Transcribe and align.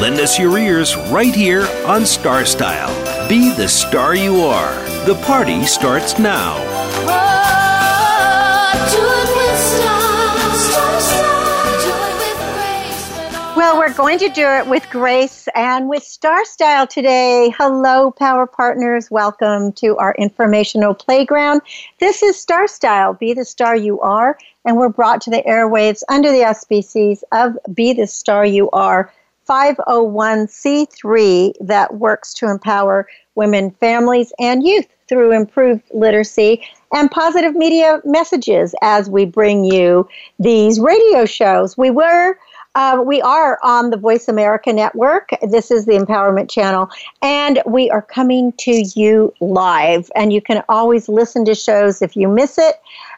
Lend 0.00 0.16
us 0.16 0.40
your 0.40 0.58
ears 0.58 0.96
right 1.12 1.32
here 1.32 1.68
on 1.86 2.04
Star 2.04 2.44
Style. 2.44 2.90
Be 3.28 3.54
the 3.54 3.68
star 3.68 4.16
you 4.16 4.40
are. 4.40 4.74
The 5.06 5.14
party 5.24 5.64
starts 5.66 6.18
now. 6.18 6.56
Well, 13.56 13.78
we're 13.78 13.94
going 13.94 14.18
to 14.18 14.28
do 14.30 14.44
it 14.44 14.66
with 14.66 14.84
grace 14.90 15.46
and 15.54 15.88
with 15.88 16.02
Star 16.02 16.44
Style 16.44 16.88
today. 16.88 17.54
Hello, 17.56 18.10
Power 18.10 18.46
Partners. 18.48 19.12
Welcome 19.12 19.72
to 19.74 19.96
our 19.98 20.14
informational 20.18 20.94
playground. 20.94 21.62
This 22.00 22.20
is 22.20 22.38
Star 22.38 22.66
Style, 22.66 23.14
Be 23.14 23.32
the 23.32 23.44
Star 23.44 23.76
You 23.76 24.00
Are, 24.00 24.36
and 24.64 24.76
we're 24.76 24.88
brought 24.88 25.20
to 25.22 25.30
the 25.30 25.42
airwaves 25.46 26.02
under 26.08 26.32
the 26.32 26.44
auspices 26.44 27.22
of 27.30 27.56
Be 27.72 27.92
the 27.92 28.08
Star 28.08 28.44
You 28.44 28.68
Are 28.72 29.12
501c3 29.48 31.54
that 31.60 31.94
works 31.94 32.34
to 32.34 32.50
empower 32.50 33.06
women, 33.34 33.70
families, 33.72 34.32
and 34.38 34.66
youth 34.66 34.86
through 35.08 35.32
improved 35.32 35.82
literacy 35.92 36.62
and 36.94 37.10
positive 37.10 37.54
media 37.54 38.00
messages 38.04 38.74
as 38.80 39.10
we 39.10 39.24
bring 39.24 39.64
you 39.64 40.08
these 40.38 40.80
radio 40.80 41.24
shows. 41.24 41.76
We 41.76 41.90
were 41.90 42.38
uh, 42.76 43.00
we 43.06 43.22
are 43.22 43.60
on 43.62 43.90
the 43.90 43.96
Voice 43.96 44.26
America 44.26 44.72
Network. 44.72 45.30
This 45.42 45.70
is 45.70 45.86
the 45.86 45.92
Empowerment 45.92 46.50
Channel, 46.50 46.88
and 47.22 47.62
we 47.66 47.88
are 47.90 48.02
coming 48.02 48.52
to 48.58 48.82
you 48.96 49.32
live. 49.40 50.10
And 50.16 50.32
you 50.32 50.40
can 50.40 50.64
always 50.68 51.08
listen 51.08 51.44
to 51.44 51.54
shows 51.54 52.02
if 52.02 52.16
you 52.16 52.26
miss 52.26 52.58
it 52.58 52.74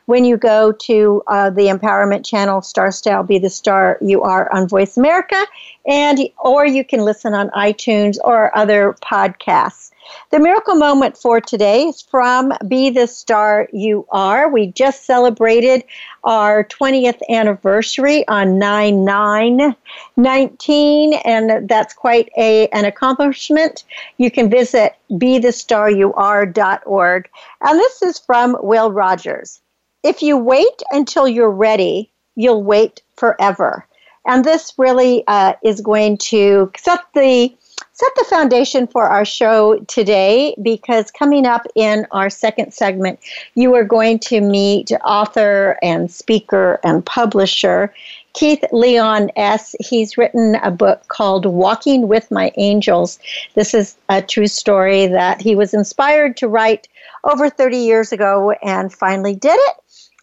when 0.06 0.24
you 0.24 0.36
go 0.36 0.72
to 0.72 1.22
uh, 1.26 1.50
the 1.50 1.62
Empowerment 1.62 2.24
Channel, 2.24 2.62
Star 2.62 2.90
Style, 2.90 3.22
Be 3.22 3.38
the 3.38 3.50
Star 3.50 3.98
You 4.00 4.22
Are 4.22 4.52
on 4.52 4.68
Voice 4.68 4.96
America, 4.96 5.40
and 5.86 6.18
or 6.38 6.66
you 6.66 6.84
can 6.84 7.00
listen 7.00 7.34
on 7.34 7.50
iTunes 7.50 8.16
or 8.24 8.56
other 8.56 8.96
podcasts. 9.02 9.90
The 10.30 10.38
miracle 10.38 10.76
moment 10.76 11.16
for 11.16 11.40
today 11.40 11.82
is 11.86 12.00
from 12.00 12.52
Be 12.68 12.90
the 12.90 13.08
Star 13.08 13.68
You 13.72 14.06
Are. 14.10 14.48
We 14.48 14.68
just 14.68 15.04
celebrated 15.04 15.82
our 16.22 16.62
20th 16.62 17.20
anniversary 17.28 18.26
on 18.28 18.58
9 18.58 19.04
9 19.04 19.74
19, 20.16 21.14
and 21.24 21.68
that's 21.68 21.94
quite 21.94 22.30
a, 22.36 22.68
an 22.68 22.84
accomplishment. 22.84 23.84
You 24.18 24.30
can 24.30 24.48
visit 24.48 24.94
be 25.18 25.38
the 25.38 25.52
star 25.52 25.90
you 25.90 26.12
bethestaryouare.org. 26.12 27.28
And 27.60 27.78
this 27.78 28.02
is 28.02 28.18
from 28.18 28.56
Will 28.60 28.92
Rogers. 28.92 29.60
If 30.06 30.22
you 30.22 30.36
wait 30.36 30.84
until 30.92 31.26
you're 31.26 31.50
ready, 31.50 32.12
you'll 32.36 32.62
wait 32.62 33.02
forever. 33.16 33.84
And 34.24 34.44
this 34.44 34.72
really 34.78 35.24
uh, 35.26 35.54
is 35.64 35.80
going 35.80 36.18
to 36.18 36.70
set 36.78 37.00
the 37.12 37.52
set 37.92 38.12
the 38.14 38.24
foundation 38.30 38.86
for 38.86 39.02
our 39.08 39.24
show 39.24 39.80
today 39.88 40.54
because 40.62 41.10
coming 41.10 41.44
up 41.44 41.66
in 41.74 42.06
our 42.12 42.30
second 42.30 42.72
segment, 42.72 43.18
you 43.56 43.74
are 43.74 43.82
going 43.82 44.20
to 44.20 44.40
meet 44.40 44.92
author 45.04 45.76
and 45.82 46.08
speaker 46.08 46.78
and 46.84 47.04
publisher 47.04 47.92
Keith 48.34 48.62
Leon 48.70 49.30
S. 49.34 49.74
He's 49.80 50.16
written 50.16 50.54
a 50.56 50.70
book 50.70 51.08
called 51.08 51.46
Walking 51.46 52.06
with 52.06 52.30
My 52.30 52.52
Angels. 52.58 53.18
This 53.54 53.74
is 53.74 53.96
a 54.08 54.22
true 54.22 54.46
story 54.46 55.08
that 55.08 55.40
he 55.40 55.56
was 55.56 55.74
inspired 55.74 56.36
to 56.36 56.46
write 56.46 56.86
over 57.24 57.50
30 57.50 57.78
years 57.78 58.12
ago 58.12 58.52
and 58.62 58.92
finally 58.92 59.34
did 59.34 59.56
it 59.56 59.76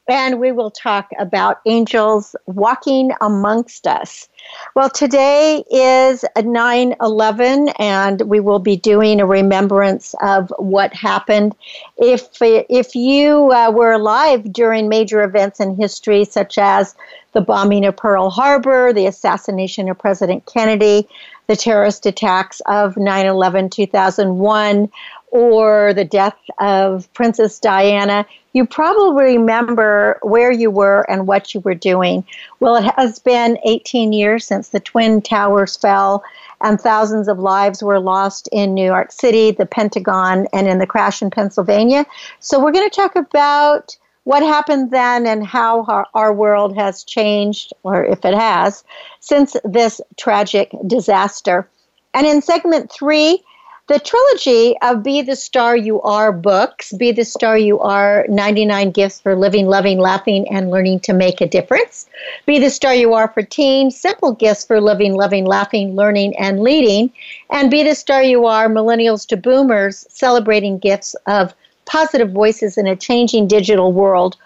and 0.07 0.39
we 0.39 0.51
will 0.51 0.71
talk 0.71 1.09
about 1.17 1.61
angels 1.65 2.35
walking 2.45 3.11
amongst 3.21 3.87
us. 3.87 4.27
Well, 4.75 4.89
today 4.89 5.63
is 5.71 6.25
9 6.41 6.95
11, 7.01 7.69
and 7.79 8.21
we 8.21 8.39
will 8.41 8.59
be 8.59 8.75
doing 8.75 9.21
a 9.21 9.25
remembrance 9.25 10.13
of 10.21 10.51
what 10.57 10.93
happened. 10.93 11.55
If, 11.97 12.27
if 12.41 12.95
you 12.95 13.51
uh, 13.51 13.71
were 13.71 13.93
alive 13.93 14.51
during 14.51 14.89
major 14.89 15.23
events 15.23 15.59
in 15.59 15.75
history, 15.75 16.25
such 16.25 16.57
as 16.57 16.95
the 17.31 17.41
bombing 17.41 17.85
of 17.85 17.95
Pearl 17.95 18.29
Harbor, 18.29 18.91
the 18.91 19.07
assassination 19.07 19.89
of 19.89 19.97
President 19.97 20.45
Kennedy, 20.45 21.07
the 21.47 21.55
terrorist 21.55 22.05
attacks 22.05 22.61
of 22.65 22.97
9 22.97 23.25
11 23.25 23.69
2001, 23.69 24.89
or 25.33 25.95
the 25.95 26.05
death 26.05 26.37
of 26.59 27.11
Princess 27.15 27.57
Diana, 27.57 28.23
you 28.53 28.67
probably 28.67 29.35
remember 29.35 30.19
where 30.21 30.51
you 30.51 30.69
were 30.69 31.09
and 31.09 31.25
what 31.25 31.55
you 31.55 31.59
were 31.61 31.73
doing. 31.73 32.23
Well, 32.59 32.75
it 32.75 32.93
has 32.97 33.17
been 33.17 33.57
18 33.65 34.13
years 34.13 34.45
since 34.45 34.69
the 34.69 34.79
Twin 34.79 35.23
Towers 35.23 35.75
fell 35.75 36.23
and 36.61 36.79
thousands 36.79 37.27
of 37.27 37.39
lives 37.39 37.81
were 37.81 37.99
lost 37.99 38.47
in 38.51 38.75
New 38.75 38.85
York 38.85 39.11
City, 39.11 39.49
the 39.49 39.65
Pentagon, 39.65 40.45
and 40.53 40.67
in 40.67 40.77
the 40.77 40.85
crash 40.85 41.23
in 41.23 41.31
Pennsylvania. 41.31 42.05
So, 42.39 42.63
we're 42.63 42.71
going 42.71 42.87
to 42.87 42.95
talk 42.95 43.15
about 43.15 43.97
what 44.25 44.43
happened 44.43 44.91
then 44.91 45.25
and 45.25 45.45
how 45.45 45.83
our, 45.85 46.05
our 46.13 46.31
world 46.31 46.77
has 46.77 47.03
changed, 47.03 47.73
or 47.81 48.05
if 48.05 48.23
it 48.23 48.35
has, 48.35 48.83
since 49.19 49.57
this 49.65 49.99
tragic 50.15 50.71
disaster. 50.85 51.67
And 52.13 52.27
in 52.27 52.43
segment 52.43 52.91
three, 52.91 53.43
the 53.89 53.99
trilogy 53.99 54.77
of 54.81 55.03
Be 55.03 55.21
the 55.21 55.35
Star 55.35 55.75
You 55.75 56.01
Are 56.03 56.31
books, 56.31 56.93
Be 56.93 57.11
the 57.11 57.25
Star 57.25 57.57
You 57.57 57.79
Are 57.79 58.25
99 58.29 58.91
Gifts 58.91 59.19
for 59.19 59.35
Living, 59.35 59.67
Loving, 59.67 59.99
Laughing, 59.99 60.47
and 60.49 60.71
Learning 60.71 61.01
to 61.01 61.11
Make 61.11 61.41
a 61.41 61.49
Difference, 61.49 62.07
Be 62.45 62.59
the 62.59 62.69
Star 62.69 62.95
You 62.95 63.13
Are 63.13 63.27
for 63.27 63.43
Teens, 63.43 63.97
Simple 63.97 64.35
Gifts 64.35 64.63
for 64.63 64.79
Living, 64.79 65.15
Loving, 65.15 65.45
Laughing, 65.45 65.97
Learning, 65.97 66.33
and 66.37 66.61
Leading, 66.61 67.11
and 67.49 67.69
Be 67.69 67.83
the 67.83 67.93
Star 67.93 68.23
You 68.23 68.45
Are 68.45 68.69
Millennials 68.69 69.27
to 69.27 69.35
Boomers, 69.35 70.05
Celebrating 70.09 70.77
Gifts 70.79 71.13
of 71.27 71.53
Positive 71.83 72.31
Voices 72.31 72.77
in 72.77 72.87
a 72.87 72.95
Changing 72.95 73.49
Digital 73.49 73.91
World. 73.91 74.37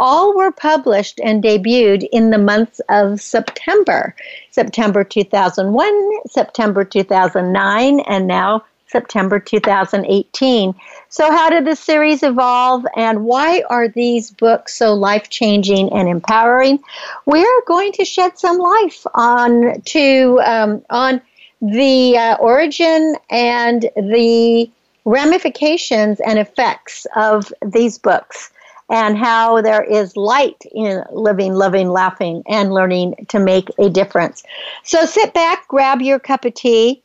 All 0.00 0.34
were 0.34 0.52
published 0.52 1.20
and 1.22 1.44
debuted 1.44 2.08
in 2.12 2.30
the 2.30 2.38
months 2.38 2.80
of 2.88 3.20
September. 3.20 4.14
September 4.50 5.04
2001, 5.04 6.10
September 6.28 6.82
2009, 6.82 8.00
and 8.00 8.26
now 8.26 8.64
September 8.86 9.38
2018. 9.38 10.74
So, 11.08 11.30
how 11.30 11.50
did 11.50 11.64
the 11.64 11.76
series 11.76 12.22
evolve 12.22 12.84
and 12.96 13.24
why 13.24 13.62
are 13.68 13.88
these 13.88 14.30
books 14.30 14.74
so 14.76 14.94
life 14.94 15.28
changing 15.30 15.92
and 15.92 16.08
empowering? 16.08 16.78
We're 17.24 17.62
going 17.66 17.92
to 17.92 18.04
shed 18.04 18.38
some 18.38 18.58
light 18.58 18.96
on 19.14 19.80
to 19.80 20.40
um, 20.44 20.84
on 20.90 21.20
the 21.60 22.16
uh, 22.16 22.36
origin 22.36 23.16
and 23.30 23.82
the 23.96 24.70
ramifications 25.04 26.20
and 26.20 26.38
effects 26.38 27.06
of 27.16 27.52
these 27.64 27.98
books 27.98 28.50
and 28.88 29.16
how 29.16 29.60
there 29.62 29.82
is 29.82 30.16
light 30.16 30.62
in 30.72 31.02
living, 31.10 31.54
loving, 31.54 31.88
laughing, 31.88 32.42
and 32.46 32.72
learning 32.72 33.14
to 33.28 33.38
make 33.38 33.68
a 33.78 33.90
difference. 33.90 34.44
So 34.84 35.04
sit 35.06 35.34
back, 35.34 35.66
grab 35.68 36.00
your 36.02 36.18
cup 36.18 36.44
of 36.44 36.54
tea, 36.54 37.02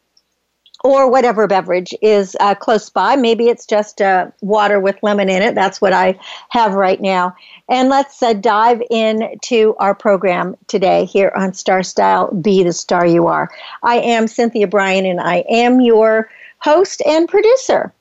or 0.84 1.10
whatever 1.10 1.48
beverage 1.48 1.94
is 2.02 2.36
uh, 2.40 2.56
close 2.56 2.90
by. 2.90 3.16
Maybe 3.16 3.48
it's 3.48 3.66
just 3.66 4.02
uh, 4.02 4.32
water 4.42 4.80
with 4.80 5.02
lemon 5.02 5.30
in 5.30 5.42
it. 5.42 5.56
That's 5.56 5.80
what 5.80 5.94
I 5.94 6.20
have 6.50 6.74
right 6.74 7.00
now. 7.00 7.36
And 7.70 7.90
let's 7.90 8.22
uh, 8.22 8.34
dive 8.34 8.82
into 8.90 9.76
our 9.80 9.94
program 9.94 10.56
today 10.68 11.06
here 11.06 11.32
on 11.36 11.54
Star 11.54 11.84
Style 11.84 12.32
Be 12.34 12.64
the 12.64 12.74
Star 12.74 13.06
You 13.06 13.28
Are. 13.28 13.50
I 13.84 13.98
am 13.98 14.28
Cynthia 14.28 14.68
Brian, 14.68 15.06
and 15.06 15.22
I 15.22 15.44
am 15.50 15.82
your 15.82 16.30
host 16.60 17.02
and 17.06 17.28
producer. 17.28 17.94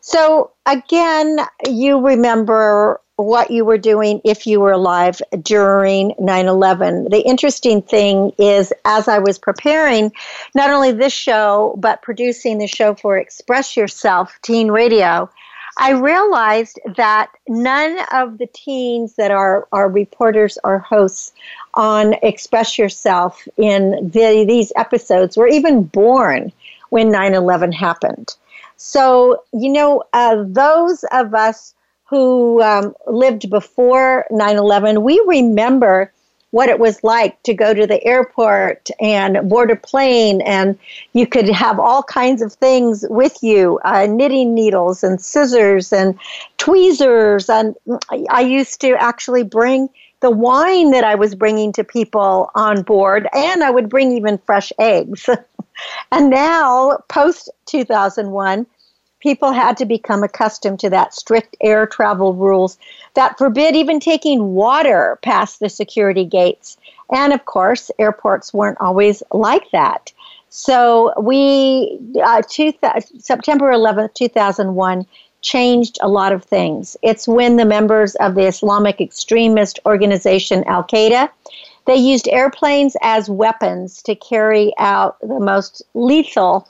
So, 0.00 0.52
again, 0.66 1.40
you 1.68 2.00
remember 2.00 3.00
what 3.18 3.50
you 3.50 3.64
were 3.64 3.78
doing 3.78 4.20
if 4.24 4.46
you 4.46 4.60
were 4.60 4.70
alive 4.70 5.20
during 5.42 6.14
9 6.20 6.46
11. 6.46 7.08
The 7.10 7.20
interesting 7.20 7.82
thing 7.82 8.30
is, 8.38 8.72
as 8.84 9.08
I 9.08 9.18
was 9.18 9.38
preparing 9.38 10.12
not 10.54 10.70
only 10.70 10.92
this 10.92 11.12
show, 11.12 11.74
but 11.78 12.00
producing 12.00 12.58
the 12.58 12.68
show 12.68 12.94
for 12.94 13.18
Express 13.18 13.76
Yourself 13.76 14.38
Teen 14.42 14.70
Radio, 14.70 15.28
I 15.78 15.90
realized 15.90 16.78
that 16.96 17.30
none 17.48 17.98
of 18.12 18.38
the 18.38 18.46
teens 18.46 19.14
that 19.14 19.32
are, 19.32 19.66
are 19.72 19.88
reporters 19.88 20.56
or 20.62 20.78
hosts 20.78 21.32
on 21.74 22.14
Express 22.22 22.78
Yourself 22.78 23.48
in 23.56 24.10
the, 24.12 24.44
these 24.46 24.72
episodes 24.76 25.36
were 25.36 25.48
even 25.48 25.82
born 25.82 26.52
when 26.90 27.10
9 27.10 27.34
11 27.34 27.72
happened. 27.72 28.36
So, 28.76 29.42
you 29.52 29.72
know, 29.72 30.04
uh, 30.12 30.44
those 30.46 31.04
of 31.10 31.34
us 31.34 31.74
who 32.08 32.62
um, 32.62 32.94
lived 33.06 33.50
before 33.50 34.26
9 34.30 34.56
11, 34.56 35.02
we 35.02 35.22
remember 35.26 36.12
what 36.50 36.70
it 36.70 36.78
was 36.78 37.04
like 37.04 37.42
to 37.42 37.52
go 37.52 37.74
to 37.74 37.86
the 37.86 38.02
airport 38.04 38.88
and 39.00 39.48
board 39.50 39.70
a 39.70 39.76
plane, 39.76 40.40
and 40.40 40.78
you 41.12 41.26
could 41.26 41.48
have 41.48 41.78
all 41.78 42.02
kinds 42.02 42.40
of 42.40 42.54
things 42.54 43.04
with 43.10 43.42
you 43.42 43.78
uh, 43.84 44.06
knitting 44.06 44.54
needles 44.54 45.04
and 45.04 45.20
scissors 45.20 45.92
and 45.92 46.18
tweezers. 46.56 47.50
And 47.50 47.76
I 48.30 48.40
used 48.40 48.80
to 48.80 48.96
actually 48.98 49.42
bring 49.42 49.90
the 50.20 50.30
wine 50.30 50.90
that 50.92 51.04
I 51.04 51.14
was 51.14 51.34
bringing 51.34 51.72
to 51.74 51.84
people 51.84 52.50
on 52.54 52.82
board, 52.82 53.28
and 53.34 53.62
I 53.62 53.70
would 53.70 53.90
bring 53.90 54.12
even 54.12 54.38
fresh 54.38 54.72
eggs. 54.78 55.28
and 56.12 56.30
now, 56.30 56.98
post 57.08 57.50
2001, 57.66 58.66
people 59.20 59.52
had 59.52 59.76
to 59.76 59.86
become 59.86 60.22
accustomed 60.22 60.80
to 60.80 60.90
that 60.90 61.14
strict 61.14 61.56
air 61.60 61.86
travel 61.86 62.34
rules 62.34 62.78
that 63.14 63.38
forbid 63.38 63.74
even 63.76 64.00
taking 64.00 64.54
water 64.54 65.18
past 65.22 65.60
the 65.60 65.68
security 65.68 66.24
gates. 66.24 66.76
And 67.12 67.32
of 67.32 67.44
course, 67.44 67.90
airports 67.98 68.52
weren't 68.52 68.80
always 68.80 69.22
like 69.32 69.70
that. 69.72 70.12
So 70.50 71.12
we, 71.20 71.98
uh, 72.22 72.42
two, 72.48 72.72
September 73.18 73.70
11th, 73.70 74.14
2001, 74.14 75.06
changed 75.40 75.98
a 76.02 76.08
lot 76.08 76.32
of 76.32 76.44
things. 76.44 76.96
It's 77.02 77.28
when 77.28 77.56
the 77.56 77.64
members 77.64 78.14
of 78.16 78.34
the 78.34 78.46
Islamic 78.46 79.00
extremist 79.00 79.78
organization 79.86 80.64
Al 80.64 80.84
Qaeda 80.84 81.30
they 81.88 81.96
used 81.96 82.28
airplanes 82.28 82.98
as 83.00 83.30
weapons 83.30 84.02
to 84.02 84.14
carry 84.14 84.74
out 84.76 85.18
the 85.20 85.40
most 85.40 85.82
lethal 85.94 86.68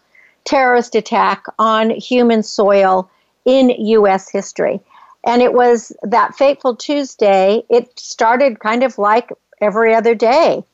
terrorist 0.49 0.95
attack 0.95 1.45
on 1.59 1.91
human 1.91 2.43
soil 2.43 3.11
in 3.45 3.69
U.S. 3.69 4.31
history. 4.31 4.81
And 5.27 5.43
it 5.43 5.53
was 5.53 5.93
that 6.03 6.35
fateful 6.37 6.75
Tuesday, 6.75 7.63
it 7.69 7.99
started 7.99 8.61
kind 8.61 8.83
of 8.83 8.97
like 8.97 9.31
every 9.61 9.95
other 9.95 10.15
day. 10.15 10.65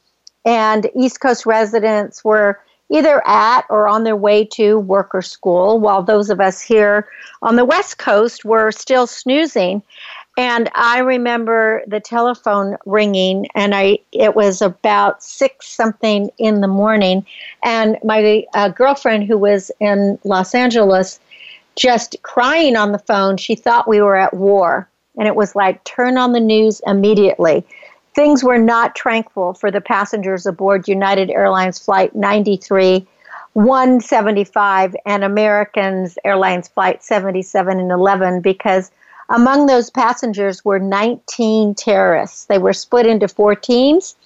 And 0.44 0.88
East 0.94 1.20
Coast 1.20 1.44
residents 1.44 2.24
were 2.24 2.60
either 2.88 3.20
at 3.26 3.64
or 3.68 3.88
on 3.88 4.04
their 4.04 4.14
way 4.14 4.44
to 4.44 4.78
work 4.78 5.12
or 5.12 5.22
school, 5.22 5.80
while 5.80 6.04
those 6.04 6.30
of 6.30 6.38
us 6.38 6.60
here 6.60 7.08
on 7.42 7.56
the 7.56 7.64
West 7.64 7.98
Coast 7.98 8.44
were 8.44 8.70
still 8.70 9.08
snoozing. 9.08 9.82
And 10.36 10.68
I 10.74 10.98
remember 10.98 11.82
the 11.86 12.00
telephone 12.00 12.76
ringing, 12.86 13.46
and 13.54 13.72
I 13.74 13.98
it 14.10 14.34
was 14.34 14.60
about 14.60 15.22
six 15.22 15.68
something 15.68 16.30
in 16.38 16.60
the 16.60 16.68
morning, 16.68 17.24
and 17.62 17.98
my 18.02 18.44
uh, 18.52 18.68
girlfriend 18.70 19.24
who 19.24 19.38
was 19.38 19.70
in 19.78 20.18
Los 20.24 20.54
Angeles, 20.54 21.20
just 21.76 22.16
crying 22.22 22.74
on 22.74 22.90
the 22.90 22.98
phone. 22.98 23.36
She 23.36 23.54
thought 23.54 23.86
we 23.86 24.00
were 24.00 24.16
at 24.16 24.34
war, 24.34 24.88
and 25.16 25.28
it 25.28 25.36
was 25.36 25.54
like 25.54 25.84
turn 25.84 26.18
on 26.18 26.32
the 26.32 26.40
news 26.40 26.80
immediately. 26.84 27.64
Things 28.14 28.42
were 28.42 28.58
not 28.58 28.96
tranquil 28.96 29.54
for 29.54 29.70
the 29.70 29.80
passengers 29.80 30.46
aboard 30.46 30.88
United 30.88 31.30
Airlines 31.30 31.78
Flight 31.78 32.14
93, 32.16 33.06
175, 33.52 34.96
and 35.06 35.22
Americans 35.22 36.18
Airlines 36.24 36.66
Flight 36.66 37.04
77 37.04 37.78
and 37.78 37.92
11 37.92 38.40
because 38.40 38.90
among 39.28 39.66
those 39.66 39.90
passengers 39.90 40.64
were 40.64 40.78
19 40.78 41.74
terrorists. 41.74 42.44
They 42.44 42.58
were 42.58 42.72
split 42.72 43.06
into 43.06 43.28
four 43.28 43.54
teams. 43.54 44.16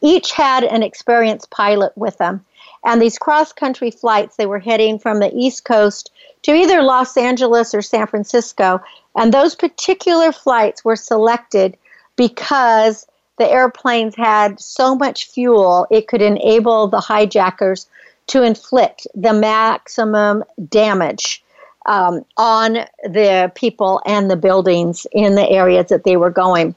Each 0.00 0.32
had 0.32 0.64
an 0.64 0.82
experienced 0.82 1.50
pilot 1.50 1.92
with 1.96 2.18
them. 2.18 2.44
And 2.84 3.02
these 3.02 3.18
cross 3.18 3.52
country 3.52 3.90
flights, 3.90 4.36
they 4.36 4.46
were 4.46 4.60
heading 4.60 4.98
from 4.98 5.18
the 5.18 5.34
East 5.34 5.64
Coast 5.64 6.12
to 6.42 6.54
either 6.54 6.82
Los 6.82 7.16
Angeles 7.16 7.74
or 7.74 7.82
San 7.82 8.06
Francisco. 8.06 8.80
And 9.16 9.32
those 9.32 9.56
particular 9.56 10.30
flights 10.30 10.84
were 10.84 10.96
selected 10.96 11.76
because 12.14 13.06
the 13.38 13.50
airplanes 13.50 14.14
had 14.16 14.60
so 14.60 14.94
much 14.94 15.28
fuel, 15.28 15.86
it 15.90 16.08
could 16.08 16.22
enable 16.22 16.86
the 16.86 17.00
hijackers 17.00 17.86
to 18.28 18.42
inflict 18.42 19.06
the 19.14 19.32
maximum 19.32 20.44
damage 20.68 21.44
um, 21.86 22.24
on 22.36 22.84
the 23.04 23.50
people 23.54 24.00
and 24.06 24.30
the 24.30 24.36
buildings 24.36 25.06
in 25.12 25.34
the 25.34 25.48
areas 25.48 25.86
that 25.88 26.04
they 26.04 26.16
were 26.16 26.30
going. 26.30 26.74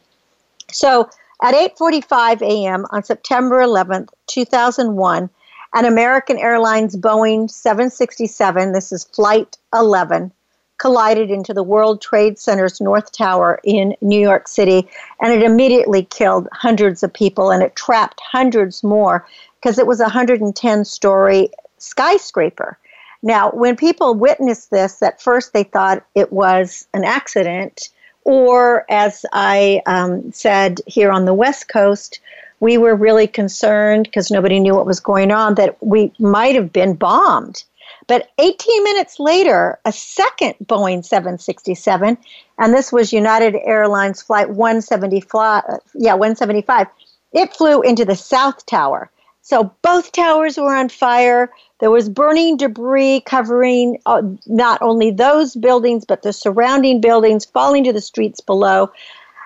So 0.72 1.10
at 1.42 1.54
8:45 1.54 2.42
a.m. 2.42 2.86
on 2.92 3.04
September 3.04 3.62
11th, 3.62 4.10
2001, 4.28 5.30
an 5.74 5.86
American 5.86 6.38
Airlines 6.38 6.96
Boeing 6.96 7.50
767, 7.50 8.72
this 8.72 8.92
is 8.92 9.06
flight 9.06 9.58
11, 9.74 10.32
collided 10.80 11.30
into 11.30 11.54
the 11.54 11.64
World 11.64 12.02
Trade 12.02 12.40
Center's 12.40 12.82
North 12.82 13.12
Tower 13.12 13.60
in 13.64 13.96
New 14.02 14.20
York 14.20 14.48
City, 14.48 14.88
and 15.22 15.32
it 15.34 15.44
immediately 15.44 16.04
killed 16.04 16.48
hundreds 16.52 17.04
of 17.04 17.14
people 17.14 17.52
and 17.52 17.64
it 17.64 17.76
trapped 17.76 18.20
hundreds 18.22 18.84
more 18.84 19.26
because 19.60 19.78
it 19.78 19.88
was 19.88 20.00
a 20.00 20.04
110 20.04 20.86
story 20.86 21.50
skyscraper. 21.78 22.78
Now, 23.22 23.52
when 23.52 23.76
people 23.76 24.16
witnessed 24.16 24.72
this, 24.72 25.02
at 25.02 25.22
first 25.22 25.54
they 25.54 25.64
thought 25.64 26.06
it 26.16 26.32
was 26.32 26.88
an 26.94 27.04
accident, 27.04 27.90
or 28.24 28.86
as 28.90 29.26
I 29.34 29.82
um, 29.86 30.32
said 30.32 30.82
here 30.88 31.12
on 31.12 31.26
the 31.26 31.34
West 31.34 31.68
Coast, 31.68 32.20
we 32.60 32.78
were 32.78 32.96
really 32.96 33.28
concerned 33.28 34.06
because 34.06 34.32
nobody 34.32 34.60
knew 34.60 34.76
what 34.76 34.86
was 34.86 35.00
going 35.00 35.32
on 35.32 35.56
that 35.56 35.78
we 35.82 36.12
might 36.20 36.56
have 36.56 36.72
been 36.72 36.96
bombed. 36.96 37.64
But 38.08 38.30
18 38.40 38.84
minutes 38.84 39.20
later, 39.20 39.80
a 39.86 39.92
second 39.92 40.56
Boeing 40.66 41.06
767, 41.06 42.18
and 42.58 42.74
this 42.74 42.92
was 42.92 43.14
United 43.14 43.56
Airlines 43.64 44.22
Flight 44.22 44.50
175, 44.50 45.64
yeah, 45.94 46.14
175, 46.14 46.88
it 47.34 47.54
flew 47.54 47.82
into 47.82 48.06
the 48.06 48.16
South 48.16 48.66
Tower. 48.66 49.12
So 49.42 49.74
both 49.82 50.12
towers 50.12 50.58
were 50.58 50.76
on 50.76 50.90
fire. 50.90 51.52
There 51.80 51.92
was 51.92 52.10
burning 52.10 52.58
debris 52.58 53.22
covering 53.22 54.00
uh, 54.06 54.22
not 54.48 54.82
only 54.82 55.12
those 55.12 55.56
buildings, 55.56 56.06
but 56.06 56.24
the 56.24 56.34
surrounding 56.34 57.00
buildings, 57.00 57.46
falling 57.46 57.86
to 57.86 57.94
the 57.94 58.02
streets 58.02 58.42
below. 58.42 58.92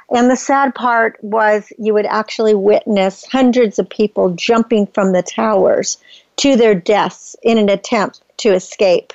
And 0.10 0.30
the 0.30 0.36
sad 0.36 0.76
part 0.76 1.18
was 1.24 1.72
you 1.78 1.94
would 1.94 2.08
actually 2.08 2.56
witness 2.56 3.26
hundreds 3.32 3.80
of 3.80 3.90
people 3.90 4.32
jumping 4.32 4.88
from 4.88 5.12
the 5.12 5.22
towers 5.22 5.98
to 6.38 6.56
their 6.56 6.76
deaths 6.76 7.36
in 7.44 7.58
an 7.58 7.70
attempt 7.70 8.22
to 8.38 8.54
escape. 8.54 9.14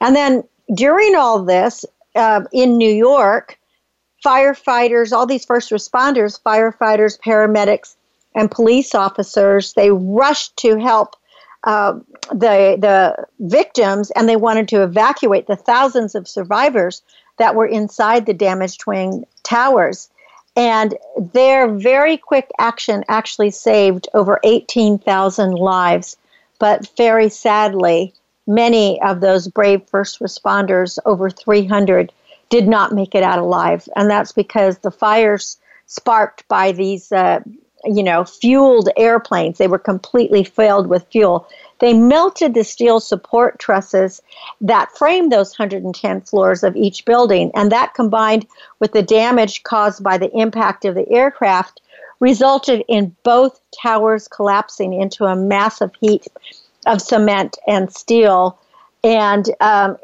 And 0.00 0.14
then 0.14 0.44
during 0.74 1.14
all 1.16 1.42
this, 1.42 1.84
uh, 2.14 2.42
in 2.52 2.78
New 2.78 2.92
York, 2.92 3.58
firefighters, 4.24 5.12
all 5.12 5.26
these 5.26 5.44
first 5.44 5.70
responders, 5.70 6.40
firefighters, 6.40 7.18
paramedics, 7.20 7.96
and 8.34 8.50
police 8.50 8.94
officers, 8.94 9.74
they 9.74 9.90
rushed 9.90 10.56
to 10.58 10.76
help 10.78 11.16
uh, 11.64 11.98
the 12.30 12.76
the 12.78 13.26
victims, 13.40 14.10
and 14.12 14.28
they 14.28 14.36
wanted 14.36 14.68
to 14.68 14.82
evacuate 14.82 15.46
the 15.46 15.56
thousands 15.56 16.14
of 16.14 16.28
survivors 16.28 17.02
that 17.38 17.54
were 17.54 17.66
inside 17.66 18.26
the 18.26 18.34
damaged 18.34 18.80
twin 18.80 19.24
towers. 19.42 20.08
And 20.54 20.96
their 21.18 21.68
very 21.68 22.16
quick 22.16 22.50
action 22.58 23.04
actually 23.08 23.50
saved 23.50 24.08
over 24.12 24.38
18,000 24.44 25.52
lives. 25.52 26.16
But 26.58 26.88
very 26.96 27.28
sadly, 27.30 28.12
many 28.46 29.00
of 29.02 29.20
those 29.20 29.48
brave 29.48 29.82
first 29.88 30.20
responders, 30.20 30.98
over 31.06 31.30
300, 31.30 32.12
did 32.50 32.68
not 32.68 32.92
make 32.92 33.14
it 33.14 33.22
out 33.22 33.38
alive. 33.38 33.88
And 33.96 34.10
that's 34.10 34.32
because 34.32 34.78
the 34.78 34.90
fires 34.90 35.56
sparked 35.86 36.46
by 36.48 36.72
these 36.72 37.10
uh, 37.10 37.40
you 37.84 38.02
know, 38.02 38.24
fueled 38.24 38.88
airplanes. 38.96 39.58
They 39.58 39.68
were 39.68 39.78
completely 39.78 40.44
filled 40.44 40.86
with 40.86 41.06
fuel. 41.10 41.48
They 41.80 41.92
melted 41.94 42.54
the 42.54 42.64
steel 42.64 43.00
support 43.00 43.58
trusses 43.58 44.22
that 44.60 44.96
framed 44.96 45.32
those 45.32 45.58
110 45.58 46.20
floors 46.22 46.62
of 46.62 46.76
each 46.76 47.04
building, 47.04 47.50
and 47.54 47.72
that 47.72 47.94
combined 47.94 48.46
with 48.78 48.92
the 48.92 49.02
damage 49.02 49.62
caused 49.64 50.02
by 50.02 50.18
the 50.18 50.30
impact 50.36 50.84
of 50.84 50.94
the 50.94 51.08
aircraft 51.10 51.80
resulted 52.20 52.84
in 52.86 53.14
both 53.24 53.60
towers 53.82 54.28
collapsing 54.28 54.92
into 54.92 55.24
a 55.24 55.34
massive 55.34 55.90
heap 56.00 56.22
of 56.86 57.02
cement 57.02 57.58
and 57.66 57.92
steel. 57.92 58.60
And 59.02 59.50
um, 59.60 59.96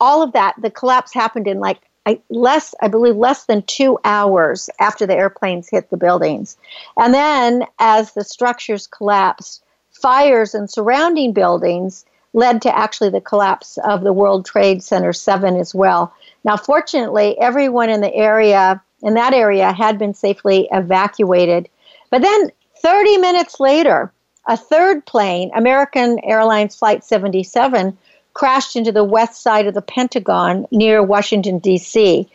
all 0.00 0.22
of 0.22 0.32
that, 0.32 0.54
the 0.62 0.70
collapse 0.70 1.12
happened 1.12 1.48
in 1.48 1.58
like 1.58 1.80
I, 2.06 2.20
less, 2.30 2.74
I 2.80 2.88
believe, 2.88 3.16
less 3.16 3.44
than 3.46 3.62
two 3.62 3.98
hours 4.04 4.70
after 4.78 5.06
the 5.06 5.16
airplanes 5.16 5.68
hit 5.68 5.90
the 5.90 5.96
buildings. 5.96 6.56
And 6.96 7.12
then, 7.12 7.64
as 7.80 8.12
the 8.12 8.22
structures 8.22 8.86
collapsed, 8.86 9.64
fires 9.90 10.54
in 10.54 10.68
surrounding 10.68 11.32
buildings 11.32 12.04
led 12.32 12.62
to 12.62 12.78
actually 12.78 13.10
the 13.10 13.20
collapse 13.20 13.78
of 13.78 14.04
the 14.04 14.12
World 14.12 14.46
Trade 14.46 14.84
Center 14.84 15.12
7 15.12 15.56
as 15.56 15.74
well. 15.74 16.14
Now, 16.44 16.56
fortunately, 16.56 17.36
everyone 17.40 17.90
in 17.90 18.02
the 18.02 18.14
area, 18.14 18.80
in 19.02 19.14
that 19.14 19.34
area, 19.34 19.72
had 19.72 19.98
been 19.98 20.14
safely 20.14 20.68
evacuated. 20.70 21.68
But 22.10 22.22
then, 22.22 22.52
30 22.82 23.18
minutes 23.18 23.58
later, 23.58 24.12
a 24.46 24.56
third 24.56 25.04
plane, 25.06 25.50
American 25.56 26.20
Airlines 26.22 26.76
Flight 26.76 27.04
77, 27.04 27.98
crashed 28.36 28.76
into 28.76 28.92
the 28.92 29.02
west 29.02 29.40
side 29.40 29.66
of 29.66 29.72
the 29.72 29.80
Pentagon 29.80 30.66
near 30.70 31.02
Washington, 31.02 31.58
D.C. 31.58 32.28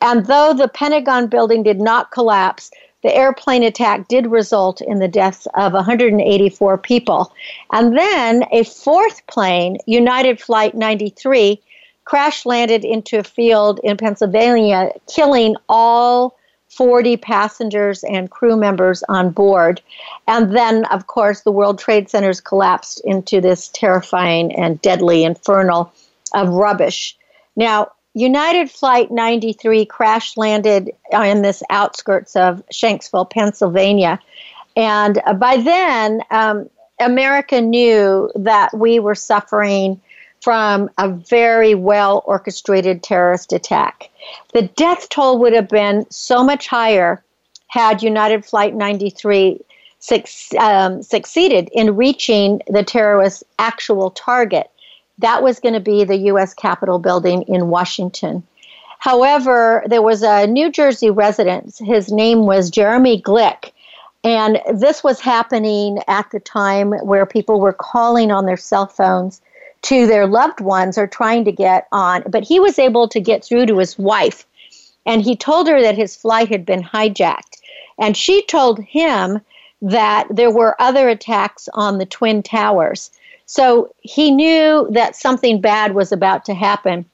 And 0.00 0.24
though 0.26 0.54
the 0.54 0.68
Pentagon 0.68 1.26
building 1.26 1.64
did 1.64 1.80
not 1.80 2.12
collapse, 2.12 2.70
the 3.02 3.12
airplane 3.12 3.64
attack 3.64 4.06
did 4.06 4.28
result 4.28 4.80
in 4.80 5.00
the 5.00 5.08
deaths 5.08 5.48
of 5.54 5.72
184 5.72 6.78
people. 6.78 7.32
And 7.72 7.98
then 7.98 8.44
a 8.52 8.62
fourth 8.62 9.26
plane, 9.26 9.78
United 9.84 10.40
Flight 10.40 10.76
93, 10.76 11.60
crash 12.04 12.46
landed 12.46 12.84
into 12.84 13.18
a 13.18 13.24
field 13.24 13.80
in 13.82 13.96
Pennsylvania, 13.96 14.92
killing 15.12 15.56
all 15.68 16.37
40 16.68 17.16
passengers 17.16 18.04
and 18.04 18.30
crew 18.30 18.56
members 18.56 19.02
on 19.08 19.30
board. 19.30 19.80
And 20.26 20.54
then, 20.54 20.84
of 20.86 21.06
course, 21.06 21.40
the 21.40 21.52
World 21.52 21.78
Trade 21.78 22.10
Centers 22.10 22.40
collapsed 22.40 23.00
into 23.04 23.40
this 23.40 23.68
terrifying 23.68 24.54
and 24.54 24.80
deadly 24.82 25.24
infernal 25.24 25.92
of 26.34 26.48
rubbish. 26.48 27.16
Now, 27.56 27.92
United 28.14 28.70
Flight 28.70 29.10
93 29.10 29.86
crash 29.86 30.36
landed 30.36 30.90
in 31.12 31.42
this 31.42 31.62
outskirts 31.70 32.36
of 32.36 32.62
Shanksville, 32.72 33.30
Pennsylvania. 33.30 34.18
And 34.76 35.20
by 35.36 35.56
then, 35.58 36.22
um, 36.30 36.68
America 37.00 37.60
knew 37.60 38.30
that 38.34 38.76
we 38.76 38.98
were 38.98 39.14
suffering 39.14 40.00
from 40.40 40.90
a 40.98 41.08
very 41.08 41.74
well 41.74 42.22
orchestrated 42.26 43.02
terrorist 43.02 43.52
attack. 43.52 44.07
The 44.52 44.62
death 44.62 45.08
toll 45.08 45.38
would 45.38 45.52
have 45.52 45.68
been 45.68 46.06
so 46.10 46.42
much 46.42 46.66
higher 46.68 47.22
had 47.68 48.02
United 48.02 48.44
Flight 48.44 48.74
93 48.74 49.60
um, 50.58 51.02
succeeded 51.02 51.68
in 51.72 51.96
reaching 51.96 52.62
the 52.68 52.82
terrorist's 52.82 53.44
actual 53.58 54.10
target. 54.10 54.70
That 55.18 55.42
was 55.42 55.60
going 55.60 55.74
to 55.74 55.80
be 55.80 56.04
the 56.04 56.16
U.S. 56.16 56.54
Capitol 56.54 56.98
building 56.98 57.42
in 57.42 57.68
Washington. 57.68 58.42
However, 59.00 59.84
there 59.86 60.02
was 60.02 60.22
a 60.22 60.46
New 60.46 60.70
Jersey 60.70 61.10
resident, 61.10 61.78
his 61.78 62.10
name 62.10 62.46
was 62.46 62.70
Jeremy 62.70 63.20
Glick, 63.20 63.72
and 64.24 64.60
this 64.74 65.04
was 65.04 65.20
happening 65.20 65.98
at 66.08 66.30
the 66.30 66.40
time 66.40 66.92
where 66.92 67.26
people 67.26 67.60
were 67.60 67.72
calling 67.72 68.30
on 68.30 68.46
their 68.46 68.56
cell 68.56 68.86
phones 68.86 69.40
to 69.88 70.06
their 70.06 70.26
loved 70.26 70.60
ones 70.60 70.98
or 70.98 71.06
trying 71.06 71.46
to 71.46 71.52
get 71.52 71.88
on. 71.92 72.22
But 72.28 72.44
he 72.44 72.60
was 72.60 72.78
able 72.78 73.08
to 73.08 73.20
get 73.20 73.42
through 73.42 73.64
to 73.66 73.78
his 73.78 73.98
wife, 73.98 74.46
and 75.06 75.22
he 75.22 75.34
told 75.34 75.66
her 75.66 75.80
that 75.80 75.96
his 75.96 76.14
flight 76.14 76.50
had 76.50 76.66
been 76.66 76.82
hijacked. 76.82 77.56
And 77.98 78.14
she 78.14 78.44
told 78.44 78.80
him 78.80 79.40
that 79.80 80.26
there 80.28 80.50
were 80.50 80.76
other 80.78 81.08
attacks 81.08 81.70
on 81.72 81.96
the 81.96 82.04
Twin 82.04 82.42
Towers. 82.42 83.10
So 83.46 83.94
he 84.02 84.30
knew 84.30 84.86
that 84.90 85.16
something 85.16 85.58
bad 85.58 85.94
was 85.94 86.12
about 86.12 86.44
to 86.44 86.54
happen. 86.54 87.06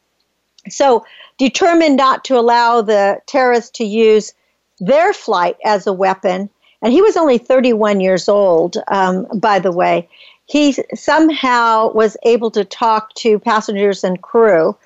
So, 0.68 1.04
determined 1.38 1.96
not 1.96 2.24
to 2.24 2.38
allow 2.38 2.80
the 2.80 3.20
terrorists 3.26 3.70
to 3.78 3.84
use 3.84 4.34
their 4.80 5.12
flight 5.12 5.56
as 5.64 5.86
a 5.86 5.92
weapon, 5.92 6.50
and 6.82 6.92
he 6.92 7.02
was 7.02 7.16
only 7.16 7.38
31 7.38 8.00
years 8.00 8.28
old, 8.28 8.78
um, 8.88 9.26
by 9.38 9.58
the 9.58 9.72
way 9.72 10.08
he 10.46 10.76
somehow 10.94 11.92
was 11.92 12.16
able 12.24 12.50
to 12.52 12.64
talk 12.64 13.14
to 13.14 13.38
passengers 13.38 14.04
and 14.04 14.20
crew. 14.22 14.76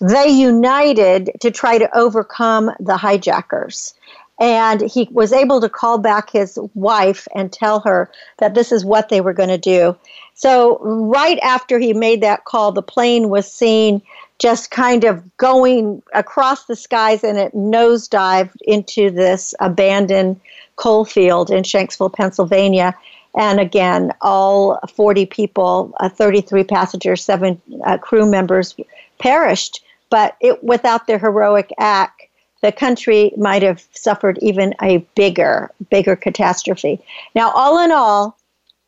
They 0.00 0.28
united 0.28 1.30
to 1.40 1.50
try 1.50 1.78
to 1.78 1.96
overcome 1.96 2.70
the 2.80 2.96
hijackers. 2.96 3.94
And 4.38 4.82
he 4.82 5.08
was 5.12 5.32
able 5.32 5.62
to 5.62 5.68
call 5.70 5.96
back 5.96 6.28
his 6.28 6.58
wife 6.74 7.26
and 7.34 7.50
tell 7.50 7.80
her 7.80 8.10
that 8.36 8.54
this 8.54 8.70
is 8.70 8.84
what 8.84 9.08
they 9.08 9.22
were 9.22 9.32
going 9.32 9.48
to 9.48 9.56
do. 9.56 9.96
So, 10.34 10.78
right 10.80 11.38
after 11.38 11.78
he 11.78 11.94
made 11.94 12.20
that 12.20 12.44
call, 12.44 12.72
the 12.72 12.82
plane 12.82 13.30
was 13.30 13.50
seen 13.50 14.02
just 14.38 14.70
kind 14.70 15.04
of 15.04 15.36
going 15.38 16.02
across 16.12 16.66
the 16.66 16.76
skies 16.76 17.24
and 17.24 17.38
it 17.38 17.54
nosedived 17.54 18.60
into 18.60 19.10
this 19.10 19.54
abandoned 19.60 20.38
coal 20.76 21.06
field 21.06 21.50
in 21.50 21.62
Shanksville, 21.62 22.12
Pennsylvania. 22.12 22.94
And 23.36 23.60
again, 23.60 24.12
all 24.22 24.80
40 24.94 25.26
people, 25.26 25.92
uh, 26.00 26.08
33 26.08 26.64
passengers, 26.64 27.22
seven 27.22 27.60
uh, 27.84 27.98
crew 27.98 28.28
members 28.28 28.74
perished. 29.18 29.84
But 30.08 30.36
it, 30.40 30.64
without 30.64 31.06
their 31.06 31.18
heroic 31.18 31.70
act, 31.78 32.22
the 32.62 32.72
country 32.72 33.32
might 33.36 33.62
have 33.62 33.84
suffered 33.92 34.38
even 34.40 34.74
a 34.82 34.98
bigger, 35.14 35.70
bigger 35.90 36.16
catastrophe. 36.16 36.98
Now, 37.34 37.50
all 37.50 37.84
in 37.84 37.92
all, 37.92 38.38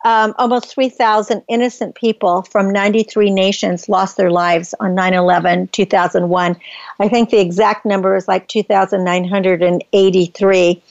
um, 0.04 0.34
almost 0.38 0.74
3,000 0.74 1.42
innocent 1.48 1.94
people 1.94 2.42
from 2.42 2.72
93 2.72 3.30
nations 3.30 3.88
lost 3.88 4.16
their 4.16 4.30
lives 4.30 4.74
on 4.80 4.94
9 4.94 5.12
11 5.12 5.68
2001. 5.68 6.56
I 7.00 7.08
think 7.08 7.30
the 7.30 7.40
exact 7.40 7.84
number 7.84 8.16
is 8.16 8.28
like 8.28 8.48
2,983 8.48 10.82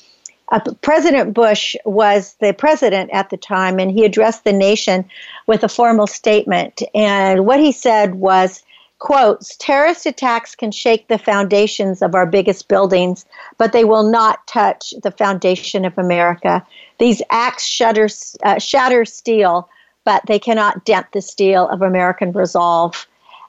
uh, 0.49 0.59
President 0.81 1.33
Bush 1.33 1.75
was 1.85 2.35
the 2.39 2.53
president 2.53 3.11
at 3.11 3.29
the 3.29 3.37
time, 3.37 3.79
and 3.79 3.91
he 3.91 4.05
addressed 4.05 4.43
the 4.43 4.53
nation 4.53 5.05
with 5.45 5.63
a 5.63 5.69
formal 5.69 6.07
statement. 6.07 6.81
And 6.95 7.45
what 7.45 7.59
he 7.59 7.71
said 7.71 8.15
was, 8.15 8.63
quotes, 8.99 9.55
terrorist 9.57 10.05
attacks 10.05 10.55
can 10.55 10.71
shake 10.71 11.07
the 11.07 11.17
foundations 11.17 12.01
of 12.01 12.15
our 12.15 12.25
biggest 12.25 12.67
buildings, 12.67 13.25
but 13.57 13.73
they 13.73 13.83
will 13.83 14.09
not 14.09 14.45
touch 14.47 14.93
the 15.03 15.11
foundation 15.11 15.85
of 15.85 15.97
America. 15.97 16.65
These 16.97 17.21
acts 17.29 17.65
shatter, 17.65 18.07
uh, 18.43 18.59
shatter 18.59 19.05
steel, 19.05 19.69
but 20.05 20.23
they 20.27 20.39
cannot 20.39 20.85
dent 20.85 21.07
the 21.11 21.21
steel 21.21 21.67
of 21.67 21.81
American 21.81 22.31
resolve. 22.31 23.05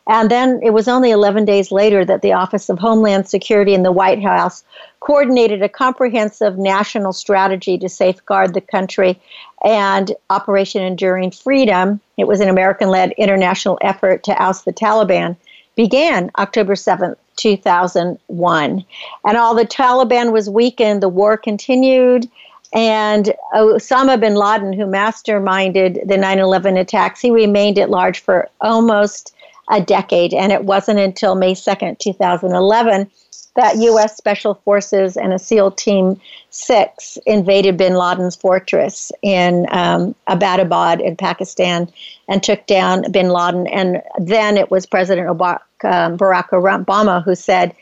And 0.08 0.30
then 0.30 0.60
it 0.62 0.70
was 0.70 0.88
only 0.88 1.10
11 1.10 1.44
days 1.44 1.70
later 1.70 2.04
that 2.04 2.22
the 2.22 2.32
Office 2.32 2.70
of 2.70 2.78
Homeland 2.78 3.28
Security 3.28 3.74
and 3.74 3.84
the 3.84 3.92
White 3.92 4.22
House 4.22 4.64
coordinated 5.00 5.62
a 5.62 5.68
comprehensive 5.68 6.56
national 6.56 7.12
strategy 7.12 7.76
to 7.78 7.88
safeguard 7.88 8.54
the 8.54 8.62
country 8.62 9.20
and 9.64 10.12
Operation 10.30 10.82
Enduring 10.82 11.30
Freedom. 11.30 12.00
It 12.16 12.26
was 12.26 12.40
an 12.40 12.48
American 12.48 12.88
led 12.88 13.12
international 13.12 13.78
effort 13.82 14.24
to 14.24 14.42
oust 14.42 14.64
the 14.64 14.72
Taliban, 14.72 15.36
began 15.76 16.30
October 16.38 16.74
7th. 16.74 17.16
2001. 17.38 18.84
And 19.24 19.36
all 19.36 19.54
the 19.54 19.64
Taliban 19.64 20.32
was 20.32 20.50
weakened, 20.50 21.02
the 21.02 21.08
war 21.08 21.36
continued, 21.36 22.28
and 22.74 23.32
Osama 23.54 24.20
bin 24.20 24.34
Laden, 24.34 24.74
who 24.74 24.84
masterminded 24.84 26.06
the 26.06 26.18
9 26.18 26.38
11 26.38 26.76
attacks, 26.76 27.20
he 27.20 27.30
remained 27.30 27.78
at 27.78 27.88
large 27.88 28.20
for 28.20 28.48
almost 28.60 29.34
a 29.70 29.80
decade. 29.80 30.34
And 30.34 30.52
it 30.52 30.64
wasn't 30.64 30.98
until 30.98 31.34
May 31.34 31.54
2nd, 31.54 31.98
2011, 31.98 33.10
that 33.56 33.76
U.S. 33.76 34.16
Special 34.16 34.54
Forces 34.54 35.16
and 35.16 35.32
a 35.32 35.38
SEAL 35.38 35.72
Team 35.72 36.20
6 36.50 37.18
invaded 37.26 37.76
bin 37.76 37.94
Laden's 37.94 38.36
fortress 38.36 39.10
in 39.22 39.66
um, 39.70 40.14
Abbottabad 40.28 41.00
in 41.00 41.16
Pakistan 41.16 41.90
and 42.28 42.42
took 42.42 42.64
down 42.66 43.10
bin 43.10 43.30
Laden. 43.30 43.66
And 43.66 44.00
then 44.18 44.56
it 44.56 44.70
was 44.70 44.86
President 44.86 45.28
um, 45.28 45.36
Barack 45.80 46.50
Obama 46.50 47.22
who 47.24 47.34
said, 47.34 47.74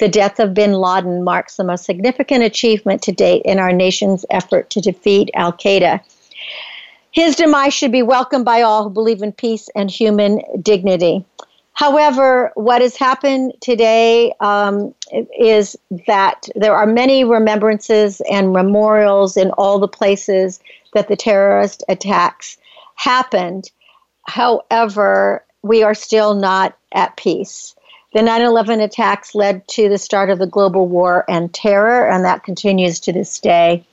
the 0.00 0.08
death 0.08 0.40
of 0.40 0.54
bin 0.54 0.74
Laden 0.74 1.22
marks 1.22 1.56
the 1.56 1.64
most 1.64 1.84
significant 1.84 2.42
achievement 2.42 3.02
to 3.02 3.12
date 3.12 3.42
in 3.44 3.58
our 3.58 3.72
nation's 3.72 4.24
effort 4.30 4.70
to 4.70 4.80
defeat 4.80 5.30
Al 5.34 5.52
Qaeda. 5.52 6.00
His 7.14 7.36
demise 7.36 7.72
should 7.72 7.92
be 7.92 8.02
welcomed 8.02 8.44
by 8.44 8.62
all 8.62 8.82
who 8.82 8.90
believe 8.90 9.22
in 9.22 9.30
peace 9.30 9.68
and 9.76 9.88
human 9.88 10.42
dignity. 10.60 11.24
However, 11.74 12.50
what 12.56 12.82
has 12.82 12.96
happened 12.96 13.52
today 13.60 14.32
um, 14.40 14.92
is 15.38 15.76
that 16.08 16.48
there 16.56 16.74
are 16.74 16.86
many 16.86 17.22
remembrances 17.22 18.20
and 18.28 18.52
memorials 18.52 19.36
in 19.36 19.52
all 19.52 19.78
the 19.78 19.86
places 19.86 20.58
that 20.94 21.06
the 21.06 21.14
terrorist 21.14 21.84
attacks 21.88 22.58
happened. 22.96 23.70
However, 24.26 25.44
we 25.62 25.84
are 25.84 25.94
still 25.94 26.34
not 26.34 26.76
at 26.92 27.16
peace. 27.16 27.76
The 28.12 28.22
9 28.22 28.42
11 28.42 28.80
attacks 28.80 29.36
led 29.36 29.66
to 29.68 29.88
the 29.88 29.98
start 29.98 30.30
of 30.30 30.40
the 30.40 30.48
global 30.48 30.88
war 30.88 31.24
and 31.28 31.54
terror, 31.54 32.08
and 32.08 32.24
that 32.24 32.42
continues 32.42 32.98
to 33.00 33.12
this 33.12 33.38
day. 33.38 33.84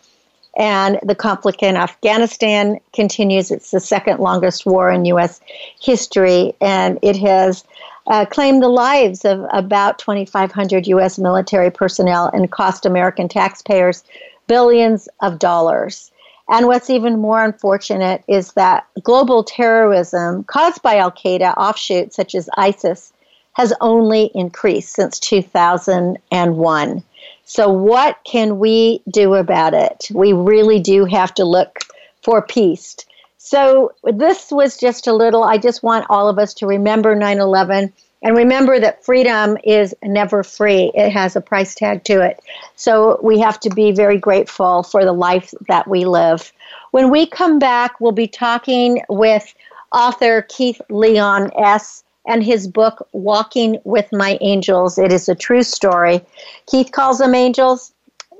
And 0.57 0.99
the 1.03 1.15
conflict 1.15 1.63
in 1.63 1.77
Afghanistan 1.77 2.79
continues. 2.93 3.51
It's 3.51 3.71
the 3.71 3.79
second 3.79 4.19
longest 4.19 4.65
war 4.65 4.91
in 4.91 5.05
U.S. 5.05 5.39
history, 5.79 6.53
and 6.59 6.99
it 7.01 7.15
has 7.17 7.63
uh, 8.07 8.25
claimed 8.25 8.61
the 8.61 8.67
lives 8.67 9.23
of 9.23 9.45
about 9.53 9.99
2,500 9.99 10.87
U.S. 10.87 11.17
military 11.17 11.71
personnel 11.71 12.29
and 12.33 12.51
cost 12.51 12.85
American 12.85 13.29
taxpayers 13.29 14.03
billions 14.47 15.07
of 15.21 15.39
dollars. 15.39 16.11
And 16.49 16.67
what's 16.67 16.89
even 16.89 17.21
more 17.21 17.41
unfortunate 17.43 18.23
is 18.27 18.51
that 18.53 18.85
global 19.01 19.43
terrorism 19.43 20.43
caused 20.43 20.81
by 20.81 20.97
Al 20.97 21.11
Qaeda 21.11 21.55
offshoots 21.55 22.17
such 22.17 22.35
as 22.35 22.49
ISIS 22.57 23.13
has 23.53 23.73
only 23.79 24.31
increased 24.33 24.93
since 24.93 25.19
2001. 25.19 27.03
So, 27.51 27.69
what 27.69 28.17
can 28.23 28.59
we 28.59 29.01
do 29.11 29.33
about 29.33 29.73
it? 29.73 30.07
We 30.13 30.31
really 30.31 30.79
do 30.79 31.03
have 31.03 31.33
to 31.33 31.43
look 31.43 31.79
for 32.21 32.41
peace. 32.41 32.95
So 33.39 33.91
this 34.05 34.51
was 34.51 34.77
just 34.77 35.05
a 35.05 35.13
little, 35.13 35.43
I 35.43 35.57
just 35.57 35.83
want 35.83 36.05
all 36.09 36.29
of 36.29 36.39
us 36.39 36.53
to 36.53 36.65
remember 36.65 37.13
9 37.13 37.39
11 37.39 37.91
and 38.21 38.37
remember 38.37 38.79
that 38.79 39.03
freedom 39.03 39.57
is 39.65 39.93
never 40.01 40.43
free, 40.43 40.93
it 40.95 41.09
has 41.09 41.35
a 41.35 41.41
price 41.41 41.75
tag 41.75 42.05
to 42.05 42.21
it. 42.21 42.39
So 42.77 43.19
we 43.21 43.39
have 43.39 43.59
to 43.59 43.69
be 43.69 43.91
very 43.91 44.17
grateful 44.17 44.83
for 44.83 45.03
the 45.03 45.11
life 45.11 45.53
that 45.67 45.89
we 45.89 46.05
live. 46.05 46.53
When 46.91 47.09
we 47.09 47.25
come 47.25 47.59
back, 47.59 47.99
we'll 47.99 48.13
be 48.13 48.27
talking 48.27 49.01
with 49.09 49.53
author 49.91 50.43
Keith 50.43 50.79
Leon 50.89 51.51
S. 51.57 52.05
and 52.27 52.43
his 52.43 52.67
book, 52.67 53.07
Walking 53.11 53.79
with 53.83 54.11
My 54.11 54.37
Angels. 54.41 54.97
It 54.97 55.11
is 55.11 55.27
a 55.27 55.35
true 55.35 55.63
story. 55.63 56.21
Keith 56.67 56.91
calls 56.91 57.19
them 57.19 57.35
angels. 57.35 57.91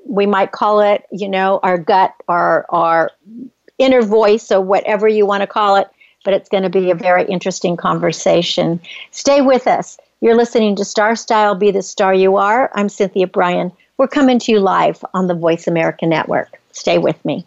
We 0.06 0.26
might 0.26 0.52
call 0.52 0.82
it, 0.82 1.06
you 1.12 1.28
know, 1.28 1.60
our 1.64 1.78
gut, 1.78 2.14
our, 2.28 2.66
our 2.70 3.12
inner 3.78 4.02
voice, 4.02 4.52
or 4.52 4.62
whatever 4.62 5.08
you 5.08 5.26
want 5.26 5.42
to 5.42 5.48
call 5.48 5.76
it 5.76 5.90
but 6.24 6.34
it's 6.34 6.50
going 6.50 6.64
to 6.64 6.70
be 6.70 6.92
a 6.92 6.96
very 6.96 7.26
interesting 7.26 7.76
conversation. 7.76 8.80
Stay 9.12 9.42
with 9.42 9.68
us. 9.68 9.98
You're 10.22 10.36
listening 10.36 10.76
to 10.76 10.86
Star 10.86 11.16
Style 11.16 11.56
Be 11.56 11.72
the 11.72 11.82
Star 11.82 12.14
You 12.14 12.38
Are. 12.38 12.70
I'm 12.76 12.90
Cynthia 12.90 13.28
Brian. 13.28 13.72
We're 13.98 14.08
coming 14.08 14.40
to 14.40 14.52
you 14.52 14.60
live 14.60 15.04
on 15.14 15.28
the 15.28 15.34
Voice 15.34 15.68
America 15.68 16.06
Network. 16.06 16.60
Stay 16.72 16.98
with 16.98 17.24
me. 17.26 17.46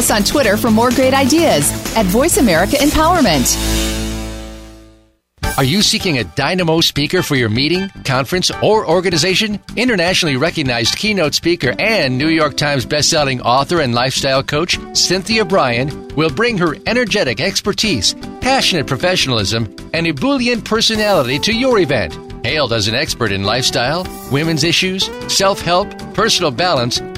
Us 0.00 0.10
on 0.10 0.24
Twitter 0.24 0.56
for 0.56 0.70
more 0.70 0.88
great 0.88 1.12
ideas 1.12 1.70
at 1.94 2.06
Voice 2.06 2.38
America 2.38 2.76
Empowerment. 2.76 3.54
Are 5.58 5.64
you 5.64 5.82
seeking 5.82 6.16
a 6.16 6.24
dynamo 6.24 6.80
speaker 6.80 7.22
for 7.22 7.34
your 7.34 7.50
meeting, 7.50 7.90
conference, 8.06 8.50
or 8.62 8.88
organization? 8.88 9.60
Internationally 9.76 10.38
recognized 10.38 10.96
keynote 10.96 11.34
speaker 11.34 11.74
and 11.78 12.16
New 12.16 12.28
York 12.28 12.56
Times 12.56 12.86
bestselling 12.86 13.42
author 13.44 13.82
and 13.82 13.94
lifestyle 13.94 14.42
coach 14.42 14.78
Cynthia 14.96 15.44
Brian 15.44 16.08
will 16.16 16.30
bring 16.30 16.56
her 16.56 16.76
energetic 16.86 17.42
expertise, 17.42 18.14
passionate 18.40 18.86
professionalism, 18.86 19.68
and 19.92 20.06
ebullient 20.06 20.64
personality 20.64 21.38
to 21.40 21.52
your 21.52 21.78
event. 21.78 22.16
Hailed 22.42 22.72
as 22.72 22.88
an 22.88 22.94
expert 22.94 23.32
in 23.32 23.44
lifestyle, 23.44 24.06
women's 24.32 24.64
issues, 24.64 25.10
self 25.30 25.60
help, 25.60 25.90
personal 26.14 26.50
balance, 26.50 27.00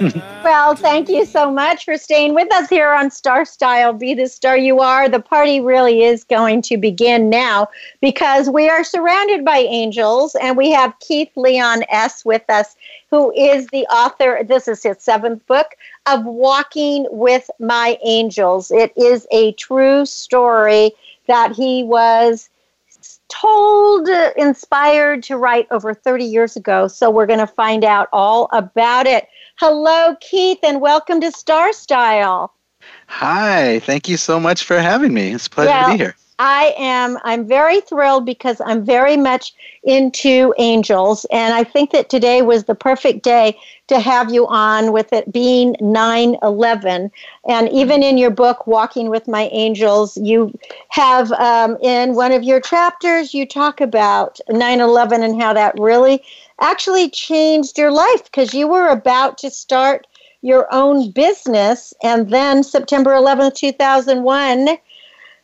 well, 0.42 0.74
thank 0.74 1.10
you 1.10 1.26
so 1.26 1.50
much 1.50 1.84
for 1.84 1.98
staying 1.98 2.34
with 2.34 2.50
us 2.54 2.70
here 2.70 2.90
on 2.90 3.10
Star 3.10 3.44
Style. 3.44 3.92
Be 3.92 4.14
the 4.14 4.28
star 4.28 4.56
you 4.56 4.80
are. 4.80 5.10
The 5.10 5.20
party 5.20 5.60
really 5.60 6.04
is 6.04 6.24
going 6.24 6.62
to 6.62 6.78
begin 6.78 7.28
now 7.28 7.68
because 8.00 8.48
we 8.48 8.68
are 8.68 8.82
surrounded 8.82 9.44
by 9.44 9.58
angels 9.58 10.34
and 10.36 10.56
we 10.56 10.70
have 10.70 10.98
Keith 11.00 11.30
Leon 11.36 11.82
S. 11.90 12.24
with 12.24 12.48
us, 12.48 12.76
who 13.10 13.30
is 13.32 13.66
the 13.68 13.84
author. 13.86 14.40
This 14.42 14.68
is 14.68 14.82
his 14.82 14.98
seventh 15.00 15.46
book 15.46 15.76
of 16.06 16.24
Walking 16.24 17.06
with 17.10 17.50
My 17.58 17.98
Angels. 18.02 18.70
It 18.70 18.94
is 18.96 19.26
a 19.30 19.52
true 19.52 20.06
story 20.06 20.92
that 21.26 21.52
he 21.52 21.82
was 21.82 22.48
told, 23.28 24.08
inspired 24.36 25.22
to 25.24 25.36
write 25.36 25.66
over 25.70 25.94
30 25.94 26.24
years 26.24 26.56
ago. 26.56 26.88
So 26.88 27.10
we're 27.10 27.26
going 27.26 27.38
to 27.38 27.46
find 27.46 27.84
out 27.84 28.08
all 28.12 28.48
about 28.52 29.06
it. 29.06 29.28
Hello, 29.60 30.16
Keith, 30.22 30.60
and 30.62 30.80
welcome 30.80 31.20
to 31.20 31.30
Star 31.30 31.74
Style. 31.74 32.54
Hi, 33.08 33.80
thank 33.80 34.08
you 34.08 34.16
so 34.16 34.40
much 34.40 34.62
for 34.62 34.78
having 34.78 35.12
me. 35.12 35.32
It's 35.34 35.48
a 35.48 35.50
pleasure 35.50 35.68
well, 35.68 35.88
to 35.88 35.92
be 35.92 36.02
here. 36.02 36.16
I 36.38 36.74
am 36.78 37.18
I'm 37.24 37.46
very 37.46 37.82
thrilled 37.82 38.24
because 38.24 38.62
I'm 38.64 38.82
very 38.82 39.18
much 39.18 39.52
into 39.82 40.54
angels 40.56 41.26
and 41.30 41.52
I 41.52 41.64
think 41.64 41.90
that 41.90 42.08
today 42.08 42.40
was 42.40 42.64
the 42.64 42.74
perfect 42.74 43.22
day 43.22 43.58
to 43.88 44.00
have 44.00 44.32
you 44.32 44.46
on 44.46 44.92
with 44.92 45.12
it 45.12 45.30
being 45.30 45.74
9/11 45.74 47.10
and 47.46 47.68
even 47.68 48.02
in 48.02 48.16
your 48.16 48.30
book 48.30 48.66
Walking 48.66 49.10
with 49.10 49.28
My 49.28 49.50
Angels 49.52 50.16
you 50.16 50.58
have 50.88 51.30
um, 51.32 51.76
in 51.82 52.14
one 52.14 52.32
of 52.32 52.42
your 52.42 52.62
chapters 52.62 53.34
you 53.34 53.44
talk 53.44 53.82
about 53.82 54.40
9/11 54.48 55.22
and 55.22 55.42
how 55.42 55.52
that 55.52 55.78
really 55.78 56.24
actually 56.60 57.10
changed 57.10 57.78
your 57.78 57.90
life 57.90 58.24
because 58.24 58.54
you 58.54 58.68
were 58.68 58.88
about 58.88 59.38
to 59.38 59.50
start 59.50 60.06
your 60.42 60.66
own 60.72 61.10
business 61.10 61.92
and 62.02 62.30
then 62.30 62.62
September 62.62 63.12
11th 63.12 63.54
2001 63.54 64.78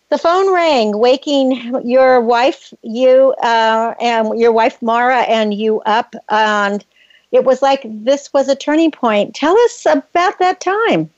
the 0.08 0.18
phone 0.18 0.52
rang, 0.52 0.96
waking 0.98 1.82
your 1.84 2.20
wife, 2.20 2.72
you, 2.82 3.34
uh, 3.42 3.94
and 4.00 4.38
your 4.38 4.52
wife 4.52 4.80
Mara, 4.80 5.22
and 5.22 5.52
you 5.52 5.80
up. 5.80 6.14
And 6.28 6.84
it 7.32 7.44
was 7.44 7.60
like 7.60 7.84
this 7.84 8.32
was 8.32 8.48
a 8.48 8.54
turning 8.54 8.92
point. 8.92 9.34
Tell 9.34 9.58
us 9.58 9.84
about 9.86 10.38
that 10.38 10.60
time. 10.60 11.10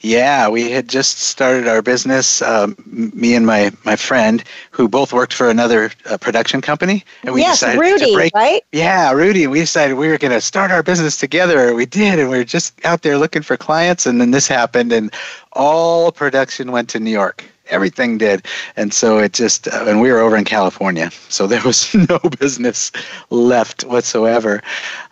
Yeah, 0.00 0.48
we 0.48 0.70
had 0.70 0.88
just 0.88 1.18
started 1.18 1.68
our 1.68 1.82
business. 1.82 2.42
Um, 2.42 2.76
me 2.86 3.34
and 3.34 3.46
my 3.46 3.72
my 3.84 3.96
friend, 3.96 4.42
who 4.70 4.88
both 4.88 5.12
worked 5.12 5.32
for 5.32 5.48
another 5.50 5.90
uh, 6.06 6.18
production 6.18 6.60
company, 6.60 7.04
and 7.22 7.34
we 7.34 7.40
yes, 7.40 7.60
decided 7.60 7.80
Rudy, 7.80 8.06
to 8.06 8.14
break. 8.14 8.34
Right? 8.34 8.62
Yeah, 8.72 9.12
Rudy. 9.12 9.46
We 9.46 9.60
decided 9.60 9.94
we 9.94 10.08
were 10.08 10.18
going 10.18 10.32
to 10.32 10.40
start 10.40 10.70
our 10.70 10.82
business 10.82 11.16
together. 11.16 11.74
We 11.74 11.86
did, 11.86 12.18
and 12.18 12.30
we 12.30 12.38
were 12.38 12.44
just 12.44 12.84
out 12.84 13.02
there 13.02 13.18
looking 13.18 13.42
for 13.42 13.56
clients, 13.56 14.06
and 14.06 14.20
then 14.20 14.30
this 14.30 14.48
happened, 14.48 14.92
and 14.92 15.12
all 15.52 16.12
production 16.12 16.72
went 16.72 16.88
to 16.90 17.00
New 17.00 17.10
York 17.10 17.44
everything 17.68 18.18
did 18.18 18.46
and 18.76 18.92
so 18.92 19.18
it 19.18 19.32
just 19.32 19.68
uh, 19.68 19.84
and 19.86 20.00
we 20.00 20.12
were 20.12 20.18
over 20.18 20.36
in 20.36 20.44
california 20.44 21.10
so 21.28 21.46
there 21.46 21.62
was 21.62 21.94
no 22.08 22.18
business 22.38 22.92
left 23.30 23.84
whatsoever 23.84 24.62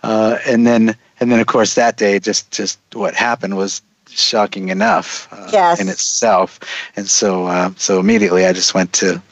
uh, 0.03 0.39
and 0.47 0.67
then 0.67 0.97
and 1.21 1.33
then 1.33 1.41
of 1.41 1.47
course 1.47 1.75
that 1.75 1.97
day 1.97 2.19
just 2.19 2.51
just 2.51 2.79
what 2.93 3.15
happened 3.15 3.57
was 3.57 3.81
shocking 4.17 4.69
enough 4.69 5.29
uh, 5.33 5.49
yes. 5.53 5.81
in 5.81 5.89
itself. 5.89 6.61
And 6.97 7.09
so, 7.09 7.47
uh, 7.47 7.71
so 7.77 8.01
immediately 8.01 8.47
I 8.47 8.53
just 8.53 8.75
went 8.75 8.93
to 8.95 9.23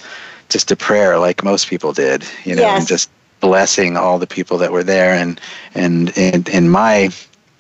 just 0.49 0.69
to 0.69 0.77
prayer, 0.77 1.19
like 1.19 1.45
most 1.45 1.69
people 1.69 1.93
did, 1.93 2.25
you 2.45 2.57
know, 2.57 2.63
yes. 2.63 2.81
and 2.81 2.89
just 2.89 3.11
blessing 3.41 3.97
all 3.97 4.19
the 4.19 4.27
people 4.27 4.59
that 4.59 4.73
were 4.73 4.83
there. 4.83 5.15
And 5.15 5.41
and 5.75 6.17
and 6.17 6.49
in 6.49 6.69
my 6.69 7.11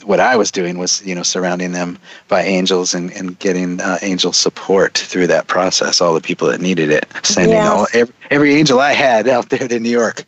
what 0.04 0.20
I 0.20 0.36
was 0.36 0.50
doing 0.50 0.78
was, 0.78 1.04
you 1.04 1.14
know, 1.14 1.22
surrounding 1.22 1.72
them 1.72 1.98
by 2.28 2.42
angels 2.42 2.94
and, 2.94 3.12
and 3.12 3.38
getting 3.38 3.80
uh, 3.80 3.98
angel 4.02 4.32
support 4.32 4.96
through 4.96 5.26
that 5.28 5.46
process. 5.46 6.00
All 6.00 6.14
the 6.14 6.20
people 6.20 6.48
that 6.48 6.60
needed 6.60 6.90
it, 6.90 7.06
sending 7.22 7.52
Yes. 7.52 7.68
all 7.68 7.86
every, 7.92 8.14
every 8.30 8.54
angel 8.54 8.80
I 8.80 8.92
had 8.92 9.28
out 9.28 9.50
there 9.50 9.68
to 9.68 9.78
New 9.78 9.90
York 9.90 10.24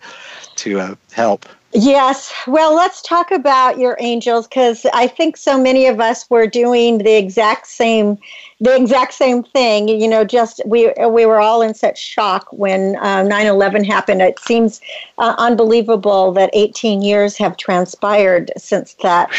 to 0.57 0.81
uh, 0.81 0.95
help. 1.13 1.47
Yes. 1.75 2.33
Well, 2.47 2.75
let's 2.75 3.01
talk 3.01 3.31
about 3.31 3.79
your 3.79 3.97
angels 3.99 4.47
because 4.47 4.85
I 4.93 5.07
think 5.07 5.39
so 5.39 5.59
many 5.59 5.87
of 5.87 6.01
us 6.01 6.29
were 6.29 6.47
doing 6.47 6.99
the 6.99 7.17
exact 7.17 7.67
same, 7.67 8.19
the 8.63 8.77
exact 8.77 9.15
same 9.15 9.43
thing. 9.43 9.89
You 9.89 10.09
know, 10.09 10.25
just 10.25 10.63
we 10.67 10.93
we 11.09 11.27
were 11.27 11.41
all 11.41 11.63
in 11.63 11.75
such 11.75 11.99
shock 12.01 12.47
when 12.53 12.97
uh, 12.97 13.25
9/11 13.25 13.85
happened. 13.85 14.23
It 14.23 14.39
seems 14.39 14.81
uh, 15.19 15.35
unbelievable 15.39 16.33
that 16.33 16.51
18 16.55 17.03
years 17.03 17.37
have 17.39 17.57
transpired 17.57 18.53
since 18.57 18.95
that 19.03 19.31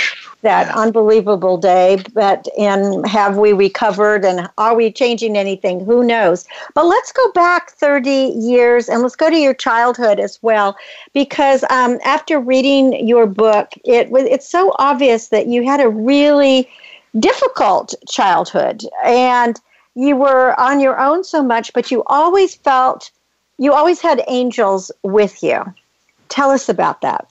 that 0.43 0.67
Yeah. 0.67 0.73
unbelievable 0.75 1.57
day. 1.57 2.03
But 2.13 2.47
and 2.57 3.07
have 3.07 3.37
we 3.37 3.53
recovered? 3.53 4.25
And 4.25 4.49
are 4.57 4.75
we 4.75 4.91
changing 4.91 5.37
anything? 5.37 5.85
Who 5.85 6.03
knows? 6.03 6.45
But 6.75 6.85
let's 6.85 7.11
go 7.13 7.31
back 7.31 7.71
30 7.71 8.33
years 8.35 8.89
and 8.89 9.01
let's 9.01 9.15
go 9.15 9.29
to 9.29 9.37
your 9.37 9.53
childhood 9.53 10.19
as 10.19 10.39
well 10.41 10.75
because 11.13 11.63
um, 11.69 11.99
after 12.03 12.39
reading 12.39 13.07
your 13.07 13.25
book, 13.25 13.73
it 13.85 14.09
was 14.11 14.23
it's 14.23 14.49
so 14.49 14.75
obvious 14.79 15.29
that 15.29 15.47
you 15.47 15.63
had 15.63 15.79
a 15.79 15.89
really 15.89 16.67
difficult 17.19 17.93
childhood 18.09 18.83
and 19.05 19.59
you 19.95 20.15
were 20.15 20.59
on 20.59 20.79
your 20.79 20.99
own 20.99 21.23
so 21.23 21.43
much, 21.43 21.71
but 21.73 21.91
you 21.91 22.03
always 22.07 22.55
felt 22.55 23.11
you 23.59 23.71
always 23.71 24.01
had 24.01 24.23
angels 24.27 24.91
with 25.03 25.43
you. 25.43 25.63
Tell 26.29 26.49
us 26.49 26.67
about 26.67 27.01
that. 27.01 27.27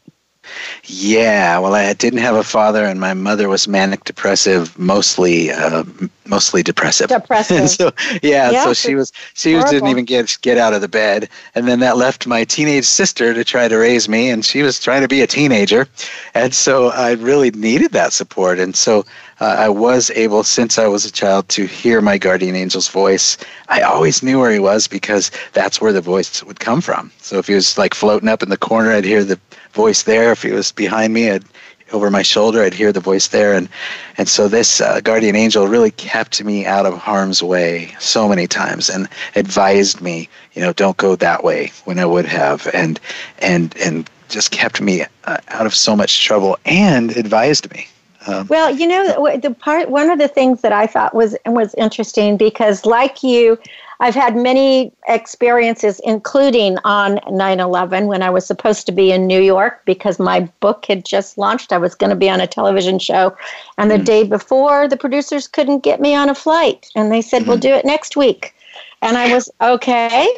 Yeah, 0.84 1.58
well, 1.58 1.74
I 1.74 1.92
didn't 1.92 2.18
have 2.18 2.34
a 2.34 2.42
father, 2.42 2.84
and 2.84 2.98
my 2.98 3.14
mother 3.14 3.48
was 3.48 3.68
manic 3.68 4.02
depressive, 4.02 4.76
mostly, 4.76 5.52
uh, 5.52 5.84
mostly 6.26 6.64
depressive. 6.64 7.08
Depressive. 7.08 7.56
And 7.60 7.70
so, 7.70 7.92
yeah, 8.22 8.50
Yeah, 8.50 8.64
so 8.64 8.72
she 8.74 8.96
was 8.96 9.12
she 9.34 9.54
was, 9.54 9.64
didn't 9.66 9.88
even 9.88 10.04
get 10.04 10.36
get 10.42 10.58
out 10.58 10.74
of 10.74 10.80
the 10.80 10.88
bed, 10.88 11.28
and 11.54 11.68
then 11.68 11.78
that 11.80 11.96
left 11.96 12.26
my 12.26 12.42
teenage 12.44 12.86
sister 12.86 13.32
to 13.34 13.44
try 13.44 13.68
to 13.68 13.76
raise 13.76 14.08
me, 14.08 14.30
and 14.30 14.44
she 14.44 14.62
was 14.62 14.80
trying 14.80 15.02
to 15.02 15.08
be 15.08 15.20
a 15.20 15.28
teenager, 15.28 15.86
and 16.34 16.52
so 16.52 16.88
I 16.88 17.12
really 17.12 17.52
needed 17.52 17.92
that 17.92 18.12
support, 18.12 18.58
and 18.58 18.74
so 18.74 19.04
uh, 19.42 19.56
I 19.58 19.68
was 19.68 20.08
able, 20.10 20.44
since 20.44 20.78
I 20.78 20.86
was 20.86 21.04
a 21.04 21.10
child, 21.10 21.48
to 21.48 21.66
hear 21.66 22.00
my 22.00 22.16
guardian 22.16 22.54
angel's 22.54 22.86
voice. 22.86 23.36
I 23.68 23.80
always 23.80 24.22
knew 24.22 24.38
where 24.38 24.52
he 24.52 24.60
was 24.60 24.86
because 24.86 25.32
that's 25.52 25.80
where 25.80 25.92
the 25.92 26.00
voice 26.00 26.44
would 26.44 26.60
come 26.60 26.80
from. 26.80 27.10
So 27.18 27.38
if 27.38 27.48
he 27.48 27.54
was 27.54 27.76
like 27.76 27.92
floating 27.92 28.28
up 28.28 28.44
in 28.44 28.50
the 28.50 28.56
corner, 28.56 28.92
I'd 28.92 29.04
hear 29.04 29.24
the 29.24 29.40
voice 29.72 30.04
there. 30.04 30.30
If 30.30 30.42
he 30.42 30.52
was 30.52 30.70
behind 30.70 31.12
me, 31.12 31.28
I'd 31.28 31.44
over 31.90 32.08
my 32.08 32.22
shoulder, 32.22 32.62
I'd 32.62 32.72
hear 32.72 32.92
the 32.92 33.00
voice 33.00 33.28
there, 33.28 33.52
and 33.52 33.68
and 34.16 34.28
so 34.28 34.46
this 34.46 34.80
uh, 34.80 35.00
guardian 35.00 35.34
angel 35.34 35.66
really 35.66 35.90
kept 35.90 36.42
me 36.44 36.64
out 36.64 36.86
of 36.86 36.96
harm's 36.96 37.42
way 37.42 37.94
so 37.98 38.28
many 38.28 38.46
times, 38.46 38.88
and 38.88 39.08
advised 39.34 40.00
me, 40.00 40.28
you 40.54 40.62
know, 40.62 40.72
don't 40.72 40.96
go 40.96 41.16
that 41.16 41.42
way 41.42 41.72
when 41.84 41.98
I 41.98 42.06
would 42.06 42.26
have, 42.26 42.68
and 42.72 43.00
and 43.40 43.76
and 43.76 44.08
just 44.28 44.52
kept 44.52 44.80
me 44.80 45.04
uh, 45.24 45.38
out 45.48 45.66
of 45.66 45.74
so 45.74 45.96
much 45.96 46.24
trouble, 46.24 46.56
and 46.64 47.14
advised 47.16 47.68
me. 47.72 47.88
Um, 48.26 48.46
Well, 48.48 48.74
you 48.74 48.86
know, 48.86 49.36
the 49.36 49.50
part 49.50 49.90
one 49.90 50.10
of 50.10 50.18
the 50.18 50.28
things 50.28 50.60
that 50.62 50.72
I 50.72 50.86
thought 50.86 51.14
was 51.14 51.36
was 51.46 51.74
interesting 51.74 52.36
because, 52.36 52.86
like 52.86 53.22
you, 53.22 53.58
I've 54.00 54.14
had 54.14 54.36
many 54.36 54.92
experiences, 55.06 56.00
including 56.04 56.76
on 56.84 57.18
9/11 57.28 58.06
when 58.06 58.22
I 58.22 58.30
was 58.30 58.44
supposed 58.46 58.86
to 58.86 58.92
be 58.92 59.12
in 59.12 59.26
New 59.26 59.40
York 59.40 59.82
because 59.84 60.18
my 60.18 60.40
book 60.60 60.86
had 60.86 61.04
just 61.04 61.38
launched. 61.38 61.72
I 61.72 61.78
was 61.78 61.94
going 61.94 62.10
to 62.10 62.16
be 62.16 62.28
on 62.28 62.40
a 62.40 62.46
television 62.46 62.98
show, 62.98 63.36
and 63.78 63.90
the 63.90 63.98
day 63.98 64.24
before, 64.24 64.88
the 64.88 64.96
producers 64.96 65.46
couldn't 65.46 65.80
get 65.80 66.00
me 66.00 66.14
on 66.14 66.28
a 66.28 66.34
flight, 66.34 66.90
and 66.94 67.12
they 67.12 67.22
said, 67.22 67.46
"We'll 67.46 67.58
do 67.58 67.72
it 67.74 67.84
next 67.84 68.16
week," 68.16 68.54
and 69.02 69.16
I 69.16 69.32
was 69.32 69.50
okay. 69.60 70.28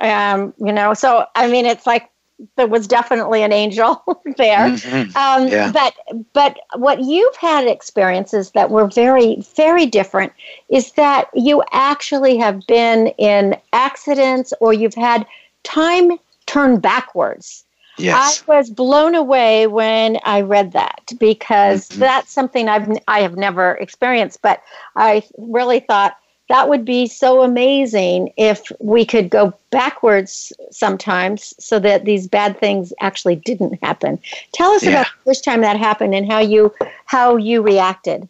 Um, 0.00 0.52
you 0.58 0.72
know, 0.72 0.92
so 0.94 1.24
I 1.34 1.46
mean, 1.46 1.66
it's 1.66 1.86
like 1.86 2.10
there 2.56 2.66
was 2.66 2.86
definitely 2.86 3.42
an 3.42 3.52
angel 3.52 4.02
there. 4.36 4.68
mhm. 4.70 5.16
Um, 5.16 5.48
Yeah. 5.48 5.70
But 5.72 5.94
but 6.32 6.58
what 6.76 7.00
you've 7.00 7.36
had 7.36 7.66
experiences 7.66 8.50
that 8.52 8.70
were 8.70 8.86
very 8.86 9.42
very 9.56 9.86
different 9.86 10.32
is 10.68 10.92
that 10.92 11.28
you 11.34 11.62
actually 11.72 12.36
have 12.38 12.66
been 12.66 13.08
in 13.18 13.56
accidents 13.72 14.52
or 14.60 14.72
you've 14.72 14.94
had 14.94 15.26
time 15.62 16.18
turn 16.46 16.78
backwards. 16.80 17.64
Yes. 17.96 18.42
I 18.48 18.56
was 18.56 18.70
blown 18.70 19.14
away 19.14 19.68
when 19.68 20.18
I 20.24 20.40
read 20.40 20.72
that 20.72 21.12
because 21.20 21.88
Mhm. 21.88 21.98
that's 22.00 22.32
something 22.32 22.68
I've 22.68 22.88
I 23.06 23.20
have 23.20 23.36
never 23.36 23.72
experienced. 23.76 24.42
But 24.42 24.60
I 24.96 25.22
really 25.38 25.80
thought 25.80 26.16
that 26.48 26.68
would 26.68 26.84
be 26.84 27.06
so 27.06 27.42
amazing 27.42 28.32
if 28.36 28.70
we 28.78 29.04
could 29.04 29.30
go 29.30 29.54
backwards 29.70 30.52
sometimes 30.70 31.54
so 31.58 31.78
that 31.78 32.04
these 32.04 32.26
bad 32.28 32.58
things 32.58 32.92
actually 33.00 33.36
didn't 33.36 33.82
happen. 33.82 34.18
Tell 34.52 34.70
us 34.72 34.82
Yeah. 34.82 34.90
about 34.90 35.06
the 35.06 35.30
first 35.30 35.44
time 35.44 35.62
that 35.62 35.76
happened 35.76 36.14
and 36.14 36.30
how 36.30 36.40
you 36.40 36.72
how 37.06 37.36
you 37.36 37.62
reacted. 37.62 38.28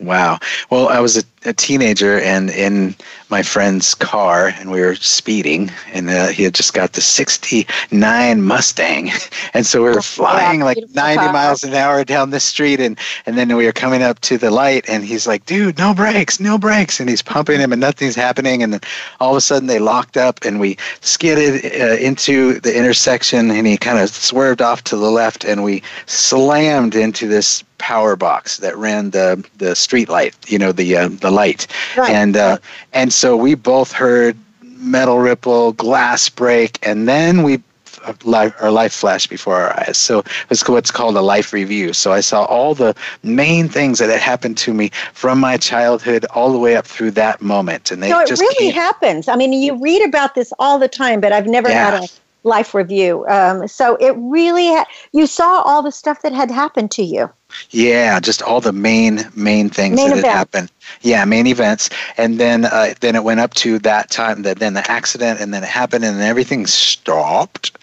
Wow. 0.00 0.38
Well, 0.70 0.88
I 0.88 1.00
was 1.00 1.16
a, 1.16 1.22
a 1.44 1.52
teenager 1.52 2.18
and 2.20 2.50
in 2.50 2.94
my 3.32 3.42
friend's 3.42 3.94
car, 3.94 4.48
and 4.58 4.70
we 4.70 4.80
were 4.82 4.94
speeding, 4.94 5.70
and 5.92 6.10
uh, 6.10 6.28
he 6.28 6.42
had 6.42 6.54
just 6.54 6.74
got 6.74 6.92
the 6.92 7.00
69 7.00 8.42
Mustang. 8.42 9.10
And 9.54 9.66
so 9.66 9.82
we 9.82 9.90
were 9.90 10.02
flying 10.02 10.60
like 10.60 10.78
90 10.94 11.16
car. 11.16 11.32
miles 11.32 11.62
an 11.62 11.74
hour 11.74 12.04
down 12.04 12.30
the 12.30 12.40
street, 12.40 12.80
and, 12.80 12.98
and 13.26 13.36
then 13.36 13.54
we 13.56 13.66
were 13.66 13.72
coming 13.72 14.02
up 14.02 14.20
to 14.20 14.38
the 14.38 14.50
light, 14.50 14.88
and 14.88 15.04
he's 15.04 15.26
like, 15.26 15.44
dude, 15.46 15.78
no 15.78 15.92
brakes, 15.92 16.40
no 16.40 16.56
brakes. 16.56 17.00
And 17.00 17.08
he's 17.08 17.22
pumping 17.22 17.60
him, 17.60 17.72
and 17.72 17.80
nothing's 17.80 18.14
happening. 18.14 18.62
And 18.62 18.72
then 18.72 18.80
all 19.20 19.32
of 19.32 19.36
a 19.36 19.40
sudden 19.40 19.66
they 19.66 19.78
locked 19.78 20.16
up, 20.16 20.44
and 20.44 20.60
we 20.60 20.76
skidded 21.00 21.64
uh, 21.64 21.96
into 21.96 22.60
the 22.60 22.76
intersection, 22.76 23.50
and 23.50 23.66
he 23.66 23.76
kind 23.76 23.98
of 23.98 24.08
swerved 24.10 24.62
off 24.62 24.84
to 24.84 24.96
the 24.96 25.10
left, 25.10 25.44
and 25.44 25.64
we 25.64 25.82
slammed 26.06 26.94
into 26.94 27.26
this 27.26 27.62
power 27.82 28.14
box 28.14 28.58
that 28.58 28.76
ran 28.76 29.10
the 29.10 29.44
the 29.58 29.74
street 29.74 30.08
light, 30.08 30.36
you 30.46 30.58
know, 30.58 30.70
the 30.70 30.96
uh, 30.96 31.08
the 31.08 31.31
light, 31.32 31.66
Right. 31.96 32.10
and 32.10 32.36
uh, 32.36 32.58
and 32.92 33.12
so 33.12 33.36
we 33.36 33.54
both 33.54 33.92
heard 33.92 34.36
metal 34.78 35.18
ripple, 35.18 35.72
glass 35.72 36.28
break, 36.28 36.78
and 36.82 37.08
then 37.08 37.42
we 37.42 37.62
uh, 38.04 38.12
life, 38.24 38.52
our 38.60 38.72
life 38.72 38.92
flashed 38.92 39.30
before 39.30 39.60
our 39.60 39.78
eyes. 39.78 39.96
So 39.96 40.24
it's 40.50 40.68
what's 40.68 40.90
called 40.90 41.16
a 41.16 41.20
life 41.22 41.52
review. 41.52 41.92
So 41.92 42.12
I 42.12 42.20
saw 42.20 42.44
all 42.46 42.74
the 42.74 42.96
main 43.22 43.68
things 43.68 44.00
that 44.00 44.10
had 44.10 44.18
happened 44.18 44.58
to 44.58 44.74
me 44.74 44.90
from 45.12 45.38
my 45.38 45.56
childhood 45.56 46.24
all 46.34 46.50
the 46.50 46.58
way 46.58 46.74
up 46.74 46.84
through 46.86 47.12
that 47.12 47.40
moment, 47.40 47.92
and 47.92 48.02
they 48.02 48.10
So 48.10 48.18
it 48.20 48.26
just 48.26 48.40
really 48.42 48.72
came- 48.72 48.74
happens. 48.74 49.28
I 49.28 49.36
mean, 49.36 49.52
you 49.52 49.76
read 49.80 50.02
about 50.04 50.34
this 50.34 50.52
all 50.58 50.80
the 50.80 50.88
time, 50.88 51.20
but 51.20 51.32
I've 51.32 51.46
never 51.46 51.68
Yeah. 51.68 51.90
had 51.92 52.02
a 52.02 52.08
life 52.44 52.74
review. 52.74 53.24
Um, 53.28 53.68
so 53.68 53.94
it 54.00 54.14
really 54.18 54.66
ha- 54.66 54.86
you 55.12 55.26
saw 55.28 55.60
all 55.62 55.80
the 55.80 55.92
stuff 55.92 56.22
that 56.22 56.32
had 56.32 56.50
happened 56.50 56.90
to 56.92 57.04
you. 57.04 57.30
Yeah, 57.70 58.20
just 58.20 58.42
all 58.42 58.60
the 58.60 58.72
main 58.72 59.30
main 59.34 59.68
things 59.70 59.96
Main 59.96 60.10
that 60.10 60.16
had 60.16 60.24
happened. 60.24 60.70
Yeah, 61.00 61.24
main 61.24 61.46
events, 61.46 61.90
and 62.16 62.38
then 62.38 62.64
uh, 62.64 62.94
then 63.00 63.16
it 63.16 63.24
went 63.24 63.40
up 63.40 63.54
to 63.54 63.78
that 63.80 64.10
time. 64.10 64.42
That 64.42 64.58
then 64.58 64.74
the 64.74 64.90
accident, 64.90 65.40
and 65.40 65.52
then 65.52 65.62
it 65.62 65.68
happened, 65.68 66.04
and 66.04 66.18
then 66.18 66.28
everything 66.28 66.66
stopped, 66.66 67.78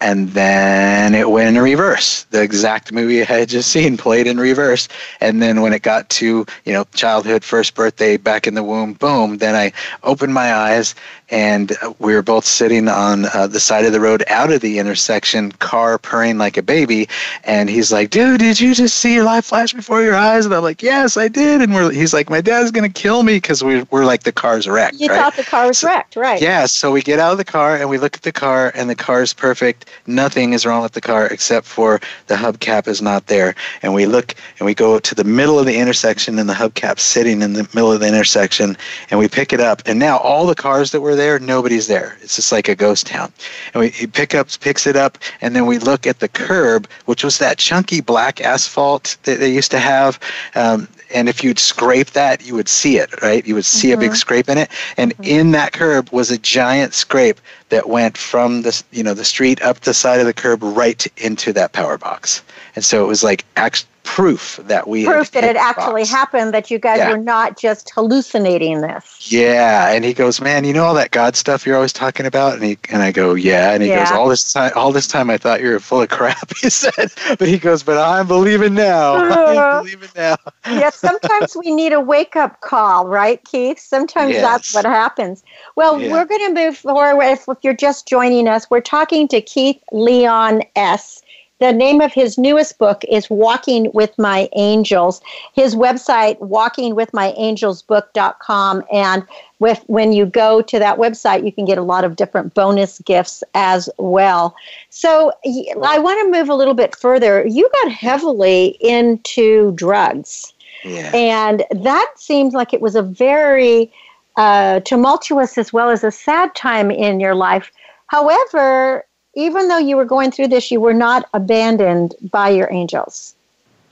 and 0.00 0.30
then 0.30 1.14
it 1.14 1.30
went 1.30 1.56
in 1.56 1.62
reverse. 1.62 2.24
The 2.30 2.42
exact 2.42 2.92
movie 2.92 3.22
I 3.22 3.24
had 3.24 3.48
just 3.48 3.70
seen 3.70 3.96
played 3.96 4.26
in 4.26 4.38
reverse, 4.38 4.88
and 5.20 5.42
then 5.42 5.60
when 5.60 5.72
it 5.72 5.82
got 5.82 6.08
to 6.10 6.46
you 6.64 6.72
know 6.72 6.84
childhood, 6.94 7.44
first 7.44 7.74
birthday, 7.74 8.16
back 8.16 8.46
in 8.46 8.54
the 8.54 8.62
womb, 8.62 8.94
boom. 8.94 9.38
Then 9.38 9.54
I 9.54 9.72
opened 10.02 10.34
my 10.34 10.54
eyes, 10.54 10.94
and 11.30 11.72
we 11.98 12.14
were 12.14 12.22
both 12.22 12.44
sitting 12.44 12.88
on 12.88 13.26
uh, 13.26 13.46
the 13.46 13.60
side 13.60 13.84
of 13.84 13.92
the 13.92 14.00
road 14.00 14.24
out 14.28 14.52
of 14.52 14.60
the 14.60 14.78
intersection, 14.78 15.52
car 15.52 15.98
purring 15.98 16.38
like 16.38 16.56
a 16.56 16.62
baby, 16.62 17.08
and 17.44 17.68
he's 17.70 17.92
like, 17.92 18.10
"Dude, 18.10 18.40
did 18.40 18.60
you 18.60 18.74
just 18.74 18.96
see 18.96 19.14
your 19.14 19.24
life 19.24 19.44
flash 19.46 19.72
before 19.72 20.02
your 20.02 20.14
eyes?" 20.14 20.44
And 20.44 20.54
I'm 20.54 20.62
like, 20.62 20.82
"Yes, 20.82 21.16
I 21.16 21.28
did." 21.28 21.62
And 21.62 21.74
we're 21.74 21.90
he's 21.92 22.12
like, 22.12 22.30
"My 22.30 22.40
dad's 22.40 22.70
gonna 22.70 22.88
kill 22.88 23.22
me 23.22 23.36
because 23.36 23.62
we're 23.62 23.86
we're 23.90 24.04
like 24.04 24.22
the 24.24 24.32
car's 24.32 24.68
wrecked." 24.68 25.00
You 25.00 25.08
right? 25.08 25.18
thought 25.18 25.36
the 25.36 25.44
car 25.44 25.66
was 25.66 25.78
So- 25.78 25.88
wrecked, 25.88 26.16
right? 26.16 26.40
Yeah, 26.40 26.66
so 26.66 26.90
we 26.90 27.02
get 27.02 27.18
out 27.18 27.32
of 27.32 27.38
the 27.38 27.44
car 27.44 27.76
and 27.76 27.88
we 27.88 27.98
look 27.98 28.16
at 28.16 28.22
the 28.22 28.32
car, 28.32 28.72
and 28.74 28.90
the 28.90 28.94
car 28.96 29.22
is 29.22 29.32
perfect. 29.32 29.88
Nothing 30.06 30.52
is 30.52 30.66
wrong 30.66 30.82
with 30.82 30.92
the 30.92 31.00
car 31.00 31.26
except 31.26 31.66
for 31.66 32.00
the 32.26 32.34
hubcap 32.34 32.88
is 32.88 33.00
not 33.02 33.26
there. 33.26 33.54
And 33.82 33.94
we 33.94 34.06
look 34.06 34.34
and 34.58 34.66
we 34.66 34.74
go 34.74 34.98
to 34.98 35.14
the 35.14 35.24
middle 35.24 35.58
of 35.58 35.66
the 35.66 35.76
intersection, 35.78 36.38
and 36.38 36.48
the 36.48 36.54
hubcap's 36.54 37.02
sitting 37.02 37.42
in 37.42 37.52
the 37.52 37.68
middle 37.74 37.92
of 37.92 38.00
the 38.00 38.08
intersection, 38.08 38.76
and 39.10 39.18
we 39.18 39.28
pick 39.28 39.52
it 39.52 39.60
up. 39.60 39.82
And 39.86 39.98
now 39.98 40.18
all 40.18 40.46
the 40.46 40.54
cars 40.54 40.90
that 40.92 41.00
were 41.00 41.14
there, 41.20 41.38
nobody's 41.38 41.86
there. 41.86 42.16
It's 42.22 42.36
just 42.36 42.50
like 42.50 42.68
a 42.68 42.74
ghost 42.74 43.06
town. 43.06 43.32
And 43.74 43.80
we 43.82 43.88
he 43.90 44.06
pick 44.06 44.34
up 44.34 44.48
picks 44.60 44.86
it 44.86 44.96
up, 44.96 45.18
and 45.40 45.54
then 45.54 45.66
we 45.66 45.78
look 45.78 46.06
at 46.06 46.20
the 46.20 46.28
curb, 46.28 46.88
which 47.04 47.22
was 47.22 47.38
that 47.38 47.58
chunky 47.58 48.00
black 48.00 48.40
asphalt 48.40 49.16
that 49.24 49.38
they 49.38 49.52
used 49.52 49.70
to 49.72 49.78
have. 49.78 50.18
Um, 50.54 50.88
and 51.14 51.28
if 51.28 51.44
you'd 51.44 51.58
scrape 51.58 52.10
that, 52.12 52.46
you 52.46 52.54
would 52.54 52.68
see 52.68 52.98
it, 52.98 53.20
right? 53.20 53.44
You 53.46 53.54
would 53.54 53.64
see 53.64 53.92
a 53.92 53.96
big 53.96 54.14
scrape 54.14 54.48
in 54.48 54.58
it. 54.58 54.70
And 54.96 55.12
in 55.22 55.50
that 55.50 55.72
curb 55.72 56.08
was 56.10 56.30
a 56.30 56.38
giant 56.38 56.94
scrape 56.94 57.40
that 57.70 57.88
went 57.88 58.16
from 58.18 58.62
the 58.62 58.82
you 58.92 59.02
know 59.02 59.14
the 59.14 59.24
street 59.24 59.60
up 59.62 59.80
the 59.80 59.94
side 59.94 60.20
of 60.20 60.26
the 60.26 60.34
curb 60.34 60.62
right 60.62 61.06
into 61.16 61.52
that 61.54 61.72
power 61.72 61.98
box. 61.98 62.42
And 62.76 62.84
so 62.84 63.02
it 63.02 63.08
was 63.08 63.24
like 63.24 63.44
act- 63.56 63.86
proof 64.02 64.58
that 64.64 64.88
we 64.88 65.04
proof 65.04 65.30
that 65.32 65.44
it 65.44 65.54
actually 65.56 66.02
box. 66.02 66.10
happened 66.10 66.52
that 66.52 66.68
you 66.70 66.78
guys 66.80 66.98
Yeah. 66.98 67.10
were 67.10 67.18
not 67.18 67.56
just 67.56 67.90
hallucinating 67.94 68.80
this 68.80 69.04
Yeah, 69.30 69.90
and 69.90 70.04
he 70.04 70.14
goes, 70.14 70.40
"Man, 70.40 70.64
you 70.64 70.72
know 70.72 70.84
all 70.84 70.94
that 70.94 71.10
God 71.12 71.36
stuff 71.36 71.64
you're 71.64 71.76
always 71.76 71.92
talking 71.92 72.26
about?" 72.26 72.54
And 72.54 72.62
he 72.64 72.78
and 72.88 73.02
I 73.02 73.12
go, 73.12 73.34
"Yeah." 73.34 73.70
And 73.72 73.82
he 73.82 73.88
goes, 73.90 74.10
"All 74.10 74.26
this 74.28 74.52
time, 74.52 74.72
all 74.74 74.90
this 74.90 75.06
time, 75.06 75.30
I 75.30 75.36
thought 75.36 75.60
you 75.60 75.70
were 75.70 75.78
full 75.80 76.00
of 76.02 76.08
crap." 76.08 76.50
He 76.60 76.70
said, 76.70 77.12
but 77.38 77.46
he 77.46 77.56
goes, 77.58 77.82
"But 77.84 77.98
I'm 77.98 78.26
believing 78.26 78.74
now. 78.74 79.14
I'm 79.16 79.32
uh-huh. 79.32 79.80
believing 79.82 80.08
now." 80.16 80.36
yes 80.66 80.96
sometimes 80.96 81.56
we 81.56 81.70
need 81.72 81.92
a 81.92 82.00
wake 82.00 82.36
up 82.36 82.60
call 82.62 83.06
right 83.06 83.42
keith 83.44 83.78
sometimes 83.78 84.34
that's 84.34 84.74
what 84.74 84.84
happens 84.84 85.42
well 85.76 86.00
Yeah. 86.00 86.12
we're 86.12 86.24
going 86.26 86.54
to 86.54 86.64
move 86.64 86.76
forward 86.76 87.24
if 87.24 87.46
you're 87.62 87.74
just 87.74 88.06
joining 88.06 88.48
us 88.48 88.68
we're 88.70 88.80
talking 88.80 89.28
to 89.28 89.40
keith 89.40 89.82
leon 89.92 90.62
s 90.76 91.22
the 91.60 91.72
name 91.74 92.00
of 92.00 92.14
his 92.14 92.38
newest 92.38 92.78
book 92.78 93.04
is 93.06 93.28
Walking 93.28 93.90
with 93.92 94.18
My 94.18 94.48
Angels. 94.56 95.20
His 95.52 95.76
website, 95.76 96.38
walkingwithmyangelsbook.com. 96.38 98.84
And 98.90 99.26
with, 99.58 99.84
when 99.86 100.14
you 100.14 100.24
go 100.24 100.62
to 100.62 100.78
that 100.78 100.96
website, 100.96 101.44
you 101.44 101.52
can 101.52 101.66
get 101.66 101.76
a 101.76 101.82
lot 101.82 102.04
of 102.04 102.16
different 102.16 102.54
bonus 102.54 102.98
gifts 103.00 103.44
as 103.52 103.90
well. 103.98 104.56
So 104.88 105.32
I 105.44 105.98
want 105.98 106.24
to 106.24 106.30
move 106.38 106.48
a 106.48 106.54
little 106.54 106.72
bit 106.72 106.96
further. 106.96 107.46
You 107.46 107.68
got 107.82 107.92
heavily 107.92 108.78
into 108.80 109.72
drugs. 109.72 110.54
Yeah. 110.82 111.14
And 111.14 111.62
that 111.70 112.10
seems 112.16 112.54
like 112.54 112.72
it 112.72 112.80
was 112.80 112.96
a 112.96 113.02
very 113.02 113.92
uh, 114.40 114.80
tumultuous 114.80 115.58
as 115.58 115.70
well 115.70 115.90
as 115.90 116.02
a 116.02 116.10
sad 116.10 116.54
time 116.54 116.90
in 116.90 117.20
your 117.20 117.34
life. 117.34 117.70
However, 118.06 119.04
even 119.34 119.68
though 119.68 119.76
you 119.78 119.98
were 119.98 120.06
going 120.06 120.30
through 120.30 120.48
this, 120.48 120.70
you 120.70 120.80
were 120.80 120.94
not 120.94 121.28
abandoned 121.34 122.14
by 122.32 122.48
your 122.48 122.72
angels. 122.72 123.34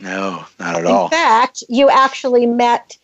No, 0.00 0.46
not 0.58 0.76
at 0.76 0.80
In 0.80 0.86
all. 0.86 1.04
In 1.04 1.10
fact, 1.10 1.62
you 1.68 1.90
actually 1.90 2.46
met 2.46 2.96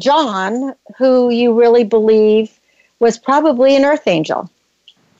John, 0.00 0.74
who 0.96 1.30
you 1.30 1.56
really 1.56 1.84
believe 1.84 2.58
was 2.98 3.16
probably 3.16 3.76
an 3.76 3.84
earth 3.84 4.08
angel. 4.08 4.50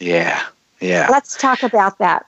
Yeah, 0.00 0.42
yeah. 0.80 1.06
Let's 1.08 1.36
talk 1.36 1.62
about 1.62 1.98
that. 1.98 2.26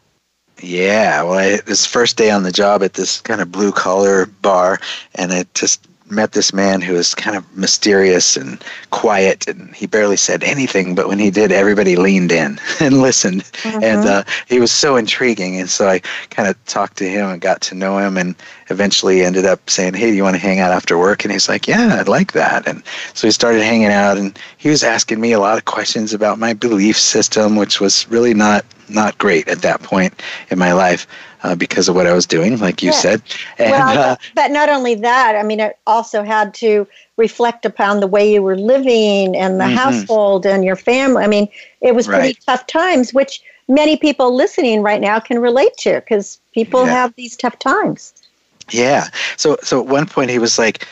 Yeah, 0.62 1.24
well, 1.24 1.38
I, 1.38 1.56
this 1.66 1.86
first 1.86 2.16
day 2.16 2.30
on 2.30 2.44
the 2.44 2.52
job 2.52 2.84
at 2.84 2.92
this 2.94 3.20
kind 3.20 3.40
of 3.40 3.50
blue 3.50 3.72
collar 3.72 4.26
bar, 4.26 4.78
and 5.16 5.32
I 5.32 5.44
just 5.54 5.84
met 6.10 6.32
this 6.32 6.52
man 6.52 6.80
who 6.80 6.94
was 6.94 7.14
kind 7.14 7.36
of 7.36 7.56
mysterious 7.56 8.36
and 8.36 8.62
quiet, 8.90 9.46
and 9.48 9.74
he 9.74 9.86
barely 9.86 10.16
said 10.16 10.42
anything. 10.42 10.94
But 10.94 11.08
when 11.08 11.18
he 11.18 11.30
did, 11.30 11.52
everybody 11.52 11.96
leaned 11.96 12.32
in 12.32 12.58
and 12.80 13.00
listened, 13.00 13.50
and 13.64 14.06
uh, 14.06 14.24
he 14.46 14.60
was 14.60 14.72
so 14.72 14.96
intriguing. 14.96 15.58
And 15.58 15.70
so 15.70 15.88
I 15.88 16.00
kind 16.30 16.48
of 16.48 16.62
talked 16.66 16.96
to 16.98 17.08
him 17.08 17.28
and 17.28 17.40
got 17.40 17.60
to 17.62 17.74
know 17.74 17.98
him, 17.98 18.16
and 18.16 18.34
eventually 18.68 19.22
ended 19.22 19.46
up 19.46 19.68
saying, 19.70 19.94
"Hey, 19.94 20.10
do 20.10 20.16
you 20.16 20.22
want 20.22 20.36
to 20.36 20.42
hang 20.42 20.60
out 20.60 20.72
after 20.72 20.98
work?" 20.98 21.24
And 21.24 21.32
he's 21.32 21.48
like, 21.48 21.66
"Yeah, 21.66 21.96
I'd 22.00 22.08
like 22.08 22.32
that." 22.32 22.66
And 22.66 22.82
so 23.14 23.26
we 23.26 23.32
started 23.32 23.62
hanging 23.62 23.86
out, 23.86 24.18
and 24.18 24.38
he 24.58 24.68
was 24.68 24.82
asking 24.82 25.20
me 25.20 25.32
a 25.32 25.40
lot 25.40 25.58
of 25.58 25.64
questions 25.64 26.12
about 26.12 26.38
my 26.38 26.52
belief 26.52 26.98
system, 26.98 27.56
which 27.56 27.80
was 27.80 28.08
really 28.08 28.34
not 28.34 28.64
not 28.88 29.16
great 29.18 29.46
at 29.46 29.62
that 29.62 29.82
point 29.82 30.20
in 30.50 30.58
my 30.58 30.72
life 30.72 31.06
uh, 31.42 31.54
because 31.54 31.88
of 31.88 31.94
what 31.94 32.06
I 32.06 32.12
was 32.12 32.26
doing, 32.26 32.58
like 32.58 32.82
you 32.82 32.90
Yeah. 32.90 32.98
said. 32.98 33.22
And 33.58 33.70
well, 33.72 33.98
uh, 33.98 34.16
but 34.34 34.50
not 34.50 34.68
only 34.68 34.94
that, 34.96 35.36
I 35.36 35.42
mean, 35.42 35.60
it 35.60 35.78
also 35.86 36.22
had 36.22 36.54
to 36.54 36.86
reflect 37.16 37.64
upon 37.64 38.00
the 38.00 38.06
way 38.06 38.32
you 38.32 38.42
were 38.42 38.56
living 38.56 39.36
and 39.36 39.60
the 39.60 39.64
Mhm. 39.64 39.74
household 39.74 40.46
and 40.46 40.64
your 40.64 40.76
family. 40.76 41.24
I 41.24 41.28
mean, 41.28 41.48
it 41.80 41.94
was 41.94 42.06
pretty 42.06 42.28
Right. 42.28 42.38
tough 42.46 42.66
times, 42.66 43.12
which 43.12 43.42
many 43.68 43.96
people 43.96 44.34
listening 44.34 44.82
right 44.82 45.00
now 45.00 45.18
can 45.20 45.38
relate 45.40 45.76
to 45.78 45.94
because 46.00 46.40
people 46.52 46.84
Yeah. 46.84 46.92
have 46.92 47.14
these 47.16 47.36
tough 47.36 47.58
times. 47.58 48.12
Yeah. 48.70 49.08
So 49.36 49.56
so 49.62 49.80
at 49.80 49.86
one 49.86 50.06
point 50.06 50.30
he 50.30 50.38
was 50.38 50.58
like, 50.58 50.86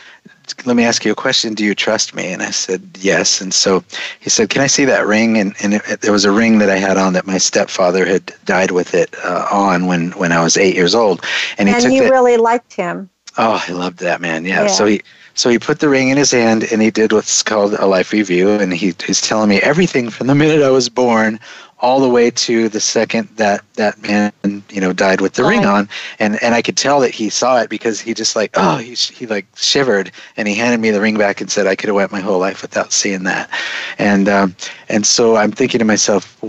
"Let 0.65 0.75
me 0.75 0.83
ask 0.85 1.05
you 1.05 1.11
a 1.11 1.15
question. 1.15 1.53
Do 1.53 1.63
you 1.65 1.75
trust 1.75 2.13
me?" 2.15 2.31
And 2.33 2.41
I 2.41 2.51
said, 2.51 2.81
"Yes." 2.99 3.41
And 3.41 3.53
so 3.53 3.83
he 4.19 4.29
said, 4.29 4.49
"Can 4.49 4.61
I 4.61 4.67
see 4.67 4.85
that 4.85 5.05
ring?" 5.07 5.37
And 5.37 5.55
and 5.61 5.73
it, 5.75 5.81
it- 5.89 6.01
there 6.01 6.11
was 6.11 6.25
a 6.25 6.31
ring 6.31 6.59
that 6.59 6.69
I 6.69 6.77
had 6.77 6.97
on 6.97 7.13
that 7.13 7.25
my 7.27 7.37
stepfather 7.37 8.05
had 8.05 8.33
died 8.45 8.71
with 8.71 8.93
it 8.93 9.15
uh, 9.23 9.47
on 9.51 9.85
when 9.87 10.11
when 10.11 10.31
I 10.31 10.41
was 10.43 10.57
eight 10.57 10.75
years 10.75 10.95
old, 10.95 11.23
and 11.57 11.69
he 11.69 11.75
And 11.75 11.93
you 11.93 12.03
that. 12.03 12.11
really 12.11 12.37
liked 12.37 12.73
him. 12.73 13.09
Oh, 13.37 13.63
I 13.67 13.71
loved 13.71 13.99
that 13.99 14.21
man. 14.21 14.45
Yeah. 14.45 14.63
Yeah. 14.63 14.67
So 14.67 14.85
he 14.85 15.01
so 15.35 15.49
he 15.49 15.59
put 15.59 15.79
the 15.79 15.87
ring 15.87 16.09
in 16.09 16.17
his 16.17 16.31
hand 16.31 16.65
and 16.71 16.81
he 16.81 16.91
did 16.91 17.13
what's 17.13 17.43
called 17.43 17.73
a 17.73 17.85
life 17.85 18.11
review 18.11 18.49
and 18.51 18.73
he, 18.73 18.93
he's 19.05 19.21
telling 19.21 19.47
me 19.49 19.61
everything 19.61 20.09
from 20.09 20.27
the 20.27 20.35
minute 20.35 20.61
I 20.61 20.69
was 20.69 20.89
born 20.89 21.39
all 21.81 21.99
the 21.99 22.09
way 22.09 22.29
to 22.29 22.67
the 22.69 22.79
second 22.79 23.27
that 23.37 23.61
that 23.75 24.01
man 24.01 24.31
you 24.69 24.81
know 24.81 24.91
died 24.93 25.21
with 25.21 25.33
the 25.33 25.43
ring 25.43 25.65
on 25.65 25.87
and 26.19 26.41
and 26.43 26.53
I 26.53 26.61
could 26.61 26.75
tell 26.77 26.99
that 27.01 27.11
he 27.11 27.29
saw 27.29 27.59
it 27.61 27.69
because 27.69 28.01
he 28.01 28.13
just 28.13 28.35
like 28.35 28.51
oh 28.55 28.77
he 28.77 28.93
he 28.95 29.25
like 29.25 29.45
shivered 29.55 30.11
and 30.37 30.47
he 30.47 30.55
handed 30.55 30.79
me 30.79 30.91
the 30.91 30.99
ring 31.01 31.17
back 31.17 31.39
and 31.41 31.49
said 31.49 31.67
I 31.67 31.75
could 31.75 31.87
have 31.87 31.95
went 31.95 32.11
my 32.11 32.19
whole 32.19 32.39
life 32.39 32.61
without 32.61 32.91
seeing 32.91 33.23
that 33.23 33.49
and 33.97 34.27
um 34.27 34.55
and 34.89 35.05
so 35.05 35.35
I'm 35.37 35.51
thinking 35.51 35.79
to 35.79 35.85
myself 35.85 36.41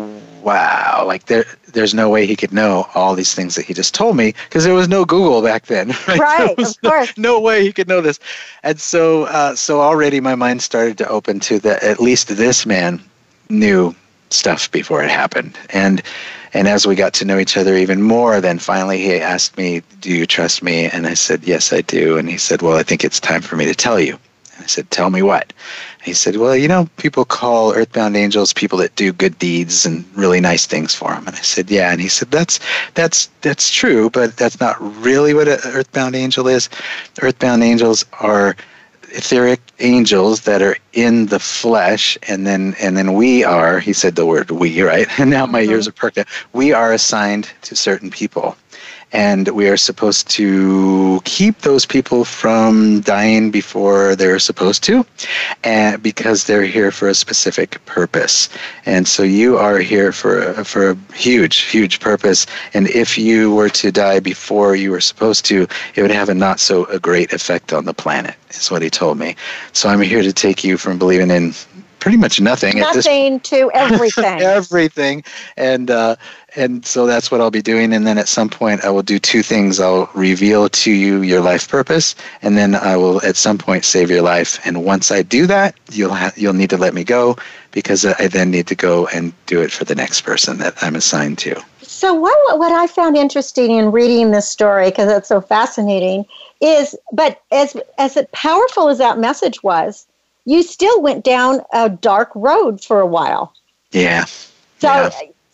wow 0.42 1.04
like 1.06 1.26
there 1.26 1.44
there's 1.72 1.94
no 1.94 2.08
way 2.08 2.26
he 2.26 2.34
could 2.34 2.52
know 2.52 2.88
all 2.94 3.14
these 3.14 3.34
things 3.34 3.54
that 3.54 3.64
he 3.64 3.72
just 3.74 3.94
told 3.94 4.16
me 4.16 4.34
because 4.48 4.64
there 4.64 4.74
was 4.74 4.88
no 4.88 5.04
Google 5.04 5.42
back 5.42 5.66
then 5.66 5.92
Right, 6.08 6.56
was 6.58 6.76
of 6.76 6.82
course. 6.82 7.16
no 7.16 7.40
way 7.40 7.62
he 7.62 7.72
could 7.72 7.88
know 7.88 8.00
this. 8.00 8.18
And 8.64 8.80
so, 8.80 9.24
uh, 9.24 9.54
so 9.54 9.80
already 9.80 10.20
my 10.20 10.34
mind 10.34 10.62
started 10.62 10.98
to 10.98 11.08
open 11.08 11.38
to 11.40 11.58
that. 11.60 11.82
At 11.84 12.00
least 12.00 12.28
this 12.28 12.66
man 12.66 13.00
knew 13.48 13.94
stuff 14.32 14.70
before 14.70 15.02
it 15.02 15.10
happened. 15.10 15.58
And 15.70 16.02
and 16.52 16.66
as 16.66 16.86
we 16.86 16.96
got 16.96 17.12
to 17.14 17.24
know 17.24 17.38
each 17.38 17.56
other 17.56 17.76
even 17.76 18.02
more, 18.02 18.40
then 18.40 18.58
finally 18.58 18.98
he 18.98 19.20
asked 19.20 19.56
me, 19.56 19.82
"Do 20.00 20.10
you 20.10 20.26
trust 20.26 20.62
me?" 20.62 20.86
And 20.86 21.06
I 21.06 21.14
said, 21.14 21.44
"Yes, 21.44 21.72
I 21.72 21.80
do." 21.82 22.18
And 22.18 22.28
he 22.28 22.38
said, 22.38 22.62
"Well, 22.62 22.76
I 22.76 22.82
think 22.82 23.04
it's 23.04 23.20
time 23.20 23.42
for 23.42 23.56
me 23.56 23.66
to 23.66 23.74
tell 23.74 24.00
you." 24.00 24.18
And 24.56 24.64
I 24.64 24.66
said, 24.66 24.90
"Tell 24.90 25.10
me 25.10 25.22
what?" 25.22 25.52
And 25.98 26.06
he 26.06 26.12
said, 26.12 26.36
"Well, 26.36 26.56
you 26.56 26.66
know, 26.66 26.88
people 26.96 27.24
call 27.24 27.72
earthbound 27.72 28.16
angels 28.16 28.52
people 28.52 28.78
that 28.78 28.96
do 28.96 29.12
good 29.12 29.38
deeds 29.38 29.86
and 29.86 30.04
really 30.16 30.40
nice 30.40 30.66
things 30.66 30.94
for 30.94 31.10
them." 31.10 31.26
And 31.28 31.36
I 31.36 31.40
said, 31.42 31.70
"Yeah." 31.70 31.92
And 31.92 32.00
he 32.00 32.08
said, 32.08 32.30
"That's 32.32 32.58
that's 32.94 33.28
that's 33.42 33.70
true, 33.70 34.10
but 34.10 34.36
that's 34.36 34.60
not 34.60 34.76
really 35.02 35.34
what 35.34 35.46
an 35.48 35.60
earthbound 35.64 36.16
angel 36.16 36.48
is. 36.48 36.68
Earthbound 37.22 37.62
angels 37.62 38.04
are 38.20 38.56
etheric 39.12 39.60
angels 39.78 40.42
that 40.42 40.62
are 40.62 40.76
in 40.92 41.26
the 41.26 41.38
flesh 41.38 42.18
and 42.28 42.46
then 42.46 42.74
and 42.80 42.96
then 42.96 43.14
we 43.14 43.44
are 43.44 43.80
he 43.80 43.92
said 43.92 44.16
the 44.16 44.26
word 44.26 44.50
we 44.50 44.82
right? 44.82 45.08
And 45.18 45.30
now 45.36 45.46
my 45.46 45.60
ears 45.60 45.86
mm-hmm. 45.86 45.90
are 45.90 46.00
perked 46.00 46.18
up. 46.18 46.26
We 46.52 46.72
are 46.72 46.92
assigned 46.92 47.50
to 47.62 47.76
certain 47.76 48.10
people 48.10 48.56
and 49.12 49.48
we 49.48 49.68
are 49.68 49.76
supposed 49.76 50.28
to 50.30 51.20
keep 51.24 51.58
those 51.62 51.84
people 51.84 52.24
from 52.24 53.00
dying 53.00 53.50
before 53.50 54.14
they're 54.16 54.38
supposed 54.38 54.82
to 54.84 55.04
and 55.64 56.02
because 56.02 56.44
they're 56.44 56.62
here 56.64 56.90
for 56.90 57.08
a 57.08 57.14
specific 57.14 57.84
purpose. 57.86 58.48
And 58.86 59.08
so 59.08 59.22
you 59.22 59.58
are 59.58 59.78
here 59.78 60.12
for 60.12 60.42
a, 60.42 60.64
for 60.64 60.90
a 60.90 60.96
huge 61.14 61.58
huge 61.62 62.00
purpose. 62.00 62.46
And 62.74 62.88
if 62.88 63.18
you 63.18 63.54
were 63.54 63.68
to 63.70 63.90
die 63.90 64.20
before 64.20 64.76
you 64.76 64.90
were 64.90 65.00
supposed 65.00 65.44
to 65.46 65.66
it 65.94 66.02
would 66.02 66.10
have 66.10 66.28
a 66.28 66.34
not 66.34 66.60
so 66.60 66.84
a 66.86 66.98
great 66.98 67.32
effect 67.32 67.72
on 67.72 67.84
the 67.84 67.94
planet 67.94 68.34
is 68.50 68.70
what 68.70 68.82
he 68.82 68.90
told 68.90 69.18
me. 69.18 69.34
So 69.72 69.88
i'm 69.88 70.00
here 70.00 70.22
to 70.22 70.32
take 70.32 70.62
you 70.64 70.76
from 70.76 70.98
believing 70.98 71.30
in 71.30 71.52
pretty 72.00 72.16
much 72.16 72.40
nothing, 72.40 72.80
at 72.80 72.92
this 72.94 73.04
Nothing 73.04 73.40
to 73.40 73.70
everything. 73.74 74.40
everything. 74.40 75.22
And 75.56 75.90
uh 75.90 76.16
and 76.56 76.84
so 76.84 77.06
that's 77.06 77.30
what 77.30 77.40
I'll 77.40 77.50
be 77.50 77.62
doing. 77.62 77.92
And 77.92 78.06
then 78.06 78.18
at 78.18 78.28
some 78.28 78.48
point 78.48 78.84
I 78.84 78.90
will 78.90 79.02
do 79.02 79.18
two 79.18 79.42
things. 79.42 79.80
I'll 79.80 80.10
reveal 80.14 80.68
to 80.68 80.92
you 80.92 81.22
your 81.22 81.40
life 81.40 81.68
purpose 81.68 82.14
and 82.42 82.56
then 82.56 82.74
I 82.74 82.96
will 82.96 83.24
at 83.24 83.36
some 83.36 83.58
point 83.58 83.84
save 83.84 84.10
your 84.10 84.22
life. 84.22 84.58
And 84.64 84.84
once 84.84 85.10
I 85.10 85.22
do 85.22 85.46
that 85.46 85.74
you'll 85.90 86.14
ha- 86.14 86.32
you'll 86.36 86.54
need 86.54 86.70
to 86.70 86.76
let 86.76 86.94
me 86.94 87.04
go 87.04 87.36
because 87.72 88.04
I 88.04 88.28
then 88.28 88.50
need 88.50 88.66
to 88.68 88.74
go 88.74 89.06
and 89.08 89.32
do 89.46 89.60
it 89.60 89.70
for 89.70 89.84
the 89.84 89.94
next 89.94 90.22
person 90.22 90.58
that 90.58 90.74
I'm 90.82 90.96
assigned 90.96 91.38
to. 91.38 91.60
So 91.82 92.14
what 92.14 92.58
what 92.58 92.72
I 92.72 92.86
found 92.86 93.16
interesting 93.16 93.72
in 93.72 93.92
reading 93.92 94.30
this 94.30 94.48
story 94.48 94.90
because 94.90 95.10
it's 95.12 95.28
so 95.28 95.40
fascinating 95.40 96.24
is 96.60 96.96
but 97.12 97.40
as 97.52 97.76
as 97.98 98.18
powerful 98.32 98.88
as 98.88 98.98
that 98.98 99.18
message 99.18 99.62
was, 99.62 100.06
you 100.44 100.62
still 100.62 101.00
went 101.02 101.24
down 101.24 101.60
a 101.72 101.88
dark 101.88 102.30
road 102.34 102.82
for 102.82 103.00
a 103.00 103.06
while. 103.06 103.52
yeah. 103.92 104.24
So 104.24 104.88
Yeah. 104.88 105.10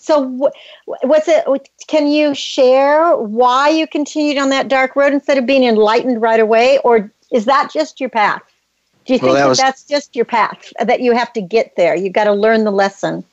So 0.06 0.50
wh- 0.86 1.04
what's 1.04 1.26
it 1.28 1.44
can 1.88 2.06
you 2.06 2.34
share 2.34 3.16
why 3.16 3.68
you 3.68 3.86
continued 3.86 4.38
on 4.38 4.48
that 4.50 4.68
dark 4.68 4.94
road 4.96 5.12
instead 5.12 5.36
of 5.38 5.46
being 5.46 5.64
enlightened 5.64 6.22
right 6.22 6.40
away 6.40 6.78
or 6.84 7.10
is 7.32 7.44
that 7.46 7.70
just 7.72 8.00
your 8.00 8.08
path? 8.10 8.42
Do 9.04 9.14
you 9.14 9.18
Well, 9.20 9.30
think 9.32 9.36
that 9.38 9.42
that 9.42 9.48
was- 9.48 9.58
that's 9.58 9.82
just 9.84 10.14
your 10.16 10.24
path 10.24 10.72
that 10.80 11.00
you 11.00 11.12
have 11.12 11.32
to 11.34 11.40
get 11.40 11.74
there? 11.76 11.94
You've 11.96 12.12
got 12.12 12.24
to 12.24 12.32
learn 12.32 12.64
the 12.64 12.70
lesson 12.72 13.24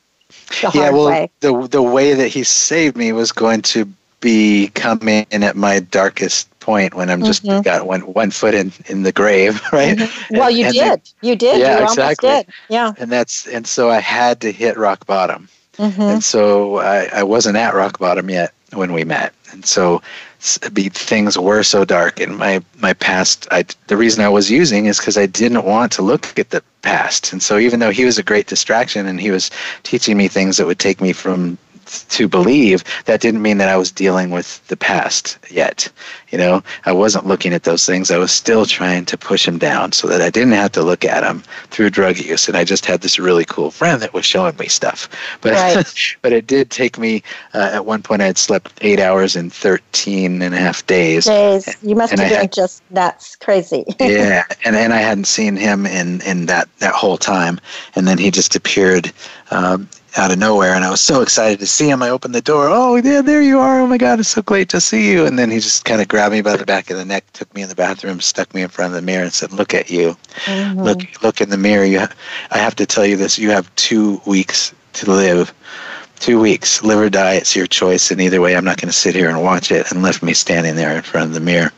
the 0.62 0.70
hard 0.72 0.76
yeah 0.76 0.90
well 0.90 1.06
way. 1.08 1.30
the 1.42 1.68
the 1.68 1.82
way 1.84 2.16
that 2.16 2.28
he 2.30 2.44
saved 2.44 2.98
me 2.98 3.12
was 3.12 3.32
going 3.32 3.62
to 3.62 3.88
be 4.20 4.70
coming 4.74 5.28
in 5.32 5.44
at 5.44 5.56
my 5.56 5.80
darkest 5.80 6.48
point 6.60 6.94
when 6.96 7.10
I'm 7.10 7.24
just 7.24 7.44
Mhm. 7.44 7.62
got 7.64 7.86
one 7.86 8.02
one 8.02 8.32
foot 8.32 8.56
in 8.56 8.72
in 8.88 9.04
the 9.04 9.12
grave 9.12 9.62
right 9.74 10.00
Well, 10.32 10.50
you 10.50 10.66
and- 10.66 10.74
did. 10.74 11.02
you 11.22 11.36
did. 11.36 11.60
Yeah, 11.60 11.78
you 11.80 11.84
exactly. 11.84 12.30
almost 12.30 12.48
did. 12.48 12.54
Yeah. 12.70 12.94
and 12.98 13.12
that's 13.12 13.46
and 13.48 13.68
so 13.68 13.92
I 13.92 14.00
had 14.00 14.42
to 14.42 14.52
hit 14.52 14.76
rock 14.78 15.06
bottom 15.06 15.50
hmm 15.78 16.02
and 16.02 16.24
so 16.24 16.78
I, 16.78 17.10
I 17.14 17.24
wasn't 17.24 17.58
at 17.58 17.74
rock 17.74 18.00
bottom 18.00 18.30
yet 18.30 18.54
when 18.74 18.94
we 18.94 19.04
met. 19.04 19.34
And 19.52 19.66
so 19.66 20.02
be 20.74 20.90
things 20.90 21.38
were 21.38 21.64
so 21.64 21.86
dark 21.86 22.20
in 22.20 22.36
my 22.36 22.64
my 22.80 22.94
past. 22.94 23.48
I, 23.52 23.66
the 23.88 23.98
reason 23.98 24.24
i 24.24 24.30
was 24.30 24.52
using 24.52 24.88
is 24.88 24.98
because 24.98 25.18
i 25.18 25.26
didn't 25.26 25.64
want 25.66 25.92
to 25.94 26.02
look 26.02 26.38
at 26.40 26.50
the 26.52 26.64
past. 26.82 27.32
And 27.34 27.42
so 27.42 27.58
even 27.58 27.80
though 27.80 27.92
he 27.92 28.06
was 28.06 28.18
a 28.18 28.24
great 28.24 28.48
distraction 28.48 29.08
and 29.08 29.20
he 29.20 29.32
was 29.32 29.52
teaching 29.84 30.18
me 30.18 30.28
things 30.28 30.58
that 30.58 30.68
would 30.68 30.80
take 30.80 31.02
me 31.02 31.14
from 31.14 31.58
to 32.10 32.27
believe, 32.27 32.84
that 33.06 33.21
didn't 33.21 33.41
mean 33.41 33.58
that 33.58 33.69
I 33.69 33.77
was 33.77 33.91
dealing 33.91 34.29
with 34.32 34.65
the 34.67 34.77
past 34.77 35.38
yet. 35.49 35.89
You 36.29 36.38
know, 36.38 36.63
I 36.86 36.91
wasn't 36.91 37.27
looking 37.27 37.53
at 37.53 37.63
those 37.63 37.86
things. 37.86 38.10
I 38.10 38.17
was 38.17 38.32
still 38.32 38.65
trying 38.65 39.06
to 39.06 39.17
push 39.17 39.45
them 39.45 39.58
down 39.58 39.91
so 39.91 40.08
that 40.08 40.21
I 40.21 40.29
didn't 40.29 40.53
have 40.53 40.71
to 40.73 40.82
look 40.82 41.06
at 41.06 41.21
them 41.21 41.43
through 41.69 41.91
drug 41.91 42.17
use. 42.17 42.47
And 42.47 42.58
I 42.58 42.63
just 42.63 42.86
had 42.86 43.01
this 43.01 43.19
really 43.19 43.45
cool 43.45 43.71
friend 43.71 44.01
that 44.01 44.13
was 44.13 44.25
showing 44.25 44.58
me 44.58 44.67
stuff. 44.67 45.08
But 45.41 45.53
right. 45.53 46.17
but 46.21 46.34
it 46.34 46.47
did 46.47 46.71
take 46.71 46.97
me. 46.97 47.23
Uh, 47.53 47.69
at 47.73 47.86
one 47.86 48.01
point, 48.01 48.21
I 48.21 48.25
had 48.25 48.38
slept 48.38 48.71
eight 48.82 48.99
hours 48.99 49.36
in 49.36 49.49
13 49.49 50.41
and 50.41 50.56
a 50.56 50.58
half 50.58 50.86
days. 50.88 51.25
Days. 51.25 51.75
You 51.82 51.95
must 51.95 52.17
have 52.17 52.29
been 52.29 52.49
just 52.49 52.82
that's 52.91 53.36
crazy. 53.36 53.86
yeah, 53.99 54.43
and 54.65 54.75
and 54.75 54.93
I 54.93 54.97
hadn't 54.97 55.25
seen 55.25 55.56
him 55.56 55.86
in 55.86 56.21
in 56.21 56.45
that 56.47 56.67
that 56.79 56.93
whole 56.93 57.17
time, 57.17 57.60
and 57.95 58.08
then 58.08 58.17
he 58.17 58.32
just 58.32 58.56
appeared. 58.56 59.12
Um, 59.51 59.89
out 60.15 60.32
of 60.32 60.38
nowhere 60.38 60.76
and 60.76 60.86
I 60.86 60.91
was 60.91 61.02
so 61.02 61.21
excited 61.21 61.60
to 61.60 61.65
see 61.65 61.89
him. 61.89 62.04
I 62.04 62.10
opened 62.10 62.36
the 62.36 62.41
door. 62.41 62.67
Oh, 62.69 62.95
yeah, 62.97 63.21
there 63.21 63.41
you 63.41 63.58
are. 63.60 63.82
Oh 63.82 63.88
my 63.88 63.97
God, 63.97 64.19
it's 64.19 64.30
so 64.30 64.43
great 64.43 64.69
to 64.69 64.80
see 64.80 65.12
you. 65.12 65.26
And 65.26 65.39
then 65.39 65.49
he 65.49 65.60
just 65.60 65.86
kind 65.86 66.02
of 66.02 66.08
grabbed 66.08 66.34
me 66.34 66.41
by 66.41 66.56
the 66.56 66.65
back 66.65 66.91
of 66.91 66.97
the 66.97 67.06
neck, 67.06 67.26
took 67.34 67.54
me 67.56 67.63
in 67.63 67.69
the 67.69 67.76
bathroom, 67.76 68.21
stuck 68.21 68.54
me 68.54 68.62
in 68.62 68.69
front 68.69 68.91
of 68.91 68.95
the 68.95 69.02
mirror 69.02 69.23
and 69.23 69.34
said, 69.34 69.52
look 69.52 69.73
at 69.73 69.89
you. 69.89 70.15
Mm-hmm. 70.45 70.82
Look, 70.82 71.23
look 71.23 71.41
in 71.41 71.49
the 71.49 71.58
mirror. 71.58 71.86
You, 71.86 72.02
ha- 72.02 72.13
I 72.52 72.60
have 72.60 72.76
to 72.76 72.86
tell 72.86 73.06
you 73.06 73.17
this. 73.17 73.39
You 73.39 73.49
have 73.49 73.73
two 73.76 74.21
weeks 74.28 74.73
to 74.93 75.12
live. 75.12 75.52
Two 76.19 76.39
weeks. 76.39 76.84
Live 76.84 76.99
or 76.99 77.10
die. 77.10 77.34
It's 77.34 77.56
your 77.56 77.67
choice. 77.67 78.12
And 78.12 78.21
either 78.21 78.39
way, 78.39 78.56
I'm 78.56 78.65
not 78.65 78.78
going 78.78 78.89
to 78.89 78.97
sit 78.97 79.15
here 79.15 79.30
and 79.30 79.41
watch 79.41 79.71
it 79.71 79.91
and 79.91 80.04
left 80.04 80.21
me 80.21 80.34
standing 80.34 80.76
there 80.76 80.95
in 80.95 81.02
front 81.02 81.30
of 81.30 81.34
the 81.34 81.39
mirror. 81.39 81.71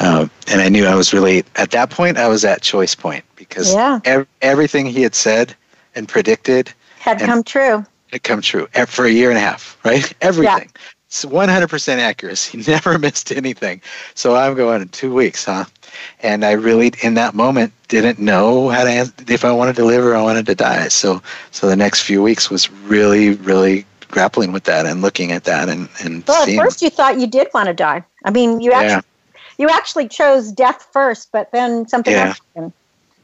Um, 0.00 0.30
and 0.48 0.62
I 0.62 0.70
knew 0.70 0.86
I 0.86 0.94
was 0.94 1.12
really, 1.12 1.44
at 1.56 1.72
that 1.72 1.90
point, 1.90 2.16
I 2.16 2.26
was 2.28 2.44
at 2.46 2.62
choice 2.62 2.94
point 2.94 3.24
because 3.36 3.74
yeah. 3.74 4.00
ev- 4.06 4.26
everything 4.40 4.86
he 4.86 5.02
had 5.02 5.14
said 5.14 5.54
and 5.94 6.08
predicted– 6.08 6.72
had 7.04 7.20
come 7.20 7.44
true. 7.44 7.84
Had 8.12 8.22
come 8.22 8.40
true 8.40 8.66
for 8.86 9.04
a 9.04 9.10
year 9.10 9.28
and 9.28 9.36
a 9.36 9.40
half, 9.40 9.78
right? 9.84 10.10
Everything. 10.22 10.70
Yeah. 10.74 10.80
It's 11.06 11.24
100% 11.24 11.98
accuracy. 11.98 12.58
Never 12.66 12.98
missed 13.06 13.30
anything. 13.30 13.82
So 14.14 14.34
I'm 14.34 14.54
going 14.54 14.80
in 14.80 14.88
two 14.88 15.12
weeks, 15.12 15.44
huh? 15.44 15.66
And 16.20 16.44
I 16.44 16.52
really, 16.52 16.92
in 17.02 17.14
that 17.14 17.34
moment, 17.34 17.72
didn't 17.88 18.18
know 18.18 18.70
how 18.70 18.84
to 18.84 19.12
if 19.28 19.44
I 19.44 19.52
wanted 19.52 19.76
to 19.76 19.84
live 19.84 20.02
or 20.02 20.16
I 20.16 20.22
wanted 20.22 20.46
to 20.46 20.54
die. 20.54 20.88
So, 20.88 21.22
so 21.50 21.68
the 21.68 21.76
next 21.76 22.02
few 22.02 22.22
weeks 22.22 22.50
was 22.50 22.70
really, 22.70 23.34
really 23.34 23.84
grappling 24.08 24.52
with 24.52 24.64
that 24.64 24.86
and 24.86 25.02
looking 25.02 25.30
at 25.30 25.44
that 25.44 25.68
and 25.68 25.88
and. 26.00 26.24
Well, 26.26 26.48
at 26.48 26.56
first 26.56 26.82
you 26.82 26.90
thought 26.90 27.20
you 27.20 27.26
did 27.26 27.48
want 27.52 27.68
to 27.68 27.74
die. 27.74 28.02
I 28.24 28.30
mean, 28.30 28.60
you 28.60 28.72
actually, 28.72 29.08
yeah. 29.34 29.40
you 29.58 29.68
actually 29.68 30.08
chose 30.08 30.50
death 30.50 30.88
first, 30.90 31.30
but 31.30 31.52
then 31.52 31.86
something 31.86 32.12
yeah. 32.12 32.34
happened. 32.34 32.72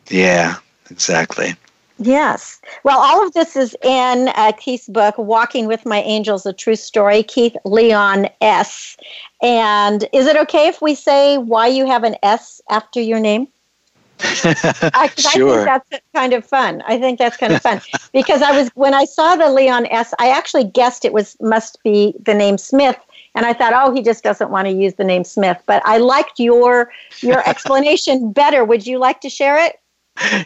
Yeah, 0.09 0.57
exactly. 0.91 1.57
Yes. 2.03 2.63
Well, 2.83 2.99
all 2.99 3.27
of 3.27 3.35
this 3.35 3.57
is 3.57 3.77
in 3.83 4.29
uh, 4.35 4.53
Keith's 4.59 4.89
book, 4.89 5.19
Walking 5.19 5.67
with 5.67 5.85
My 5.85 6.01
Angels, 6.01 6.47
A 6.47 6.53
True 6.55 6.75
Story, 6.75 7.23
Keith 7.23 7.55
Leon 7.67 8.27
S. 8.41 8.97
And 9.43 10.09
is 10.15 10.27
it 10.27 10.35
okay 10.37 10.67
if 10.69 10.81
we 10.81 10.95
say 10.95 11.37
why 11.37 11.67
you 11.67 11.87
have 11.87 12.03
an 12.03 12.17
S 12.23 12.63
after 12.71 13.03
your 13.03 13.21
name? 13.21 13.49
sure. 14.21 14.51
I 14.95 15.09
think 15.09 15.65
that's 15.67 16.03
kind 16.15 16.33
of 16.33 16.47
fun. 16.47 16.83
I 16.87 16.99
think 16.99 17.19
that's 17.19 17.37
kind 17.37 17.53
of 17.53 17.61
fun 17.61 17.83
because 18.13 18.41
I 18.41 18.57
was 18.59 18.71
when 18.75 18.95
I 18.95 19.05
saw 19.05 19.37
the 19.37 19.51
Leon 19.51 19.87
S. 19.87 20.15
I 20.19 20.31
actually 20.31 20.65
guessed 20.65 21.05
it 21.05 21.13
was 21.13 21.37
must 21.41 21.83
be 21.83 22.15
the 22.25 22.35
name 22.35 22.57
Smith, 22.57 22.99
and 23.35 23.47
I 23.47 23.53
thought, 23.53 23.73
oh, 23.75 23.95
he 23.95 24.03
just 24.03 24.23
doesn't 24.23 24.51
want 24.51 24.69
to 24.69 24.73
use 24.73 24.95
the 24.95 25.05
name 25.05 25.25
Smith. 25.25 25.59
But 25.67 25.83
I 25.87 25.99
liked 25.99 26.39
your 26.39 26.91
your 27.21 27.41
explanation 27.49 28.33
better. 28.33 28.65
Would 28.65 28.87
you 28.87 28.99
like 28.99 29.21
to 29.23 29.31
share 29.31 29.63
it? 29.63 29.81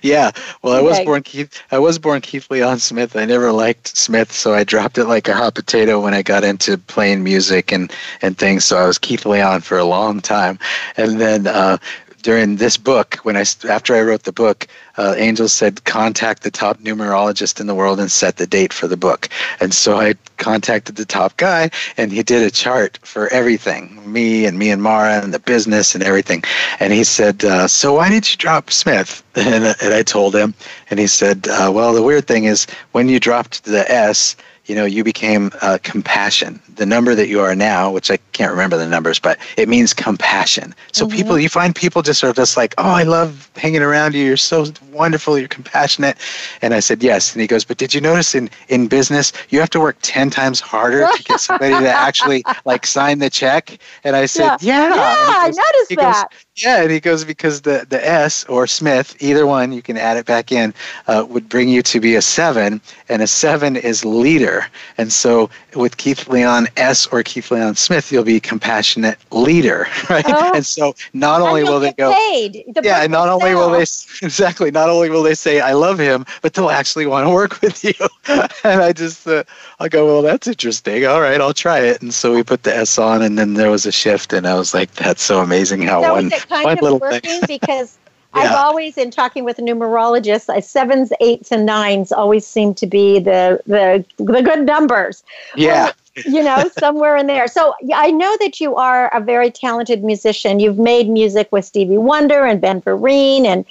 Yeah. 0.03 0.31
Well, 0.62 0.74
I 0.74 0.81
was 0.81 1.00
born 1.00 1.22
Keith. 1.22 1.62
I 1.70 1.79
was 1.79 1.98
born 1.98 2.20
Keith 2.20 2.50
Leon 2.50 2.79
Smith. 2.79 3.16
I 3.16 3.24
never 3.24 3.50
liked 3.53 3.96
Smith, 3.96 4.31
so 4.33 4.55
I 4.55 4.64
dropped 4.64 4.98
it 4.98 5.07
like 5.07 5.29
a 5.29 5.35
hot 5.35 5.55
potato 5.55 6.00
when 6.00 6.14
I 6.14 6.22
got 6.22 6.44
into 6.44 6.79
playing 6.79 7.24
music 7.24 7.72
and 7.72 7.92
and 8.22 8.37
things. 8.38 8.64
So 8.64 8.77
I 8.77 8.87
was 8.87 8.98
Keith 8.98 9.27
Leon 9.27 9.62
for 9.62 9.79
a 9.79 9.85
long 9.85 10.20
time, 10.20 10.59
and 10.96 11.20
then 11.20 11.46
uh, 11.46 11.79
during 12.24 12.56
this 12.56 12.78
book, 12.78 13.16
when 13.16 13.37
I 13.37 13.44
after 13.68 13.94
I 13.94 14.00
wrote 14.00 14.22
the 14.22 14.32
book, 14.32 14.66
uh, 14.96 15.14
Angel 15.16 15.46
said 15.46 15.84
contact 15.84 16.42
the 16.42 16.50
top 16.50 16.80
numerologist 16.80 17.60
in 17.60 17.66
the 17.66 17.74
world 17.74 18.00
and 18.00 18.10
set 18.10 18.38
the 18.38 18.46
date 18.46 18.72
for 18.72 18.88
the 18.88 18.96
book. 18.96 19.28
And 19.60 19.74
so 19.74 20.00
I 20.00 20.14
contacted 20.38 20.96
the 20.96 21.04
top 21.04 21.37
guy, 21.37 21.70
and 21.98 22.10
he 22.10 22.22
did 22.22 22.42
a 22.42 22.50
chart 22.50 22.98
for 23.02 23.28
everything, 23.28 24.10
me 24.10 24.46
and 24.46 24.58
me 24.58 24.70
and 24.70 24.82
Maura 24.82 25.20
and 25.22 25.34
the 25.34 25.38
business 25.38 25.94
and 25.94 26.02
everything. 26.02 26.42
And 26.80 26.94
he 26.94 27.04
said, 27.04 27.44
uh, 27.44 27.68
"So 27.68 27.94
why 27.94 28.08
did 28.08 28.28
you 28.28 28.37
drop 28.38 28.70
Smith?" 28.72 29.22
And, 29.37 29.76
and 29.82 29.92
I 29.92 30.02
told 30.02 30.34
him, 30.34 30.54
and 30.88 30.98
he 30.98 31.06
said, 31.06 31.46
uh, 31.48 31.70
"Well, 31.74 31.92
the 31.92 32.02
weird 32.02 32.26
thing 32.26 32.44
is 32.44 32.66
when 32.92 33.08
you 33.10 33.20
dropped 33.20 33.64
the 33.64 33.84
S." 33.92 34.34
you 34.66 34.74
know, 34.74 34.85
you 34.85 35.05
became 35.05 35.50
uh, 35.61 35.79
compassion. 35.83 36.61
The 36.77 36.87
number 36.87 37.14
that 37.14 37.29
you 37.29 37.40
are 37.40 37.55
now, 37.55 37.90
which 37.90 38.11
I 38.11 38.16
can't 38.33 38.50
remember 38.50 38.77
the 38.77 38.87
numbers, 38.87 39.18
but 39.18 39.38
it 39.57 39.68
means 39.68 39.92
compassion. 39.92 40.74
So 40.92 41.07
mm-hmm. 41.07 41.16
people, 41.16 41.38
you 41.38 41.48
find 41.48 41.74
people 41.74 42.03
just 42.03 42.20
sort 42.20 42.31
of 42.31 42.37
just 42.37 42.57
like, 42.57 42.74
oh, 42.79 42.90
I 42.90 43.03
love 43.03 43.50
hanging 43.57 43.83
around 43.83 44.14
you. 44.14 44.24
You're 44.24 44.37
so 44.37 44.66
wonderful. 44.90 45.38
You're 45.38 45.48
compassionate. 45.48 46.16
And 46.62 46.72
I 46.72 46.81
said, 46.81 47.03
yes. 47.03 47.33
And 47.33 47.42
he 47.42 47.46
goes, 47.46 47.64
but 47.64 47.77
did 47.77 47.92
you 47.92 48.00
notice 48.00 48.35
in, 48.35 48.48
in 48.68 48.88
business, 48.88 49.33
you 49.50 49.61
have 49.61 49.70
to 49.70 49.81
work 49.81 49.96
10 50.03 50.31
times 50.31 50.61
harder 50.61 51.07
to 51.14 51.22
get 51.22 51.40
somebody 51.40 51.72
to 51.72 51.90
actually 51.94 52.42
like 52.64 52.87
sign 52.87 53.18
the 53.18 53.31
check? 53.31 53.79
And 54.03 54.16
I 54.16 54.27
said, 54.27 54.57
yeah. 54.61 54.88
Yeah, 54.88 54.88
yeah 54.88 54.88
goes, 54.88 54.98
I 54.98 55.46
noticed 55.46 55.96
that. 55.96 56.29
Goes, 56.31 56.43
yeah, 56.56 56.82
and 56.82 56.90
he 56.90 57.00
goes 57.00 57.24
because 57.24 57.62
the, 57.62 57.84
the 57.88 58.06
S 58.06 58.44
or 58.44 58.68
Smith, 58.68 59.16
either 59.18 59.44
one, 59.44 59.72
you 59.72 59.82
can 59.82 59.96
add 59.96 60.16
it 60.16 60.24
back 60.24 60.52
in, 60.52 60.72
uh, 61.08 61.26
would 61.28 61.48
bring 61.48 61.68
you 61.68 61.82
to 61.82 61.98
be 61.98 62.14
a 62.14 62.22
seven, 62.22 62.80
and 63.08 63.22
a 63.22 63.26
seven 63.26 63.74
is 63.74 64.04
leader. 64.04 64.66
And 64.96 65.12
so 65.12 65.50
with 65.74 65.96
Keith 65.96 66.28
Leon 66.28 66.68
S 66.76 67.08
or 67.08 67.24
Keith 67.24 67.50
Leon 67.50 67.74
Smith, 67.74 68.12
you'll 68.12 68.22
be 68.22 68.38
compassionate 68.38 69.18
leader, 69.32 69.88
right? 70.10 70.24
Oh. 70.28 70.52
And 70.54 70.64
so 70.64 70.94
not 71.12 71.40
only 71.40 71.64
will 71.64 71.80
they 71.80 71.92
go, 71.92 72.12
paid. 72.14 72.64
The 72.72 72.82
yeah, 72.84 73.02
and 73.02 73.10
not 73.10 73.28
only 73.28 73.54
will 73.56 73.70
they 73.70 73.82
exactly, 74.22 74.70
not 74.70 74.88
only 74.88 75.10
will 75.10 75.24
they 75.24 75.34
say 75.34 75.60
I 75.60 75.72
love 75.72 75.98
him, 75.98 76.24
but 76.40 76.54
they'll 76.54 76.70
actually 76.70 77.06
want 77.06 77.26
to 77.26 77.30
work 77.30 77.60
with 77.62 77.82
you. 77.82 77.94
and 78.28 78.80
I 78.80 78.92
just, 78.92 79.26
uh, 79.26 79.42
I'll 79.80 79.88
go, 79.88 80.06
well, 80.06 80.22
that's 80.22 80.46
interesting. 80.46 81.04
All 81.04 81.20
right, 81.20 81.40
I'll 81.40 81.52
try 81.52 81.80
it. 81.80 82.00
And 82.00 82.14
so 82.14 82.32
we 82.32 82.44
put 82.44 82.62
the 82.62 82.76
S 82.76 82.96
on, 82.96 83.22
and 83.22 83.36
then 83.36 83.54
there 83.54 83.70
was 83.70 83.86
a 83.86 83.92
shift, 83.92 84.32
and 84.32 84.46
I 84.46 84.54
was 84.54 84.72
like, 84.72 84.92
that's 84.92 85.22
so 85.22 85.40
amazing 85.40 85.82
how 85.82 86.00
so 86.00 86.12
one 86.12 86.30
kind 86.48 86.83
of 86.83 87.00
working 87.00 87.40
because 87.46 87.98
yeah. 88.35 88.42
I've 88.42 88.52
always, 88.52 88.98
in 88.98 89.11
talking 89.11 89.44
with 89.44 89.59
numerologists, 89.59 90.48
uh, 90.48 90.61
sevens, 90.61 91.12
eights, 91.20 91.52
and 91.52 91.64
nines 91.64 92.11
always 92.11 92.46
seem 92.46 92.74
to 92.74 92.87
be 92.87 93.18
the 93.18 93.61
the 93.66 94.04
the 94.16 94.42
good 94.42 94.66
numbers. 94.66 95.22
Yeah. 95.57 95.92
you 96.24 96.42
know, 96.42 96.70
somewhere 96.78 97.16
in 97.16 97.26
there. 97.26 97.48
So 97.48 97.74
I 97.94 98.11
know 98.11 98.37
that 98.40 98.61
you 98.61 98.76
are 98.76 99.14
a 99.14 99.20
very 99.20 99.50
talented 99.50 100.04
musician. 100.04 100.61
You've 100.61 100.78
made 100.78 101.09
music 101.09 101.48
with 101.50 101.64
Stevie 101.64 101.98
Wonder 101.98 102.44
and 102.44 102.61
Ben 102.61 102.80
Vereen 102.80 103.44
and 103.44 103.64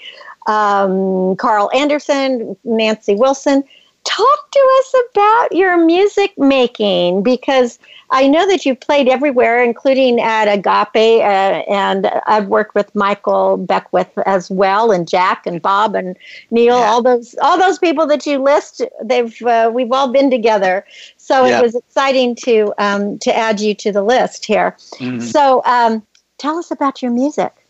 um, 0.48 1.36
Carl 1.38 1.70
Anderson, 1.74 2.56
Nancy 2.64 3.16
Wilson. 3.16 3.64
Talk 4.04 4.52
to 4.52 4.70
us 4.80 4.96
about 5.10 5.56
your 5.56 5.84
music 5.84 6.38
making 6.38 7.24
because 7.24 7.80
I 8.14 8.28
know 8.28 8.48
that 8.48 8.66
you've 8.66 8.80
played 8.80 9.08
everywhere, 9.08 9.64
including 9.64 10.20
at 10.20 10.46
Agape, 10.46 11.22
uh, 11.22 11.64
and 11.72 12.08
I've 12.28 12.48
worked 12.48 12.76
with 12.76 12.94
Michael 12.94 13.58
Beckwith 13.58 14.12
as 14.26 14.52
well, 14.52 14.92
and 14.92 15.08
Jack 15.08 15.48
and 15.48 15.62
Bob 15.62 15.96
and 15.96 16.16
Neil. 16.52 16.78
Yeah. 16.78 16.86
All 16.86 17.02
those, 17.02 17.34
all 17.42 17.58
those 17.58 17.80
people 17.80 18.06
that 18.08 18.26
you 18.26 18.38
list, 18.38 18.84
they've 19.04 19.42
uh, 19.42 19.72
we've 19.74 19.92
all 19.92 20.12
been 20.12 20.30
together. 20.30 20.86
So 21.18 21.46
yeah. 21.46 21.60
it 21.60 21.64
was 21.64 21.74
exciting 21.74 22.36
to 22.44 22.74
um, 22.78 23.18
to 23.20 23.36
add 23.36 23.60
you 23.60 23.74
to 23.76 23.92
the 23.92 24.04
list 24.04 24.46
here. 24.46 24.78
Mm-hmm. 25.00 25.22
So 25.22 25.64
um, 25.66 26.06
tell 26.38 26.58
us 26.58 26.70
about 26.70 27.02
your 27.02 27.12
music. 27.12 27.63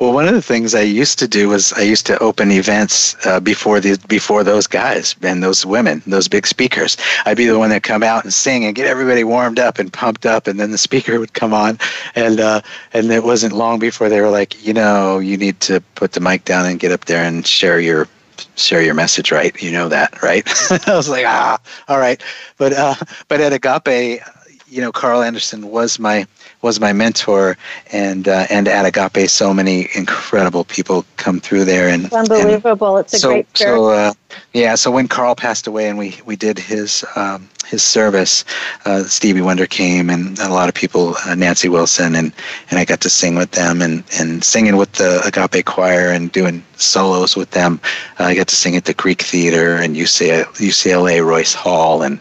Well, 0.00 0.12
one 0.12 0.26
of 0.26 0.34
the 0.34 0.42
things 0.42 0.74
I 0.74 0.82
used 0.82 1.18
to 1.20 1.28
do 1.28 1.48
was 1.48 1.72
I 1.72 1.82
used 1.82 2.06
to 2.06 2.18
open 2.18 2.50
events 2.50 3.16
uh, 3.26 3.40
before 3.40 3.80
the 3.80 3.98
before 4.08 4.44
those 4.44 4.66
guys 4.66 5.14
and 5.22 5.42
those 5.42 5.64
women, 5.66 6.02
those 6.06 6.28
big 6.28 6.46
speakers. 6.46 6.96
I'd 7.26 7.36
be 7.36 7.46
the 7.46 7.58
one 7.58 7.70
that 7.70 7.82
come 7.82 8.02
out 8.02 8.24
and 8.24 8.32
sing 8.32 8.64
and 8.64 8.74
get 8.74 8.86
everybody 8.86 9.24
warmed 9.24 9.58
up 9.58 9.78
and 9.78 9.92
pumped 9.92 10.26
up, 10.26 10.46
and 10.46 10.58
then 10.58 10.70
the 10.70 10.78
speaker 10.88 11.18
would 11.20 11.32
come 11.34 11.54
on, 11.54 11.78
and 12.14 12.40
uh, 12.40 12.60
and 12.92 13.10
it 13.10 13.24
wasn't 13.24 13.52
long 13.52 13.78
before 13.78 14.08
they 14.08 14.20
were 14.20 14.30
like, 14.30 14.64
you 14.64 14.72
know, 14.72 15.18
you 15.18 15.36
need 15.36 15.60
to 15.60 15.80
put 15.94 16.12
the 16.12 16.20
mic 16.20 16.44
down 16.44 16.66
and 16.66 16.80
get 16.80 16.92
up 16.92 17.04
there 17.06 17.24
and 17.24 17.46
share 17.46 17.80
your 17.80 18.08
share 18.56 18.82
your 18.82 18.94
message 18.94 19.30
right? 19.30 19.60
You 19.62 19.70
know 19.70 19.88
that 19.88 20.22
right? 20.22 20.46
I 20.88 20.94
was 20.96 21.08
like 21.08 21.24
ah 21.26 21.58
all 21.88 21.98
right. 21.98 22.22
But 22.58 22.72
uh 22.72 22.94
but 23.28 23.40
at 23.40 23.52
agape 23.52 24.20
you 24.66 24.80
know 24.80 24.90
carl 24.90 25.22
anderson 25.22 25.70
was 25.70 25.98
my 26.00 26.26
was 26.64 26.80
my 26.80 26.94
mentor, 26.94 27.58
and 27.92 28.26
uh, 28.26 28.46
and 28.48 28.66
at 28.66 28.86
Agape, 28.86 29.28
so 29.28 29.52
many 29.52 29.86
incredible 29.94 30.64
people 30.64 31.04
come 31.18 31.38
through 31.38 31.66
there, 31.66 31.88
and 31.90 32.06
it's 32.06 32.14
unbelievable. 32.14 32.96
And 32.96 33.04
it's 33.04 33.14
a 33.14 33.18
so, 33.18 33.28
great 33.28 33.56
so 33.56 33.90
uh, 33.90 34.12
yeah. 34.54 34.74
So 34.74 34.90
when 34.90 35.06
Carl 35.06 35.34
passed 35.34 35.66
away, 35.66 35.90
and 35.90 35.98
we 35.98 36.18
we 36.24 36.36
did 36.36 36.58
his 36.58 37.04
um, 37.16 37.50
his 37.66 37.82
service, 37.82 38.46
uh, 38.86 39.04
Stevie 39.04 39.42
Wonder 39.42 39.66
came, 39.66 40.08
and 40.08 40.38
a 40.38 40.48
lot 40.48 40.70
of 40.70 40.74
people, 40.74 41.14
uh, 41.26 41.34
Nancy 41.34 41.68
Wilson, 41.68 42.14
and 42.14 42.32
and 42.70 42.78
I 42.78 42.86
got 42.86 43.02
to 43.02 43.10
sing 43.10 43.34
with 43.34 43.50
them, 43.50 43.82
and 43.82 44.02
and 44.18 44.42
singing 44.42 44.76
with 44.76 44.92
the 44.92 45.20
Agape 45.26 45.66
choir, 45.66 46.08
and 46.08 46.32
doing 46.32 46.64
solos 46.76 47.36
with 47.36 47.50
them. 47.50 47.78
I 48.18 48.34
got 48.34 48.48
to 48.48 48.56
sing 48.56 48.74
at 48.74 48.86
the 48.86 48.94
Greek 48.94 49.20
Theater 49.20 49.76
and 49.76 49.96
UCLA, 49.96 50.44
UCLA 50.44 51.24
Royce 51.24 51.52
Hall, 51.52 52.02
and 52.02 52.18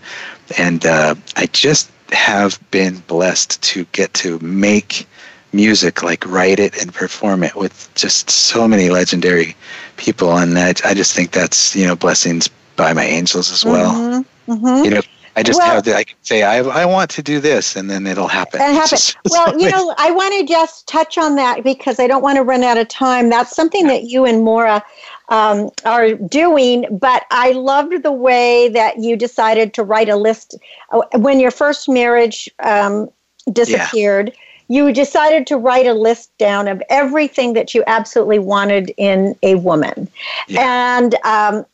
and 0.58 0.86
uh, 0.86 1.16
I 1.38 1.46
just 1.46 1.93
have 2.14 2.60
been 2.72 2.98
blessed 3.08 3.62
to 3.64 3.86
get 3.92 4.14
to 4.16 4.40
make 4.40 5.08
music, 5.52 6.02
like 6.04 6.26
write 6.26 6.60
it 6.60 6.82
and 6.82 6.94
perform 6.94 7.44
it 7.44 7.56
with 7.56 7.90
just 7.96 8.30
so 8.30 8.68
many 8.68 8.90
legendary 8.90 9.56
people, 9.98 10.38
and 10.38 10.58
I, 10.58 10.74
I 10.84 10.94
just 10.94 11.16
think 11.16 11.32
that's 11.32 11.76
you 11.76 11.86
know 11.86 11.96
blessings 11.96 12.50
by 12.76 12.94
my 12.94 13.04
angels 13.06 13.52
as 13.52 13.64
well. 13.66 13.94
Mm-hmm. 13.94 14.52
Mm-hmm. 14.52 14.84
You 14.86 14.90
know, 14.92 15.02
I 15.36 15.44
just 15.44 15.60
Well- 15.60 15.76
have 15.76 15.84
to 15.84 15.96
I 15.96 16.04
can 16.04 16.18
say 16.22 16.44
I 16.44 16.58
I 16.60 16.86
want 16.86 17.10
to 17.12 17.24
do 17.24 17.40
this, 17.40 17.76
and 17.76 17.90
then 17.90 18.08
it'll 18.08 18.28
happen. 18.28 18.62
It's 18.62 18.74
happen. 18.74 18.90
just- 18.90 19.18
Well, 19.30 19.60
you 19.60 19.70
know, 19.70 19.94
I 19.98 20.12
want 20.12 20.34
to 20.40 20.46
just 20.54 20.88
touch 20.88 21.18
on 21.18 21.36
that 21.36 21.64
because 21.64 22.00
I 22.00 22.08
don't 22.08 22.24
want 22.24 22.38
to 22.38 22.44
run 22.44 22.64
out 22.64 22.78
of 22.78 22.88
time. 22.88 23.30
That's 23.30 23.56
something 23.56 23.88
that 23.88 24.04
you 24.04 24.26
and 24.26 24.44
Maura 24.44 24.84
um, 25.30 25.70
are 25.86 26.14
doing, 26.14 26.86
but 26.92 27.26
I 27.32 27.52
loved 27.52 28.04
the 28.04 28.12
way 28.12 28.70
that 28.70 29.00
you 29.00 29.16
decided 29.16 29.74
to 29.76 29.84
write 29.84 30.10
a 30.10 30.16
list. 30.16 30.56
Uh, 30.92 31.02
when 31.16 31.40
your 31.40 31.52
first 31.52 31.90
marriage 31.90 32.50
um, 32.62 33.10
disappeared. 33.52 34.34
You 34.70 34.92
decided 34.94 35.46
to 35.48 35.58
write 35.58 35.86
a 35.86 35.94
list 35.94 36.36
down 36.38 36.68
of 36.68 36.82
everything 36.90 37.54
that 37.54 37.74
you 37.74 37.84
absolutely 37.86 38.40
wanted 38.40 38.94
in 38.98 39.36
a 39.44 39.56
woman, 39.56 40.08
and 40.50 41.16
um, 41.26 41.66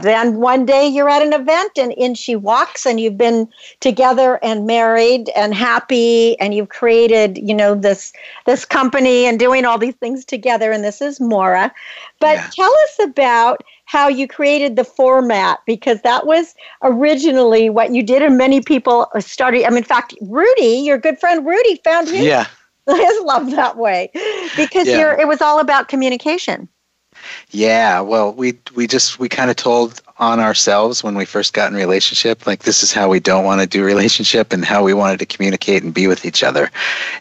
then 0.00 0.36
one 0.36 0.64
day 0.64 0.86
you're 0.86 1.08
at 1.08 1.22
an 1.22 1.32
event 1.34 1.72
and 1.76 1.92
in 1.92 2.14
she 2.14 2.34
walks 2.34 2.86
and 2.86 2.98
you've 2.98 3.18
been 3.18 3.48
together 3.80 4.38
and 4.42 4.66
married 4.66 5.28
and 5.36 5.54
happy 5.54 6.38
and 6.40 6.54
you've 6.54 6.70
created 6.70 7.36
you 7.36 7.54
know 7.54 7.74
this 7.74 8.12
this 8.46 8.64
company 8.64 9.26
and 9.26 9.38
doing 9.38 9.64
all 9.64 9.78
these 9.78 9.94
things 9.96 10.24
together. 10.24 10.72
And 10.72 10.82
this 10.82 11.02
is 11.02 11.20
Maura 11.20 11.72
but 12.20 12.40
tell 12.52 12.72
us 12.84 12.98
about 13.04 13.62
how 13.84 14.08
you 14.08 14.26
created 14.26 14.76
the 14.76 14.84
format 14.84 15.60
because 15.66 16.00
that 16.02 16.26
was 16.26 16.54
originally 16.82 17.68
what 17.70 17.92
you 17.92 18.02
did 18.02 18.22
and 18.22 18.38
many 18.38 18.60
people 18.60 19.08
started 19.18 19.64
I 19.64 19.68
mean 19.68 19.78
in 19.78 19.84
fact 19.84 20.14
Rudy 20.22 20.80
your 20.84 20.98
good 20.98 21.18
friend 21.18 21.46
Rudy 21.46 21.80
found 21.84 22.08
his, 22.08 22.24
Yeah. 22.24 22.46
his 22.86 23.20
love 23.22 23.50
that 23.50 23.76
way. 23.76 24.10
Because 24.56 24.88
Yeah. 24.88 24.98
you're 24.98 25.20
it 25.20 25.28
was 25.28 25.42
all 25.42 25.60
about 25.60 25.88
communication 25.88 26.68
Yeah, 27.50 28.00
well, 28.00 28.32
we 28.32 28.54
we 28.74 28.86
just 28.86 29.18
we 29.18 29.28
kind 29.28 29.50
of 29.50 29.56
told 29.56 30.00
on 30.18 30.40
ourselves 30.40 31.04
when 31.04 31.14
we 31.14 31.24
first 31.24 31.52
got 31.52 31.70
in 31.70 31.76
relationship, 31.76 32.46
like 32.46 32.62
this 32.62 32.82
is 32.82 32.92
how 32.92 33.08
we 33.08 33.20
don't 33.20 33.44
want 33.44 33.60
to 33.60 33.66
do 33.66 33.84
relationship 33.84 34.52
and 34.52 34.64
how 34.64 34.82
we 34.82 34.94
wanted 34.94 35.18
to 35.18 35.26
communicate 35.26 35.82
and 35.82 35.92
be 35.94 36.06
with 36.06 36.24
each 36.24 36.42
other, 36.42 36.70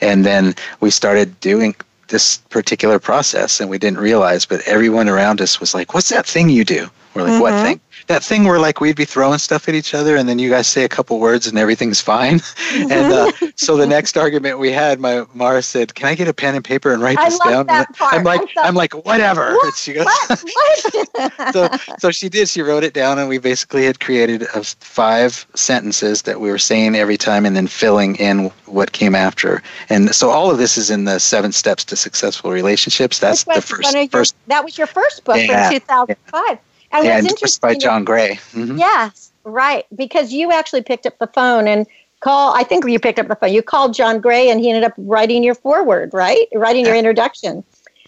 and 0.01 0.25
then 0.25 0.55
we 0.79 0.89
started 0.89 1.39
doing 1.41 1.75
this 2.07 2.37
particular 2.49 2.99
process, 2.99 3.59
and 3.59 3.69
we 3.69 3.77
didn't 3.79 3.99
realize, 3.99 4.45
but 4.45 4.61
everyone 4.67 5.09
around 5.09 5.41
us 5.41 5.59
was 5.59 5.73
like, 5.73 5.93
"What's 5.93 6.09
that 6.09 6.25
thing 6.25 6.49
you 6.49 6.63
do?" 6.63 6.89
We're 7.13 7.23
like, 7.23 7.41
"What 7.41 7.53
Mhm. 7.53 7.63
thing?" 7.63 7.79
That 8.07 8.23
thing 8.23 8.43
where 8.43 8.59
like 8.59 8.79
we'd 8.81 8.95
be 8.95 9.05
throwing 9.05 9.39
stuff 9.39 9.67
at 9.67 9.73
each 9.75 9.93
other, 9.95 10.15
and 10.15 10.29
then 10.29 10.37
you 10.37 10.49
guys 10.49 10.67
say 10.67 10.83
a 10.83 10.89
couple 10.89 11.19
words 11.19 11.47
and 11.47 11.57
everything's 11.57 11.99
fine. 12.01 12.39
and 12.73 13.11
uh, 13.11 13.31
so 13.55 13.77
the 13.77 13.87
next 13.87 14.15
argument 14.15 14.59
we 14.59 14.71
had, 14.71 14.99
my 14.99 15.25
Maura 15.33 15.61
said, 15.63 15.95
"Can 15.95 16.07
I 16.07 16.13
get 16.15 16.27
a 16.27 16.33
pen 16.33 16.53
and 16.55 16.63
paper 16.63 16.93
and 16.93 17.01
write 17.01 17.17
I 17.17 17.25
this 17.29 17.39
love 17.39 17.49
down?" 17.49 17.65
that 17.67 17.95
part. 17.95 18.13
I'm 18.13 18.23
like, 18.23 18.41
thought- 18.53 18.65
I'm 18.65 18.75
like, 18.75 18.93
whatever. 19.05 19.57
And 19.63 19.73
she 19.75 19.93
goes, 19.93 20.05
so 21.53 21.69
so 21.99 22.11
she 22.11 22.29
did. 22.29 22.47
She 22.49 22.61
wrote 22.61 22.83
it 22.83 22.93
down, 22.93 23.17
and 23.19 23.27
we 23.27 23.37
basically 23.37 23.85
had 23.85 23.99
created 23.99 24.43
a 24.53 24.63
five 24.63 25.45
sentences 25.55 26.21
that 26.23 26.39
we 26.39 26.49
were 26.49 26.57
saying 26.59 26.95
every 26.95 27.17
time, 27.17 27.45
and 27.45 27.55
then 27.55 27.67
filling 27.67 28.15
in 28.17 28.51
what 28.65 28.91
came 28.91 29.15
after. 29.15 29.63
And 29.89 30.13
so 30.13 30.29
all 30.29 30.51
of 30.51 30.57
this 30.57 30.77
is 30.77 30.89
in 30.91 31.05
the 31.05 31.19
Seven 31.19 31.51
Steps 31.51 31.83
to 31.85 31.95
Successful 31.95 32.51
Relationships. 32.51 33.19
That's 33.19 33.43
the 33.45 33.61
first 33.61 33.93
your- 33.93 34.07
first 34.09 34.35
that 34.47 34.63
was 34.63 34.77
your 34.77 34.87
first 34.87 35.23
book 35.23 35.37
Yeah. 35.37 35.69
from 35.69 35.79
2005. 35.79 36.59
And 36.91 37.05
yeah, 37.05 37.15
what's 37.21 37.33
endorsed 37.33 37.61
by 37.61 37.75
John 37.75 38.03
Gray. 38.03 38.39
Mhm. 38.53 38.79
Yes, 38.79 39.31
right. 39.43 39.85
Because 39.95 40.31
you 40.31 40.51
actually 40.51 40.81
picked 40.83 41.05
up 41.05 41.17
the 41.19 41.27
phone 41.27 41.67
and 41.67 41.85
call. 42.21 42.53
I 42.55 42.63
think 42.63 42.87
you 42.87 42.99
picked 42.99 43.19
up 43.19 43.27
the 43.27 43.35
phone. 43.35 43.53
You 43.53 43.61
called 43.61 43.93
John 43.93 44.19
Gray, 44.19 44.49
and 44.49 44.59
he 44.59 44.69
ended 44.69 44.83
up 44.83 44.93
writing 44.97 45.43
your 45.43 45.55
foreword, 45.55 46.13
right? 46.13 46.47
Writing 46.53 46.85
your 46.85 46.95
introduction. 46.95 47.63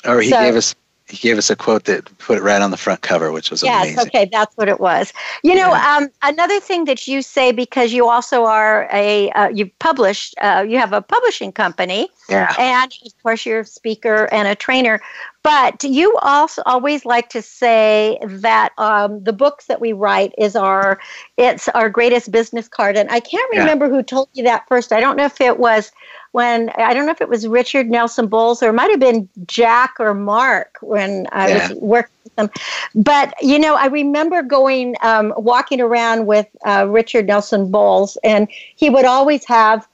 Or 0.06 0.22
he 0.22 0.30
So- 0.30 0.40
gave 0.40 0.56
us 0.56 0.76
he 1.10 1.16
gave 1.16 1.38
us 1.38 1.50
a 1.50 1.56
quote 1.56 1.86
that 1.86 2.04
put 2.18 2.38
it 2.38 2.42
right 2.42 2.62
on 2.62 2.70
the 2.72 2.76
front 2.76 3.00
cover, 3.02 3.32
which 3.32 3.50
was 3.50 3.64
Yes, 3.64 3.86
amazing. 3.86 4.00
okay, 4.08 4.30
that's 4.30 4.54
what 4.58 4.68
it 4.68 4.82
was. 4.82 5.14
You 5.42 5.56
know, 5.56 5.72
um, 5.72 6.10
another 6.22 6.60
thing 6.60 6.84
that 6.84 7.08
you 7.08 7.22
say 7.22 7.54
because 7.54 7.94
you 7.94 8.10
also 8.10 8.44
are 8.44 8.90
a 8.92 9.30
uh, 9.32 9.48
you've 9.48 9.78
published, 9.80 10.36
uh, 10.42 10.66
you 10.68 10.78
have 10.78 10.92
a 10.92 11.02
publishing 11.02 11.54
company, 11.54 12.10
Yeah. 12.28 12.54
and 12.60 12.92
of 13.06 13.24
course 13.24 13.46
you're 13.46 13.62
a 13.62 13.66
speaker 13.66 14.28
and 14.34 14.50
a 14.50 14.56
trainer. 14.56 15.02
But 15.48 15.82
you 15.86 16.18
also 16.22 16.62
always 16.66 17.06
like 17.06 17.30
to 17.30 17.42
say 17.42 18.20
that 18.22 18.74
um, 18.78 19.24
the 19.24 19.32
books 19.32 19.68
that 19.68 19.80
we 19.80 19.94
write 19.94 20.34
is 20.38 20.58
our 20.58 21.00
it's 21.38 21.70
our 21.70 21.90
greatest 21.90 22.34
business 22.34 22.68
card, 22.68 22.98
and 22.98 23.10
I 23.10 23.22
can't 23.22 23.50
Yeah. 23.54 23.62
remember 23.62 23.88
who 23.88 24.04
told 24.04 24.28
you 24.34 24.44
that 24.44 24.68
first. 24.68 24.92
I 24.92 25.00
don't 25.00 25.16
know 25.16 25.24
if 25.24 25.40
it 25.40 25.58
was 25.58 25.90
when 26.34 26.70
I 26.72 26.94
don't 26.94 27.06
know 27.06 27.14
if 27.14 27.22
it 27.22 27.30
was 27.30 27.48
Richard 27.48 27.90
Nelson 27.90 28.28
Bolles 28.28 28.62
or 28.62 28.70
it 28.72 28.74
might 28.74 28.92
have 28.92 29.00
been 29.00 29.30
Jack 29.46 29.94
or 30.00 30.14
Mark 30.14 30.80
when 30.82 31.28
I 31.32 31.48
Yeah. 31.48 31.54
was 31.70 31.78
working 31.80 32.12
with 32.26 32.36
them. 32.36 32.50
But 32.94 33.34
you 33.42 33.58
know, 33.58 33.76
I 33.76 33.86
remember 33.86 34.42
going 34.42 34.96
um, 35.02 35.34
walking 35.38 35.80
around 35.80 36.26
with 36.26 36.48
uh, 36.66 36.88
Richard 36.90 37.26
Nelson 37.26 37.72
Bolles, 37.72 38.18
and 38.22 38.50
he 38.76 38.90
would 38.90 39.06
always 39.06 39.46
have 39.46 39.88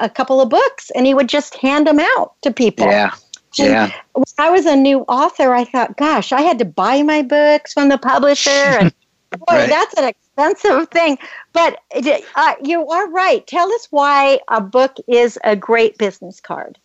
a 0.00 0.08
couple 0.08 0.40
of 0.40 0.48
books, 0.48 0.90
and 0.94 1.04
he 1.04 1.12
would 1.12 1.28
just 1.28 1.56
hand 1.56 1.86
them 1.86 2.00
out 2.00 2.32
to 2.40 2.50
people. 2.50 2.86
Yeah. 2.86 3.10
Yeah. 3.58 3.90
When 4.12 4.24
I 4.38 4.50
was 4.50 4.66
a 4.66 4.76
new 4.76 5.00
author, 5.02 5.52
I 5.54 5.64
thought, 5.64 5.96
gosh, 5.96 6.32
I 6.32 6.42
had 6.42 6.58
to 6.58 6.64
buy 6.64 7.02
my 7.02 7.22
books 7.22 7.72
from 7.72 7.88
the 7.88 7.98
publisher, 7.98 8.50
and 8.50 8.92
boy, 9.30 9.38
Right. 9.48 9.68
that's 9.68 9.94
an 9.94 10.04
expensive 10.04 10.88
thing. 10.88 11.18
But 11.52 11.80
uh, 12.36 12.54
you 12.62 12.86
are 12.88 13.08
right. 13.10 13.46
Tell 13.46 13.72
us 13.72 13.86
why 13.90 14.40
a 14.48 14.60
book 14.60 14.96
is 15.06 15.38
a 15.44 15.54
great 15.56 15.98
business 15.98 16.40
card. 16.40 16.78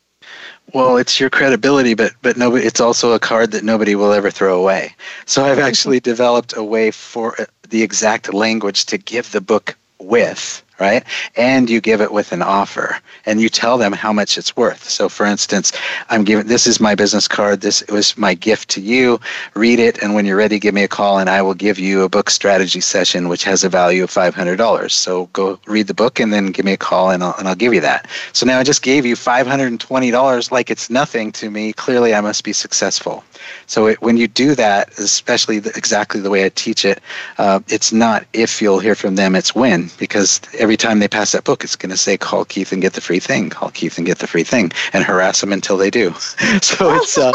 Well, 0.74 0.98
it's 0.98 1.20
your 1.20 1.30
credibility, 1.30 1.96
but 1.96 2.14
but 2.22 2.38
nobody. 2.38 2.66
It's 2.66 2.80
also 2.82 3.14
a 3.14 3.20
card 3.20 3.52
that 3.52 3.64
nobody 3.64 3.96
will 3.96 4.12
ever 4.14 4.30
throw 4.30 4.60
away. 4.60 4.94
So 5.26 5.44
I've 5.44 5.60
actually 5.60 6.00
developed 6.00 6.56
a 6.56 6.64
way 6.64 6.92
for 6.92 7.40
uh, 7.42 7.46
the 7.70 7.82
exact 7.82 8.34
language 8.34 8.86
to 8.88 8.98
give 8.98 9.32
the 9.32 9.42
book 9.42 9.76
with, 10.00 10.62
right? 10.80 11.04
And 11.36 11.70
you 11.70 11.82
give 11.82 12.02
it 12.02 12.12
with 12.12 12.32
an 12.32 12.42
offer, 12.42 12.98
and 13.26 13.42
you 13.42 13.50
tell 13.50 13.78
them 13.78 13.94
how 13.94 14.14
much 14.14 14.38
it's 14.38 14.56
worth. 14.56 14.90
So, 14.90 15.10
for 15.10 15.26
instance, 15.26 15.72
I'm 16.10 16.24
giving 16.24 16.48
this 16.48 16.68
is 16.68 16.80
my 16.80 16.96
business 16.96 17.28
card. 17.28 17.62
This 17.62 17.84
was 17.90 18.18
my 18.18 18.34
gift 18.34 18.70
to 18.70 18.82
you. 18.82 19.20
Read 19.56 19.80
it, 19.80 20.02
and 20.02 20.14
when 20.14 20.26
you're 20.26 20.38
ready, 20.38 20.60
give 20.60 20.74
me 20.74 20.84
a 20.84 20.88
call, 20.88 21.20
and 21.20 21.30
I 21.30 21.42
will 21.42 21.54
give 21.54 21.80
you 21.80 22.04
a 22.04 22.10
book 22.10 22.30
strategy 22.30 22.82
session, 22.82 23.28
which 23.30 23.44
has 23.44 23.64
a 23.64 23.70
value 23.70 24.04
of 24.04 24.10
five 24.10 24.36
hundred 24.36 24.58
dollars. 24.58 24.94
So 24.94 25.28
go 25.34 25.60
read 25.68 25.88
the 25.88 25.94
book, 25.94 26.20
and 26.20 26.34
then 26.34 26.48
give 26.48 26.66
me 26.66 26.74
a 26.74 26.78
call, 26.78 27.12
and 27.12 27.24
I'll 27.24 27.36
and 27.38 27.48
I'll 27.48 27.56
give 27.56 27.74
you 27.74 27.82
that. 27.82 28.08
So 28.34 28.46
now 28.46 28.60
I 28.60 28.64
just 28.64 28.82
gave 28.82 29.06
you 29.06 29.16
five 29.16 29.48
hundred 29.48 29.68
and 29.68 29.80
twenty 29.80 30.12
dollars, 30.12 30.52
like 30.52 30.70
it's 30.72 30.90
nothing 30.90 31.32
to 31.34 31.50
me. 31.50 31.74
Clearly, 31.74 32.14
I 32.14 32.22
must 32.22 32.44
be 32.44 32.54
successful. 32.54 33.24
So 33.68 33.88
it, 33.88 34.02
when 34.02 34.18
you 34.18 34.28
do 34.28 34.56
that, 34.56 34.90
especially 35.00 35.60
the, 35.60 35.70
exactly 35.76 36.22
the 36.22 36.30
way 36.30 36.46
I 36.46 36.50
teach 36.50 36.86
it, 36.86 37.02
uh, 37.38 37.60
it's 37.68 37.92
not 37.92 38.26
if 38.34 38.62
you'll 38.62 38.80
hear 38.80 38.96
from 38.96 39.16
them, 39.16 39.36
it's 39.36 39.56
when, 39.56 39.90
because 39.98 40.42
every 40.58 40.78
time 40.78 41.00
they 41.00 41.08
pass 41.08 41.32
that 41.32 41.44
book, 41.44 41.64
it's 41.64 41.76
going 41.76 41.90
to 41.90 41.98
say, 41.98 42.18
call 42.18 42.46
Keith 42.46 42.72
and 42.72 42.82
get 42.82 42.94
the 42.94 43.02
free 43.02 43.20
thing, 43.20 43.50
call 43.50 43.70
Keith 43.72 43.98
and 43.98 44.06
get 44.06 44.20
the 44.20 44.28
free 44.28 44.44
thing, 44.44 44.72
and 44.94 45.04
harass 45.04 45.42
them 45.42 45.54
until 45.54 45.78
they 45.78 45.90
do. 45.90 46.14
so 46.62 46.96
it's, 46.96 47.18
uh, 47.18 47.32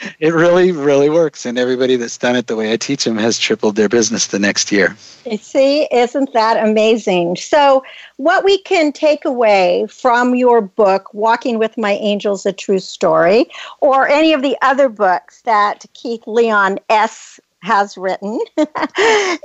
it 0.20 0.32
really, 0.32 0.72
really 0.72 1.10
works. 1.10 1.46
And 1.46 1.58
everybody 1.58 1.96
that's 1.96 2.18
done 2.18 2.36
it 2.36 2.46
the 2.46 2.56
way 2.56 2.72
I 2.72 2.76
teach 2.76 3.04
them 3.04 3.16
has 3.18 3.38
tripled 3.38 3.76
their 3.76 3.88
business 3.88 4.26
the 4.26 4.38
next 4.38 4.72
year. 4.72 4.96
See, 5.40 5.86
isn't 5.92 6.32
that 6.32 6.64
amazing? 6.64 7.36
So, 7.36 7.82
what 8.18 8.44
we 8.44 8.58
can 8.58 8.92
take 8.92 9.24
away 9.24 9.86
from 9.88 10.34
your 10.34 10.60
book, 10.60 11.12
Walking 11.14 11.58
with 11.58 11.78
My 11.78 11.92
Angels, 11.92 12.44
A 12.44 12.52
True 12.52 12.80
Story, 12.80 13.48
or 13.80 14.08
any 14.08 14.32
of 14.32 14.42
the 14.42 14.56
other 14.60 14.88
books 14.88 15.40
that 15.42 15.86
Keith 15.94 16.26
Leon 16.26 16.78
S. 16.90 17.40
has 17.62 17.96
written, 17.96 18.40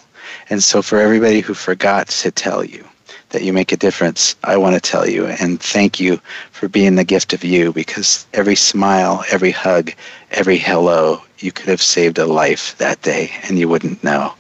And 0.50 0.62
so, 0.62 0.82
for 0.82 1.00
everybody 1.00 1.40
who 1.40 1.54
forgot 1.54 2.08
to 2.10 2.32
tell 2.32 2.64
you 2.64 2.86
that 3.30 3.44
you 3.44 3.54
make 3.54 3.72
a 3.72 3.78
difference, 3.78 4.36
I 4.44 4.58
want 4.58 4.76
to 4.76 4.82
tell 4.82 5.08
you 5.08 5.26
and 5.28 5.60
thank 5.62 6.00
you 6.00 6.20
for 6.52 6.68
being 6.68 6.96
the 6.96 7.04
gift 7.04 7.34
of 7.34 7.44
you 7.44 7.72
because 7.74 8.26
every 8.34 8.56
smile, 8.56 9.24
every 9.32 9.52
hug, 9.52 9.92
every 10.32 10.58
hello, 10.58 11.22
you 11.40 11.52
could 11.52 11.68
have 11.70 11.82
saved 11.82 12.18
a 12.18 12.26
life 12.26 12.78
that 12.78 13.02
day 13.02 13.32
and 13.44 13.58
you 13.60 13.68
wouldn't 13.70 14.04
know 14.04 14.34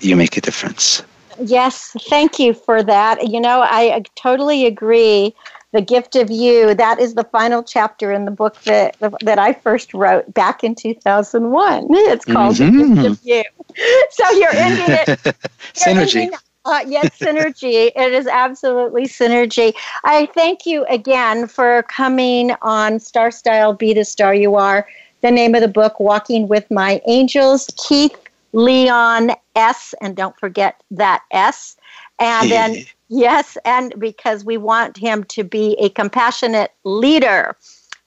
you 0.00 0.16
make 0.16 0.36
a 0.36 0.40
difference. 0.40 1.02
Yes, 1.44 1.94
thank 2.08 2.38
you 2.38 2.52
for 2.54 2.82
that. 2.82 3.28
You 3.28 3.40
know, 3.40 3.62
I 3.62 4.02
totally 4.16 4.66
agree. 4.66 5.34
The 5.72 5.80
gift 5.80 6.16
of 6.16 6.30
you, 6.30 6.74
that 6.74 6.98
is 7.00 7.14
the 7.14 7.24
final 7.24 7.62
chapter 7.62 8.12
in 8.12 8.26
the 8.26 8.30
book 8.30 8.60
that 8.64 8.96
that 9.22 9.38
I 9.38 9.54
first 9.54 9.94
wrote 9.94 10.32
back 10.34 10.62
in 10.62 10.74
2001. 10.74 11.86
It's 11.90 12.26
called 12.26 12.56
The 12.56 12.64
Mhm. 12.64 12.94
Gift 12.94 13.04
of 13.06 13.18
You. 13.22 13.42
So 14.10 14.30
you're 14.32 14.54
ending 14.54 14.92
it 14.92 15.08
you're 15.24 15.34
Synergy. 15.74 16.20
ending- 16.20 16.38
Uh, 16.64 16.84
yes, 16.86 17.18
synergy. 17.18 17.90
It 17.96 18.12
is 18.12 18.26
absolutely 18.26 19.04
synergy. 19.04 19.74
I 20.04 20.26
thank 20.26 20.66
you 20.66 20.84
again 20.86 21.46
for 21.46 21.82
coming 21.84 22.52
on 22.62 23.00
Star 23.00 23.30
Style 23.30 23.72
Be 23.72 23.94
the 23.94 24.04
Star 24.04 24.34
You 24.34 24.54
Are. 24.54 24.86
The 25.22 25.30
name 25.30 25.54
of 25.54 25.60
the 25.60 25.68
book, 25.68 26.00
Walking 26.00 26.48
with 26.48 26.68
My 26.70 27.00
Angels, 27.06 27.68
Keith 27.76 28.16
Leon 28.52 29.32
S. 29.56 29.94
And 30.00 30.16
don't 30.16 30.38
forget 30.38 30.82
that 30.90 31.22
S. 31.30 31.76
And 32.18 32.50
then, 32.50 32.84
yes, 33.08 33.56
and 33.64 33.94
because 33.98 34.44
we 34.44 34.56
want 34.56 34.96
him 34.96 35.24
to 35.24 35.44
be 35.44 35.76
a 35.80 35.88
compassionate 35.90 36.72
leader. 36.84 37.56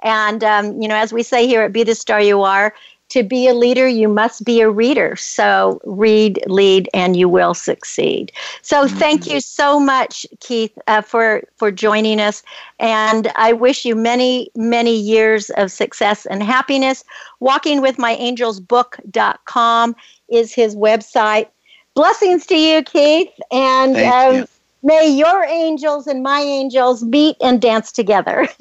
And, 0.03 0.43
um, 0.43 0.81
you 0.81 0.87
know, 0.87 0.95
as 0.95 1.11
we 1.11 1.23
say 1.23 1.47
here 1.47 1.61
at 1.61 1.73
Be 1.73 1.83
the 1.83 1.95
Star 1.95 2.21
You 2.21 2.41
Are, 2.43 2.73
to 3.16 3.24
be 3.24 3.47
a 3.47 3.53
leader, 3.53 3.88
you 3.88 4.09
must 4.09 4.43
be 4.43 4.59
a 4.59 4.70
reader. 4.70 5.16
So 5.16 5.80
read, 5.86 6.43
lead, 6.47 6.89
and 6.93 7.16
you 7.16 7.30
will 7.30 7.53
succeed. 7.53 8.34
So 8.61 8.89
thank 8.89 9.26
you 9.26 9.39
so 9.39 9.80
much, 9.80 10.26
Keith, 10.41 10.78
uh, 10.88 11.01
for 11.01 11.43
for 11.55 11.72
joining 11.72 12.20
us, 12.20 12.43
and 12.78 13.32
I 13.38 13.53
wish 13.53 13.86
you 13.86 13.95
many, 13.95 14.49
many 14.55 14.93
years 14.93 15.49
of 15.51 15.72
success 15.72 16.26
and 16.26 16.43
happiness. 16.43 17.05
WalkingWithMyAngelsBook.com 17.41 19.95
is 20.30 20.53
his 20.53 20.76
website. 20.76 21.47
Blessings 21.93 22.45
to 22.47 22.57
you, 22.57 22.84
Keith, 22.84 23.32
and 23.49 23.95
um, 23.95 24.36
you. 24.36 24.45
May 24.86 25.09
your 25.09 25.43
angels 25.45 26.05
and 26.05 26.21
my 26.21 26.41
angels 26.41 27.03
meet 27.03 27.38
and 27.41 27.59
dance 27.59 27.91
together. 27.91 28.47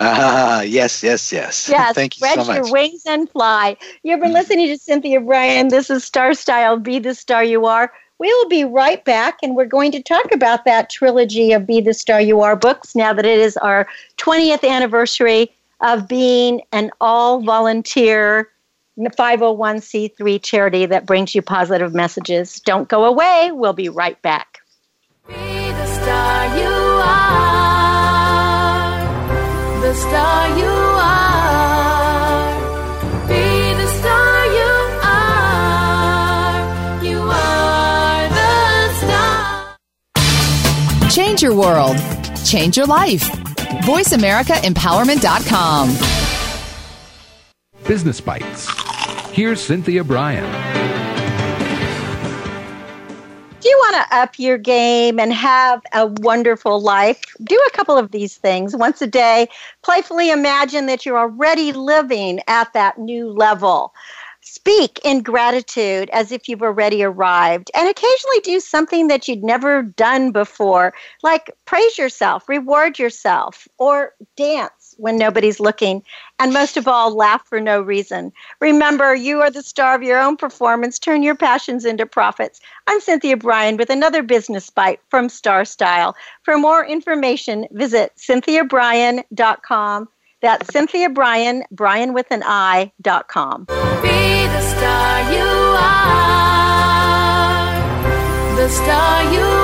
Ah, 0.00 0.62
yes, 0.62 1.04
yes, 1.04 1.30
yes. 1.30 1.68
Yes, 1.70 1.94
Thank 1.94 2.16
you 2.16 2.26
spread 2.26 2.44
so 2.44 2.52
much. 2.52 2.56
your 2.56 2.72
wings 2.72 3.02
and 3.06 3.30
fly. 3.30 3.76
You've 4.02 4.18
been 4.18 4.32
listening 4.32 4.66
to 4.66 4.76
Cynthia 4.76 5.20
Brian. 5.20 5.68
This 5.68 5.88
is 5.88 6.02
Star 6.02 6.34
Style, 6.34 6.80
Be 6.80 6.98
the 6.98 7.14
Star 7.14 7.44
You 7.44 7.66
Are. 7.66 7.92
We 8.18 8.26
will 8.26 8.48
be 8.48 8.64
right 8.64 9.04
back, 9.04 9.38
and 9.40 9.54
we're 9.54 9.66
going 9.66 9.92
to 9.92 10.02
talk 10.02 10.32
about 10.32 10.64
that 10.64 10.90
trilogy 10.90 11.52
of 11.52 11.64
Be 11.64 11.80
the 11.80 11.94
Star 11.94 12.20
You 12.20 12.40
Are 12.40 12.56
books 12.56 12.96
now 12.96 13.12
that 13.12 13.24
it 13.24 13.38
is 13.38 13.56
our 13.58 13.86
20th 14.16 14.68
anniversary 14.68 15.54
of 15.80 16.08
being 16.08 16.60
an 16.72 16.90
all 17.00 17.40
volunteer 17.40 18.50
501c3 18.98 20.42
charity 20.42 20.86
that 20.86 21.06
brings 21.06 21.36
you 21.36 21.42
positive 21.42 21.94
messages. 21.94 22.58
Don't 22.60 22.88
go 22.88 23.04
away. 23.04 23.50
We'll 23.52 23.72
be 23.72 23.88
right 23.88 24.20
back. 24.22 24.53
Be 26.14 26.20
the 26.20 26.22
star 26.22 26.46
you 26.56 26.70
are. 27.02 29.02
The 29.80 29.94
star 29.94 30.48
you 30.58 30.74
are. 31.02 32.54
Be 33.28 33.74
the 33.74 33.86
star 33.98 34.46
you 34.46 34.70
are. 35.02 37.04
You 37.04 37.18
are 37.18 38.28
the 38.28 38.92
star. 39.00 39.76
Change 41.10 41.42
your 41.42 41.54
world. 41.54 41.96
Change 42.44 42.76
your 42.76 42.86
life. 42.86 43.28
VoiceAmericaEmpowerment.com. 43.84 45.88
Business 47.86 48.20
Bites. 48.20 48.68
Here's 49.32 49.60
Cynthia 49.60 50.04
Brian. 50.04 50.44
Do 53.64 53.70
you 53.70 53.78
want 53.78 53.96
to 53.96 54.16
up 54.18 54.38
your 54.38 54.58
game 54.58 55.18
and 55.18 55.32
have 55.32 55.80
a 55.94 56.04
wonderful 56.06 56.82
life? 56.82 57.22
Do 57.42 57.58
a 57.66 57.70
couple 57.70 57.96
of 57.96 58.10
these 58.10 58.36
things 58.36 58.76
once 58.76 59.00
a 59.00 59.06
day. 59.06 59.48
Playfully 59.80 60.30
imagine 60.30 60.84
that 60.84 61.06
you're 61.06 61.18
already 61.18 61.72
living 61.72 62.40
at 62.46 62.70
that 62.74 62.98
new 62.98 63.30
level. 63.30 63.94
Speak 64.42 65.00
in 65.02 65.22
gratitude 65.22 66.10
as 66.10 66.30
if 66.30 66.46
you've 66.46 66.62
already 66.62 67.02
arrived, 67.02 67.70
and 67.74 67.88
occasionally 67.88 68.40
do 68.42 68.60
something 68.60 69.08
that 69.08 69.26
you'd 69.28 69.42
never 69.42 69.82
done 69.82 70.30
before, 70.30 70.92
like 71.22 71.50
praise 71.64 71.96
yourself, 71.96 72.46
reward 72.50 72.98
yourself, 72.98 73.66
or 73.78 74.12
dance 74.36 74.94
when 74.98 75.16
nobody's 75.16 75.58
looking, 75.58 76.02
and 76.38 76.52
most 76.52 76.76
of 76.76 76.88
all, 76.88 77.14
laugh 77.14 77.46
for 77.46 77.60
no 77.60 77.80
reason. 77.80 78.32
Remember, 78.60 79.14
you 79.14 79.40
are 79.40 79.50
the 79.50 79.62
star 79.62 79.94
of 79.94 80.02
your 80.02 80.20
own 80.20 80.36
performance. 80.36 80.98
Turn 80.98 81.22
your 81.22 81.36
passions 81.36 81.84
into 81.84 82.06
profits. 82.06 82.60
I'm 82.86 83.00
Cynthia 83.00 83.36
Brian 83.36 83.76
with 83.76 83.90
another 83.90 84.22
business 84.22 84.68
bite 84.70 85.00
from 85.08 85.28
Star 85.28 85.64
Style. 85.64 86.16
For 86.42 86.58
more 86.58 86.84
information, 86.84 87.66
visit 87.70 88.12
cynthiabrian.com. 88.16 90.08
That's 90.42 90.72
Cynthia 90.72 91.08
Brian, 91.08 91.64
Brian 91.70 92.12
with 92.12 92.26
an 92.30 92.42
I, 92.44 92.92
dot 93.00 93.28
com. 93.28 93.64
Be 93.64 93.72
the 93.72 94.60
star 94.60 95.32
you 95.32 95.40
are. 95.80 96.06
The 98.56 98.68
star 98.68 99.32
you 99.32 99.40
are. 99.40 99.63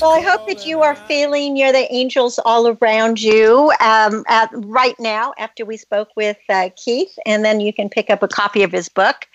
Well, 0.00 0.12
I 0.12 0.20
hope 0.20 0.46
that 0.48 0.66
you 0.66 0.80
are 0.82 0.94
feeling 0.94 1.56
you're 1.56 1.72
the 1.72 1.92
angels 1.92 2.38
all 2.44 2.68
around 2.68 3.20
you 3.20 3.72
um, 3.80 4.24
at, 4.28 4.50
right 4.54 4.98
now 4.98 5.34
after 5.38 5.64
we 5.64 5.76
spoke 5.76 6.08
with 6.16 6.38
uh, 6.48 6.70
Keith, 6.76 7.18
and 7.26 7.44
then 7.44 7.60
you 7.60 7.72
can 7.72 7.88
pick 7.88 8.08
up 8.10 8.22
a 8.22 8.28
copy 8.28 8.62
of 8.62 8.72
his 8.72 8.88
book. 8.88 9.26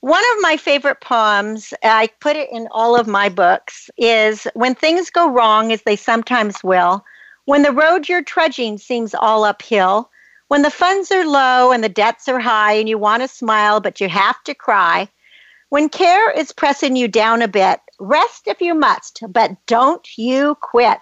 One 0.00 0.22
of 0.32 0.42
my 0.42 0.56
favorite 0.56 1.00
poems, 1.00 1.72
I 1.82 2.08
put 2.20 2.36
it 2.36 2.50
in 2.52 2.68
all 2.70 2.98
of 2.98 3.06
my 3.06 3.28
books, 3.28 3.90
is 3.96 4.46
When 4.54 4.74
things 4.74 5.10
go 5.10 5.30
wrong, 5.30 5.72
as 5.72 5.82
they 5.82 5.96
sometimes 5.96 6.62
will, 6.64 7.04
when 7.44 7.62
the 7.62 7.72
road 7.72 8.08
you're 8.08 8.22
trudging 8.22 8.78
seems 8.78 9.14
all 9.14 9.44
uphill, 9.44 10.10
when 10.48 10.62
the 10.62 10.70
funds 10.70 11.10
are 11.10 11.26
low 11.26 11.72
and 11.72 11.82
the 11.82 11.88
debts 11.88 12.28
are 12.28 12.40
high 12.40 12.72
and 12.72 12.88
you 12.88 12.98
want 12.98 13.22
to 13.22 13.28
smile 13.28 13.80
but 13.80 14.00
you 14.00 14.08
have 14.08 14.42
to 14.44 14.54
cry, 14.54 15.08
when 15.70 15.88
care 15.88 16.30
is 16.30 16.52
pressing 16.52 16.96
you 16.96 17.08
down 17.08 17.42
a 17.42 17.48
bit, 17.48 17.80
rest 17.98 18.46
if 18.46 18.60
you 18.60 18.74
must, 18.74 19.22
but 19.28 19.56
don't 19.66 20.06
you 20.16 20.56
quit. 20.60 20.98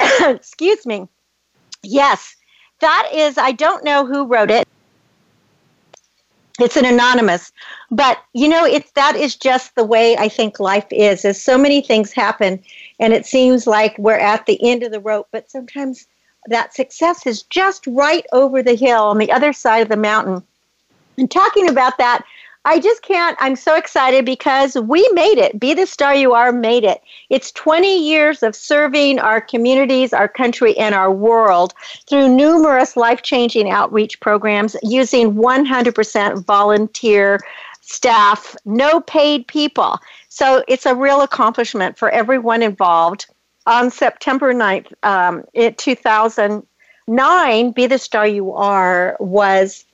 Excuse 0.20 0.86
me. 0.86 1.08
Yes, 1.82 2.36
that 2.80 3.08
is, 3.12 3.38
I 3.38 3.52
don't 3.52 3.84
know 3.84 4.06
who 4.06 4.26
wrote 4.26 4.50
it. 4.50 4.66
It's 6.58 6.76
an 6.76 6.84
anonymous, 6.84 7.52
but 7.90 8.18
you 8.34 8.46
know, 8.46 8.66
it's 8.66 8.90
that 8.92 9.16
is 9.16 9.34
just 9.34 9.74
the 9.74 9.84
way 9.84 10.16
I 10.18 10.28
think 10.28 10.60
life 10.60 10.86
is. 10.90 11.24
As 11.24 11.40
so 11.40 11.56
many 11.56 11.80
things 11.80 12.12
happen, 12.12 12.62
and 12.98 13.14
it 13.14 13.24
seems 13.24 13.66
like 13.66 13.96
we're 13.98 14.18
at 14.18 14.44
the 14.44 14.62
end 14.62 14.82
of 14.82 14.92
the 14.92 15.00
rope, 15.00 15.28
but 15.32 15.50
sometimes 15.50 16.06
that 16.46 16.74
success 16.74 17.26
is 17.26 17.42
just 17.44 17.86
right 17.86 18.26
over 18.32 18.62
the 18.62 18.74
hill 18.74 19.04
on 19.04 19.18
the 19.18 19.32
other 19.32 19.54
side 19.54 19.80
of 19.80 19.88
the 19.88 19.96
mountain. 19.96 20.42
And 21.16 21.30
talking 21.30 21.68
about 21.68 21.96
that, 21.98 22.24
I 22.66 22.78
just 22.78 23.02
can't. 23.02 23.38
I'm 23.40 23.56
so 23.56 23.74
excited 23.74 24.26
because 24.26 24.76
we 24.76 25.08
made 25.14 25.38
it. 25.38 25.58
Be 25.58 25.72
the 25.72 25.86
Star 25.86 26.14
You 26.14 26.34
Are 26.34 26.52
made 26.52 26.84
it. 26.84 27.00
It's 27.30 27.50
20 27.52 28.06
years 28.06 28.42
of 28.42 28.54
serving 28.54 29.18
our 29.18 29.40
communities, 29.40 30.12
our 30.12 30.28
country, 30.28 30.76
and 30.76 30.94
our 30.94 31.10
world 31.10 31.72
through 32.06 32.28
numerous 32.28 32.98
life 32.98 33.22
changing 33.22 33.70
outreach 33.70 34.20
programs 34.20 34.76
using 34.82 35.34
100% 35.34 36.44
volunteer 36.44 37.40
staff, 37.80 38.54
no 38.66 39.00
paid 39.00 39.46
people. 39.46 39.98
So 40.28 40.62
it's 40.68 40.84
a 40.84 40.94
real 40.94 41.22
accomplishment 41.22 41.96
for 41.96 42.10
everyone 42.10 42.62
involved. 42.62 43.26
On 43.66 43.90
September 43.90 44.52
9th, 44.52 44.92
um, 45.02 45.44
in 45.54 45.74
2009, 45.74 47.72
Be 47.72 47.86
the 47.86 47.98
Star 47.98 48.26
You 48.26 48.52
Are 48.52 49.16
was 49.18 49.84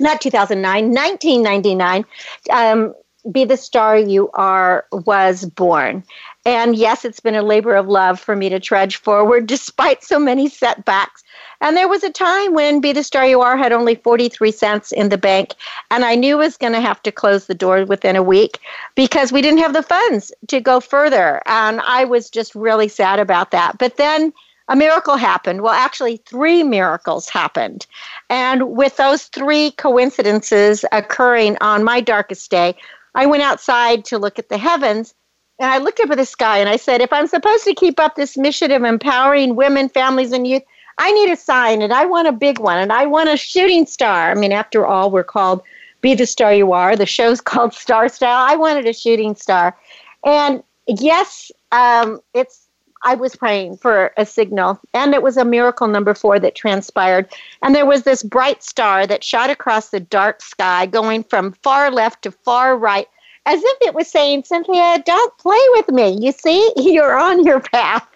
not 0.00 0.20
2009, 0.20 0.92
1999, 0.92 2.04
um, 2.50 2.94
Be 3.30 3.44
the 3.44 3.56
Star 3.56 3.98
You 3.98 4.30
Are 4.34 4.86
was 4.92 5.44
born. 5.44 6.04
And 6.46 6.74
yes, 6.74 7.04
it's 7.04 7.20
been 7.20 7.34
a 7.34 7.42
labor 7.42 7.74
of 7.74 7.86
love 7.86 8.18
for 8.18 8.34
me 8.34 8.48
to 8.48 8.58
trudge 8.58 8.96
forward 8.96 9.46
despite 9.46 10.02
so 10.02 10.18
many 10.18 10.48
setbacks. 10.48 11.22
And 11.60 11.76
there 11.76 11.88
was 11.88 12.02
a 12.02 12.10
time 12.10 12.54
when 12.54 12.80
Be 12.80 12.92
the 12.92 13.04
Star 13.04 13.26
You 13.26 13.42
Are 13.42 13.58
had 13.58 13.72
only 13.72 13.94
43 13.94 14.50
cents 14.50 14.92
in 14.92 15.10
the 15.10 15.18
bank. 15.18 15.54
And 15.90 16.04
I 16.04 16.14
knew 16.14 16.36
I 16.36 16.44
was 16.46 16.56
going 16.56 16.72
to 16.72 16.80
have 16.80 17.02
to 17.02 17.12
close 17.12 17.46
the 17.46 17.54
door 17.54 17.84
within 17.84 18.16
a 18.16 18.22
week 18.22 18.58
because 18.94 19.32
we 19.32 19.42
didn't 19.42 19.60
have 19.60 19.74
the 19.74 19.82
funds 19.82 20.32
to 20.48 20.60
go 20.60 20.80
further. 20.80 21.42
And 21.44 21.80
I 21.82 22.04
was 22.04 22.30
just 22.30 22.54
really 22.54 22.88
sad 22.88 23.18
about 23.18 23.50
that. 23.50 23.76
But 23.76 23.98
then 23.98 24.32
a 24.70 24.76
miracle 24.76 25.16
happened. 25.16 25.62
Well, 25.62 25.72
actually, 25.72 26.18
three 26.18 26.62
miracles 26.62 27.28
happened. 27.28 27.86
And 28.30 28.70
with 28.70 28.96
those 28.96 29.24
three 29.24 29.72
coincidences 29.72 30.84
occurring 30.92 31.58
on 31.60 31.82
my 31.82 32.00
darkest 32.00 32.50
day, 32.50 32.76
I 33.16 33.26
went 33.26 33.42
outside 33.42 34.04
to 34.06 34.18
look 34.18 34.38
at 34.38 34.48
the 34.48 34.58
heavens 34.58 35.12
and 35.58 35.70
I 35.70 35.78
looked 35.78 35.98
up 35.98 36.10
at 36.10 36.16
the 36.16 36.24
sky 36.24 36.58
and 36.58 36.68
I 36.68 36.76
said, 36.76 37.00
if 37.00 37.12
I'm 37.12 37.26
supposed 37.26 37.64
to 37.64 37.74
keep 37.74 37.98
up 37.98 38.14
this 38.14 38.38
mission 38.38 38.70
of 38.70 38.84
empowering 38.84 39.56
women, 39.56 39.88
families, 39.88 40.30
and 40.32 40.46
youth, 40.46 40.62
I 40.98 41.10
need 41.12 41.32
a 41.32 41.36
sign 41.36 41.82
and 41.82 41.92
I 41.92 42.06
want 42.06 42.28
a 42.28 42.32
big 42.32 42.60
one 42.60 42.78
and 42.78 42.92
I 42.92 43.06
want 43.06 43.28
a 43.28 43.36
shooting 43.36 43.86
star. 43.86 44.30
I 44.30 44.34
mean, 44.34 44.52
after 44.52 44.86
all, 44.86 45.10
we're 45.10 45.24
called 45.24 45.62
Be 46.00 46.14
the 46.14 46.26
Star 46.26 46.54
You 46.54 46.72
Are. 46.72 46.94
The 46.94 47.06
show's 47.06 47.40
called 47.50 47.74
Star 47.74 48.08
Style. 48.08 48.46
I 48.48 48.54
wanted 48.54 48.86
a 48.86 48.92
shooting 48.92 49.34
star. 49.34 49.76
And 50.24 50.62
yes, 50.86 51.50
um, 51.72 52.20
it's 52.34 52.68
I 53.02 53.14
was 53.14 53.34
praying 53.34 53.78
for 53.78 54.12
a 54.16 54.26
signal, 54.26 54.78
and 54.92 55.14
it 55.14 55.22
was 55.22 55.36
a 55.36 55.44
miracle 55.44 55.88
number 55.88 56.12
four 56.12 56.38
that 56.38 56.54
transpired. 56.54 57.28
And 57.62 57.74
there 57.74 57.86
was 57.86 58.02
this 58.02 58.22
bright 58.22 58.62
star 58.62 59.06
that 59.06 59.24
shot 59.24 59.48
across 59.48 59.88
the 59.88 60.00
dark 60.00 60.42
sky, 60.42 60.86
going 60.86 61.24
from 61.24 61.52
far 61.62 61.90
left 61.90 62.22
to 62.22 62.30
far 62.30 62.76
right, 62.76 63.08
as 63.46 63.60
if 63.62 63.78
it 63.80 63.94
was 63.94 64.08
saying, 64.08 64.44
Cynthia, 64.44 65.02
don't 65.06 65.38
play 65.38 65.62
with 65.70 65.88
me. 65.88 66.18
You 66.20 66.32
see, 66.32 66.72
you're 66.76 67.18
on 67.18 67.44
your 67.44 67.60
path. 67.60 68.06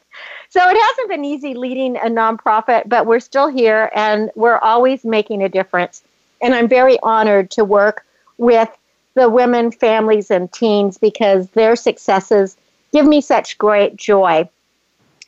So 0.51 0.61
it 0.63 0.77
hasn't 0.81 1.09
been 1.09 1.25
easy 1.25 1.55
leading 1.55 1.97
a 1.97 2.07
nonprofit, 2.07 2.89
but 2.89 3.07
we're 3.07 3.21
still 3.21 3.49
here 3.49 3.91
and 3.95 4.31
we're 4.37 4.59
always 4.59 5.05
making 5.05 5.43
a 5.43 5.49
difference. 5.49 6.05
And 6.43 6.55
I'm 6.55 6.69
very 6.69 6.99
honored 7.03 7.51
to 7.53 7.65
work 7.65 8.05
with 8.39 8.69
the 9.15 9.29
women, 9.29 9.73
families, 9.73 10.31
and 10.31 10.53
teens 10.53 10.99
because 10.99 11.49
their 11.51 11.75
successes 11.75 12.57
give 12.93 13.07
me 13.07 13.21
such 13.21 13.59
great 13.59 13.97
joy. 13.97 14.49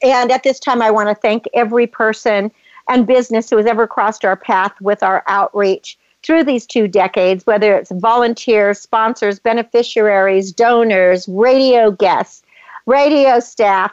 And 0.03 0.31
at 0.31 0.43
this 0.43 0.59
time, 0.59 0.83
I 0.83 0.91
want 0.91 1.09
to 1.09 1.15
thank 1.15 1.47
every 1.55 1.87
person 1.87 2.51
and 2.89 3.07
business 3.07 3.51
who 3.51 3.57
has 3.57 3.67
ever 3.67 3.87
crossed 3.87 4.25
our 4.25 4.37
path 4.37 4.73
with 4.81 5.03
our 5.03 5.23
outreach 5.27 5.99
through 6.23 6.45
these 6.45 6.67
two 6.67 6.89
decades, 6.89 7.47
whether 7.47 7.75
it's 7.75 7.91
volunteers, 7.93 8.81
sponsors, 8.81 9.39
beneficiaries, 9.39 10.53
donors, 10.53 11.29
radio 11.29 11.91
guests, 11.91 12.43
radio 12.87 13.41
staff. 13.41 13.93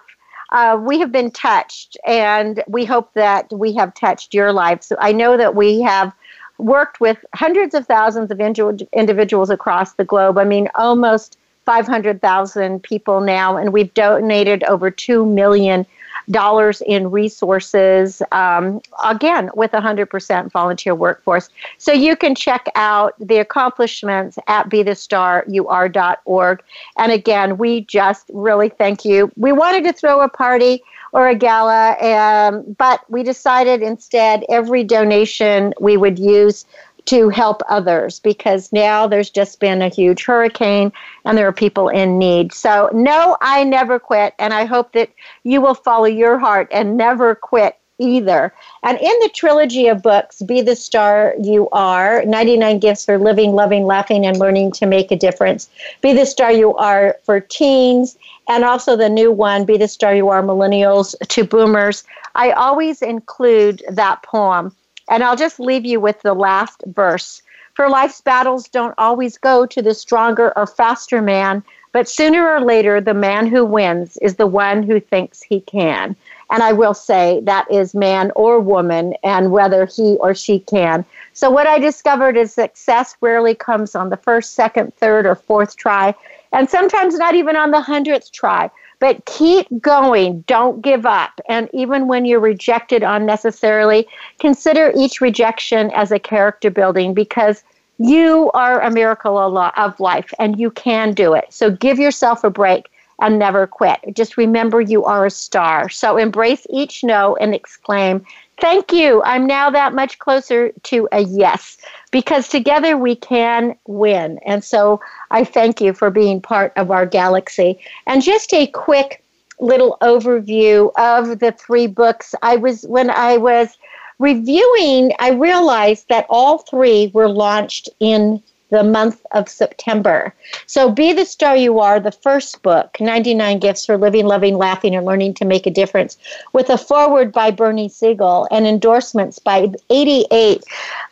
Uh, 0.51 0.79
we 0.79 0.99
have 0.99 1.11
been 1.11 1.31
touched, 1.31 1.97
and 2.05 2.63
we 2.67 2.85
hope 2.85 3.13
that 3.13 3.51
we 3.51 3.73
have 3.73 3.93
touched 3.93 4.33
your 4.33 4.51
lives. 4.51 4.91
I 4.99 5.11
know 5.11 5.37
that 5.37 5.55
we 5.55 5.81
have 5.81 6.13
worked 6.59 6.99
with 6.99 7.17
hundreds 7.33 7.73
of 7.73 7.87
thousands 7.87 8.29
of 8.29 8.39
individuals 8.39 9.49
across 9.49 9.93
the 9.93 10.05
globe. 10.05 10.37
I 10.37 10.43
mean, 10.43 10.69
almost 10.75 11.37
500,000 11.65 12.83
people 12.83 13.21
now, 13.21 13.57
and 13.57 13.73
we've 13.73 13.93
donated 13.93 14.63
over 14.63 14.91
2 14.91 15.25
million 15.25 15.85
dollars 16.29 16.81
in 16.85 17.11
resources 17.11 18.21
um, 18.31 18.81
again 19.03 19.49
with 19.55 19.73
a 19.73 19.81
100% 19.81 20.51
volunteer 20.51 20.95
workforce. 20.95 21.49
So 21.77 21.91
you 21.91 22.15
can 22.15 22.35
check 22.35 22.67
out 22.75 23.13
the 23.19 23.37
accomplishments 23.37 24.37
at 24.47 24.69
bethestaryouare.org 24.69 26.63
and 26.97 27.11
again 27.11 27.57
we 27.57 27.81
just 27.81 28.29
really 28.33 28.69
thank 28.69 29.05
you. 29.05 29.31
We 29.35 29.51
wanted 29.51 29.83
to 29.85 29.93
throw 29.93 30.21
a 30.21 30.29
party 30.29 30.81
or 31.11 31.27
a 31.27 31.35
gala 31.35 31.95
um, 31.99 32.75
but 32.77 33.09
we 33.09 33.23
decided 33.23 33.81
instead 33.81 34.45
every 34.49 34.83
donation 34.83 35.73
we 35.79 35.97
would 35.97 36.17
use 36.17 36.65
to 37.05 37.29
help 37.29 37.61
others 37.69 38.19
because 38.19 38.71
now 38.71 39.07
there's 39.07 39.29
just 39.29 39.59
been 39.59 39.81
a 39.81 39.89
huge 39.89 40.23
hurricane 40.23 40.91
and 41.25 41.37
there 41.37 41.47
are 41.47 41.53
people 41.53 41.89
in 41.89 42.17
need. 42.17 42.53
So, 42.53 42.89
no, 42.93 43.37
I 43.41 43.63
never 43.63 43.99
quit. 43.99 44.33
And 44.39 44.53
I 44.53 44.65
hope 44.65 44.93
that 44.93 45.09
you 45.43 45.61
will 45.61 45.75
follow 45.75 46.05
your 46.05 46.39
heart 46.39 46.67
and 46.71 46.97
never 46.97 47.35
quit 47.35 47.77
either. 47.99 48.53
And 48.81 48.97
in 48.99 49.19
the 49.21 49.29
trilogy 49.33 49.87
of 49.87 50.01
books, 50.01 50.41
Be 50.41 50.61
the 50.61 50.75
Star 50.75 51.35
You 51.39 51.69
Are 51.69 52.23
99 52.25 52.79
Gifts 52.79 53.05
for 53.05 53.17
Living, 53.17 53.53
Loving, 53.53 53.85
Laughing, 53.85 54.25
and 54.25 54.37
Learning 54.37 54.71
to 54.73 54.85
Make 54.85 55.11
a 55.11 55.15
Difference, 55.15 55.69
Be 56.01 56.13
the 56.13 56.25
Star 56.25 56.51
You 56.51 56.75
Are 56.75 57.17
for 57.23 57.39
Teens, 57.39 58.17
and 58.49 58.63
also 58.63 58.95
the 58.95 59.09
new 59.09 59.31
one, 59.31 59.65
Be 59.65 59.77
the 59.77 59.87
Star 59.87 60.15
You 60.15 60.29
Are 60.29 60.41
Millennials 60.41 61.15
to 61.27 61.43
Boomers, 61.43 62.03
I 62.35 62.51
always 62.51 63.01
include 63.01 63.83
that 63.89 64.23
poem 64.23 64.75
and 65.09 65.23
I'll 65.23 65.35
just 65.35 65.59
leave 65.59 65.85
you 65.85 65.99
with 65.99 66.21
the 66.21 66.33
last 66.33 66.83
verse 66.87 67.41
For 67.73 67.89
life's 67.89 68.21
battles 68.21 68.67
don't 68.67 68.93
always 68.97 69.37
go 69.37 69.65
to 69.65 69.81
the 69.81 69.93
stronger 69.93 70.55
or 70.55 70.67
faster 70.67 71.21
man, 71.21 71.63
but 71.91 72.09
sooner 72.09 72.47
or 72.47 72.61
later, 72.61 72.99
the 72.99 73.13
man 73.13 73.47
who 73.47 73.63
wins 73.63 74.17
is 74.17 74.35
the 74.35 74.47
one 74.47 74.83
who 74.83 74.99
thinks 74.99 75.41
he 75.41 75.61
can. 75.61 76.15
And 76.49 76.61
I 76.61 76.71
will 76.71 76.93
say 76.93 77.39
that 77.43 77.71
is 77.71 77.95
man 77.95 78.31
or 78.35 78.59
woman, 78.59 79.13
and 79.23 79.51
whether 79.51 79.85
he 79.85 80.17
or 80.17 80.35
she 80.35 80.59
can. 80.59 81.05
So, 81.33 81.49
what 81.49 81.67
I 81.67 81.79
discovered 81.79 82.37
is 82.37 82.53
success 82.53 83.15
rarely 83.21 83.55
comes 83.55 83.95
on 83.95 84.09
the 84.09 84.17
first, 84.17 84.53
second, 84.53 84.95
third, 84.95 85.25
or 85.25 85.35
fourth 85.35 85.75
try, 85.75 86.13
and 86.51 86.69
sometimes 86.69 87.17
not 87.17 87.33
even 87.33 87.55
on 87.55 87.71
the 87.71 87.81
hundredth 87.81 88.31
try. 88.31 88.69
But 88.99 89.25
keep 89.25 89.67
going. 89.81 90.41
Don't 90.41 90.81
give 90.81 91.05
up. 91.05 91.41
And 91.49 91.69
even 91.73 92.07
when 92.07 92.25
you're 92.25 92.39
rejected 92.39 93.03
unnecessarily, 93.03 94.07
consider 94.39 94.93
each 94.95 95.21
rejection 95.21 95.91
as 95.91 96.11
a 96.11 96.19
character 96.19 96.69
building 96.69 97.13
because 97.13 97.63
you 97.97 98.49
are 98.53 98.81
a 98.81 98.91
miracle 98.91 99.37
of 99.37 99.99
life 99.99 100.33
and 100.39 100.59
you 100.59 100.71
can 100.71 101.13
do 101.13 101.33
it. 101.33 101.45
So 101.49 101.69
give 101.69 101.99
yourself 101.99 102.43
a 102.43 102.49
break 102.49 102.89
and 103.21 103.37
never 103.37 103.67
quit. 103.67 103.99
Just 104.13 104.37
remember 104.37 104.81
you 104.81 105.05
are 105.05 105.25
a 105.25 105.31
star. 105.31 105.89
So 105.89 106.17
embrace 106.17 106.65
each 106.69 107.03
no 107.03 107.35
and 107.35 107.53
exclaim, 107.53 108.25
Thank 108.61 108.93
you. 108.93 109.21
I'm 109.23 109.45
now 109.47 109.69
that 109.71 109.93
much 109.93 110.19
closer 110.19 110.71
to 110.83 111.09
a 111.11 111.21
yes 111.21 111.77
because 112.11 112.47
together 112.47 112.97
we 112.97 113.15
can 113.15 113.75
win. 113.87 114.39
And 114.45 114.63
so 114.63 115.01
I 115.31 115.43
thank 115.43 115.81
you 115.81 115.93
for 115.93 116.09
being 116.09 116.39
part 116.39 116.71
of 116.75 116.91
our 116.91 117.05
galaxy. 117.05 117.79
And 118.07 118.21
just 118.21 118.53
a 118.53 118.67
quick 118.67 119.23
little 119.59 119.97
overview 120.01 120.91
of 120.97 121.39
the 121.39 121.51
three 121.51 121.87
books. 121.87 122.35
I 122.41 122.55
was, 122.55 122.83
when 122.83 123.09
I 123.09 123.37
was 123.37 123.77
reviewing, 124.19 125.11
I 125.19 125.31
realized 125.31 126.07
that 126.09 126.25
all 126.29 126.59
three 126.59 127.11
were 127.13 127.29
launched 127.29 127.89
in 127.99 128.41
the 128.73 128.83
month 128.83 129.23
of 129.33 129.47
September. 129.47 130.33
So, 130.65 130.89
Be 130.89 131.13
the 131.13 131.25
Star 131.25 131.55
You 131.55 131.79
Are, 131.79 131.99
the 131.99 132.11
first 132.11 132.63
book, 132.63 132.97
99 132.99 133.59
Gifts 133.59 133.85
for 133.85 133.99
Living, 133.99 134.25
Loving, 134.25 134.57
Laughing, 134.57 134.95
and 134.95 135.05
Learning 135.05 135.31
to 135.35 135.45
Make 135.45 135.67
a 135.67 135.71
Difference, 135.71 136.17
with 136.53 136.71
a 136.71 136.77
foreword 136.77 137.31
by 137.31 137.51
Bernie 137.51 137.87
Siegel 137.87 138.47
and 138.49 138.65
endorsements 138.65 139.37
by 139.37 139.71
88 139.91 140.63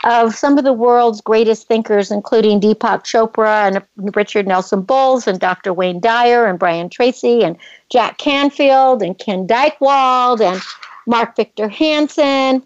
of 0.06 0.34
some 0.34 0.58
of 0.58 0.64
the 0.64 0.74
world's 0.74 1.22
greatest 1.22 1.68
thinkers, 1.68 2.10
including 2.10 2.60
Deepak 2.60 3.04
Chopra 3.04 3.68
and 3.68 4.16
Richard 4.16 4.48
Nelson 4.48 4.82
Bolles 4.82 5.28
and 5.28 5.40
Dr. 5.40 5.72
Wayne 5.72 6.00
Dyer 6.00 6.48
and 6.48 6.58
Brian 6.58 6.90
Tracy 6.90 7.44
and 7.44 7.56
Jack 7.92 8.18
Canfield 8.18 9.04
and 9.04 9.16
Ken 9.20 9.46
Dychtwald 9.46 10.42
and 10.42 10.60
Mark 11.06 11.36
Victor 11.36 11.68
Hansen 11.68 12.64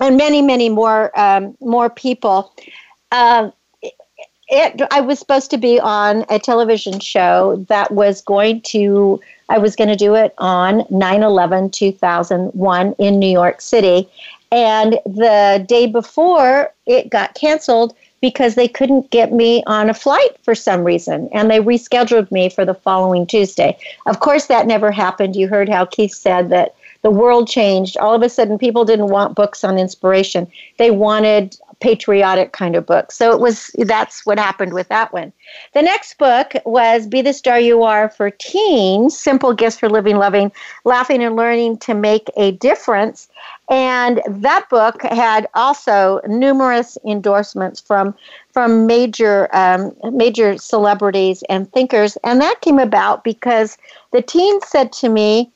and 0.00 0.16
many, 0.16 0.42
many 0.42 0.68
more 0.68 1.18
um, 1.18 1.56
more 1.60 1.90
people. 1.90 2.54
Uh, 3.10 3.50
it, 4.52 4.82
I 4.90 5.00
was 5.00 5.18
supposed 5.18 5.50
to 5.52 5.56
be 5.56 5.80
on 5.80 6.26
a 6.28 6.38
television 6.38 7.00
show 7.00 7.64
that 7.68 7.90
was 7.90 8.20
going 8.20 8.60
to, 8.62 9.18
I 9.48 9.56
was 9.56 9.74
going 9.74 9.88
to 9.88 9.96
do 9.96 10.14
it 10.14 10.34
on 10.36 10.84
9 10.90 11.22
11 11.22 11.70
2001 11.70 12.94
in 12.98 13.18
New 13.18 13.30
York 13.30 13.62
City. 13.62 14.08
And 14.52 15.00
the 15.06 15.64
day 15.66 15.86
before, 15.86 16.70
it 16.84 17.08
got 17.08 17.34
canceled 17.34 17.96
because 18.20 18.54
they 18.54 18.68
couldn't 18.68 19.10
get 19.10 19.32
me 19.32 19.64
on 19.66 19.88
a 19.88 19.94
flight 19.94 20.36
for 20.42 20.54
some 20.54 20.84
reason. 20.84 21.30
And 21.32 21.50
they 21.50 21.58
rescheduled 21.58 22.30
me 22.30 22.50
for 22.50 22.66
the 22.66 22.74
following 22.74 23.26
Tuesday. 23.26 23.78
Of 24.04 24.20
course, 24.20 24.46
that 24.46 24.66
never 24.66 24.90
happened. 24.90 25.34
You 25.34 25.48
heard 25.48 25.70
how 25.70 25.86
Keith 25.86 26.14
said 26.14 26.50
that 26.50 26.74
the 27.00 27.10
world 27.10 27.48
changed. 27.48 27.96
All 27.96 28.14
of 28.14 28.22
a 28.22 28.28
sudden, 28.28 28.58
people 28.58 28.84
didn't 28.84 29.08
want 29.08 29.34
books 29.34 29.64
on 29.64 29.78
inspiration. 29.78 30.46
They 30.76 30.90
wanted 30.90 31.56
patriotic 31.82 32.52
kind 32.52 32.76
of 32.76 32.86
book. 32.86 33.10
So 33.10 33.32
it 33.32 33.40
was 33.40 33.70
that's 33.76 34.24
what 34.24 34.38
happened 34.38 34.72
with 34.72 34.88
that 34.88 35.12
one. 35.12 35.32
The 35.74 35.82
next 35.82 36.16
book 36.16 36.52
was 36.64 37.08
Be 37.08 37.22
the 37.22 37.32
Star 37.32 37.58
You 37.58 37.82
Are 37.82 38.08
for 38.08 38.30
Teens, 38.30 39.18
Simple 39.18 39.52
Gifts 39.52 39.80
for 39.80 39.88
Living, 39.88 40.16
Loving, 40.16 40.52
Laughing 40.84 41.22
and 41.24 41.34
Learning 41.34 41.76
to 41.78 41.92
Make 41.92 42.30
a 42.36 42.52
Difference. 42.52 43.28
And 43.68 44.22
that 44.28 44.70
book 44.70 45.02
had 45.02 45.48
also 45.54 46.20
numerous 46.28 46.96
endorsements 47.04 47.80
from 47.80 48.14
from 48.52 48.86
major 48.86 49.48
um, 49.52 49.92
major 50.12 50.56
celebrities 50.58 51.42
and 51.48 51.70
thinkers. 51.72 52.16
And 52.22 52.40
that 52.40 52.60
came 52.60 52.78
about 52.78 53.24
because 53.24 53.76
the 54.12 54.22
teens 54.22 54.68
said 54.68 54.92
to 54.92 55.08
me, 55.08 55.50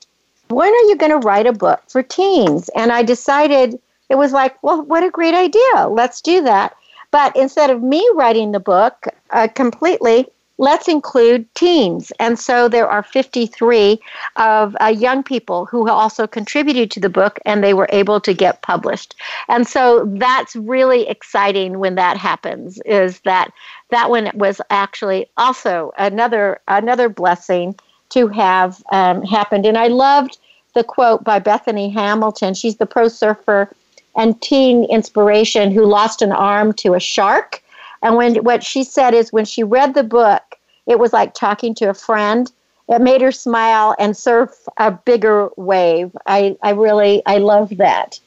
when 0.49 0.69
are 0.69 0.89
you 0.89 0.97
going 0.97 1.13
to 1.13 1.25
write 1.27 1.47
a 1.47 1.53
book 1.53 1.83
for 1.89 2.03
teens? 2.03 2.69
And 2.75 2.91
I 2.91 3.05
decided 3.05 3.79
it 4.09 4.17
was 4.17 4.33
like, 4.33 4.63
well, 4.63 4.83
what 4.83 5.05
a 5.05 5.11
great 5.11 5.35
idea. 5.35 5.89
Let's 5.89 6.21
do 6.21 6.43
that. 6.43 6.77
But 7.11 7.37
instead 7.37 7.71
of 7.71 7.83
me 7.83 8.07
writing 8.15 8.53
the 8.53 8.61
book 8.61 9.07
uh, 9.31 9.49
completely, 9.49 10.27
let's 10.59 10.89
include 10.89 11.53
teens. 11.55 12.13
And 12.19 12.39
so 12.39 12.69
there 12.69 12.89
are 12.89 13.03
53 13.03 14.01
of 14.37 14.77
uh, 14.81 14.87
young 14.87 15.23
people 15.23 15.67
who 15.67 15.89
also 15.89 16.27
contributed 16.27 16.91
to 16.93 17.01
the 17.01 17.09
book 17.09 17.39
and 17.45 17.63
they 17.63 17.75
were 17.75 17.89
able 17.91 18.21
to 18.21 18.33
get 18.33 18.63
published. 18.63 19.15
And 19.49 19.67
so 19.67 20.11
that's 20.15 20.57
really 20.57 21.09
exciting 21.09 21.79
when 21.79 21.95
that 21.97 22.17
happens 22.17 22.81
is 22.87 23.21
that 23.21 23.51
that 23.91 24.11
one 24.11 24.31
was 24.35 24.61
actually 24.71 25.27
also 25.37 25.93
another 25.99 26.61
another 26.69 27.09
blessing 27.09 27.75
to 28.11 28.29
have 28.29 28.83
um, 28.93 29.23
happened. 29.23 29.67
And 29.67 29.77
I 29.77 29.89
loved 29.89 30.39
the 30.75 30.85
quote 30.85 31.25
by 31.25 31.39
Bethany 31.39 31.89
Hamilton. 31.91 32.55
She's 32.55 32.77
the 32.77 32.87
pro 32.87 33.09
surfer 33.09 33.71
and 34.17 34.41
teen 34.41 34.85
inspiration 34.85 35.71
who 35.71 35.85
lost 35.85 36.23
an 36.23 36.33
arm 36.33 36.73
to 36.75 36.95
a 36.95 37.01
shark. 37.01 37.63
And 38.03 38.17
when 38.17 38.37
what 38.37 38.63
she 38.63 38.85
said 38.85 39.15
is 39.15 39.33
when 39.33 39.45
she 39.45 39.63
read 39.63 39.95
the 39.95 40.03
book, 40.03 40.43
it 40.87 40.99
was 40.99 41.13
like 41.13 41.35
talking 41.35 41.75
to 41.77 41.91
a 41.91 41.95
friend. 41.95 42.51
It 42.89 43.01
made 43.01 43.21
her 43.21 43.33
smile 43.33 43.95
and 43.99 44.17
surf 44.17 44.51
a 44.77 44.91
bigger 44.93 45.51
wave. 45.57 46.17
I, 46.27 46.57
I 46.63 46.71
really 46.71 47.23
I 47.27 47.39
love 47.39 47.77
that. 47.79 48.21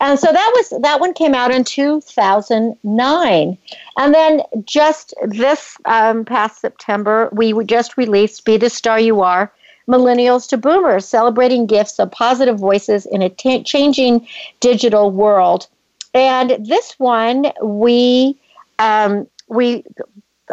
And 0.00 0.18
so 0.18 0.32
that 0.32 0.52
was 0.56 0.82
that 0.82 1.00
one 1.00 1.14
came 1.14 1.34
out 1.34 1.52
in 1.52 1.64
2009. 1.64 3.58
And 3.96 4.14
then 4.14 4.42
just 4.64 5.14
this 5.22 5.76
um, 5.84 6.24
past 6.24 6.60
September, 6.60 7.28
we 7.32 7.64
just 7.64 7.96
released 7.96 8.44
Be 8.44 8.56
the 8.56 8.68
Star 8.68 8.98
You 8.98 9.20
Are 9.22 9.52
Millennials 9.88 10.48
to 10.48 10.56
Boomers, 10.56 11.06
celebrating 11.06 11.66
gifts 11.66 11.98
of 11.98 12.10
positive 12.10 12.58
voices 12.58 13.06
in 13.06 13.22
a 13.22 13.28
t- 13.28 13.62
changing 13.62 14.26
digital 14.60 15.10
world. 15.10 15.66
And 16.14 16.56
this 16.64 16.98
one 16.98 17.52
we 17.62 18.38
um, 18.78 19.26
we 19.48 19.84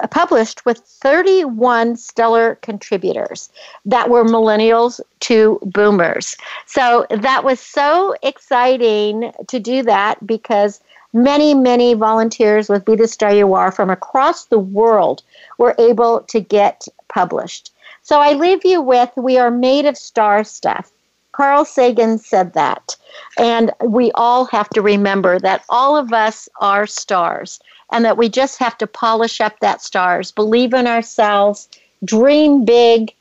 published 0.08 0.66
with 0.66 0.80
31 0.80 1.98
stellar 1.98 2.56
contributors 2.56 3.50
that 3.86 4.10
were 4.10 4.24
millennials 4.24 5.02
to 5.22 5.60
boomers. 5.64 6.38
So 6.66 7.06
that 7.10 7.44
was 7.44 7.60
so 7.60 8.16
exciting 8.24 9.34
to 9.48 9.60
do 9.60 9.84
that 9.84 10.26
because 10.26 10.82
many, 11.14 11.54
many 11.54 11.94
volunteers 11.96 12.70
with 12.70 12.86
Be 12.86 12.96
the 12.96 13.08
Star 13.08 13.34
You 13.34 13.54
Are 13.54 13.72
from 13.72 13.90
across 13.90 14.46
the 14.46 14.60
world 14.60 15.24
were 15.58 15.76
able 15.78 16.22
to 16.22 16.40
get 16.40 16.88
published. 17.08 17.72
So 18.10 18.22
I 18.22 18.34
leave 18.34 18.66
you 18.66 18.82
with 18.82 19.12
We 19.18 19.38
are 19.38 19.52
made 19.52 19.86
of 19.86 19.96
star 19.96 20.44
stuff. 20.44 20.90
Carl 21.32 21.64
Sagan 21.64 22.18
said 22.18 22.54
that. 22.56 22.96
And 23.38 23.72
we 23.86 24.12
all 24.14 24.46
have 24.46 24.68
to 24.70 24.82
remember 24.82 25.38
that 25.38 25.64
all 25.70 25.96
of 25.96 26.12
us 26.12 26.50
are 26.60 26.88
stars 26.88 27.60
and 27.92 28.04
that 28.04 28.18
we 28.18 28.28
just 28.28 28.58
have 28.58 28.76
to 28.80 28.88
polish 28.88 29.40
up 29.40 29.60
that 29.60 29.84
stars, 29.84 30.32
believe 30.32 30.74
in 30.74 30.88
ourselves, 30.88 31.70
dream 32.04 32.66
big, 32.66 33.14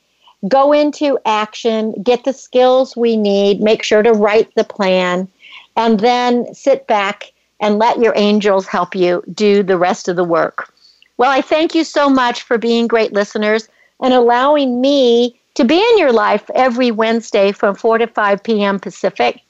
go 0.47 0.73
into 0.73 1.19
action, 1.23 1.93
get 2.01 2.23
the 2.23 2.33
skills 2.33 2.97
we 2.97 3.15
need, 3.15 3.61
make 3.61 3.83
sure 3.83 4.01
to 4.01 4.13
write 4.13 4.51
the 4.55 4.63
plan, 4.63 5.27
and 5.75 5.99
then 5.99 6.51
sit 6.55 6.87
back 6.87 7.31
and 7.59 7.77
let 7.77 7.99
your 7.99 8.13
angels 8.15 8.65
help 8.65 8.95
you 8.95 9.21
do 9.35 9.61
the 9.61 9.77
rest 9.77 10.07
of 10.07 10.15
the 10.15 10.23
work. 10.23 10.73
Well, 11.17 11.29
I 11.29 11.41
thank 11.41 11.75
you 11.75 11.83
so 11.83 12.09
much 12.09 12.41
for 12.41 12.57
being 12.57 12.87
great 12.87 13.13
listeners 13.13 13.69
and 14.01 14.13
allowing 14.13 14.81
me 14.81 15.39
to 15.55 15.65
be 15.65 15.77
in 15.77 15.97
your 15.97 16.13
life 16.13 16.49
every 16.55 16.91
Wednesday 16.91 17.51
from 17.51 17.75
4 17.75 17.97
to 17.99 18.07
5 18.07 18.43
p.m. 18.43 18.79
Pacific. 18.79 19.41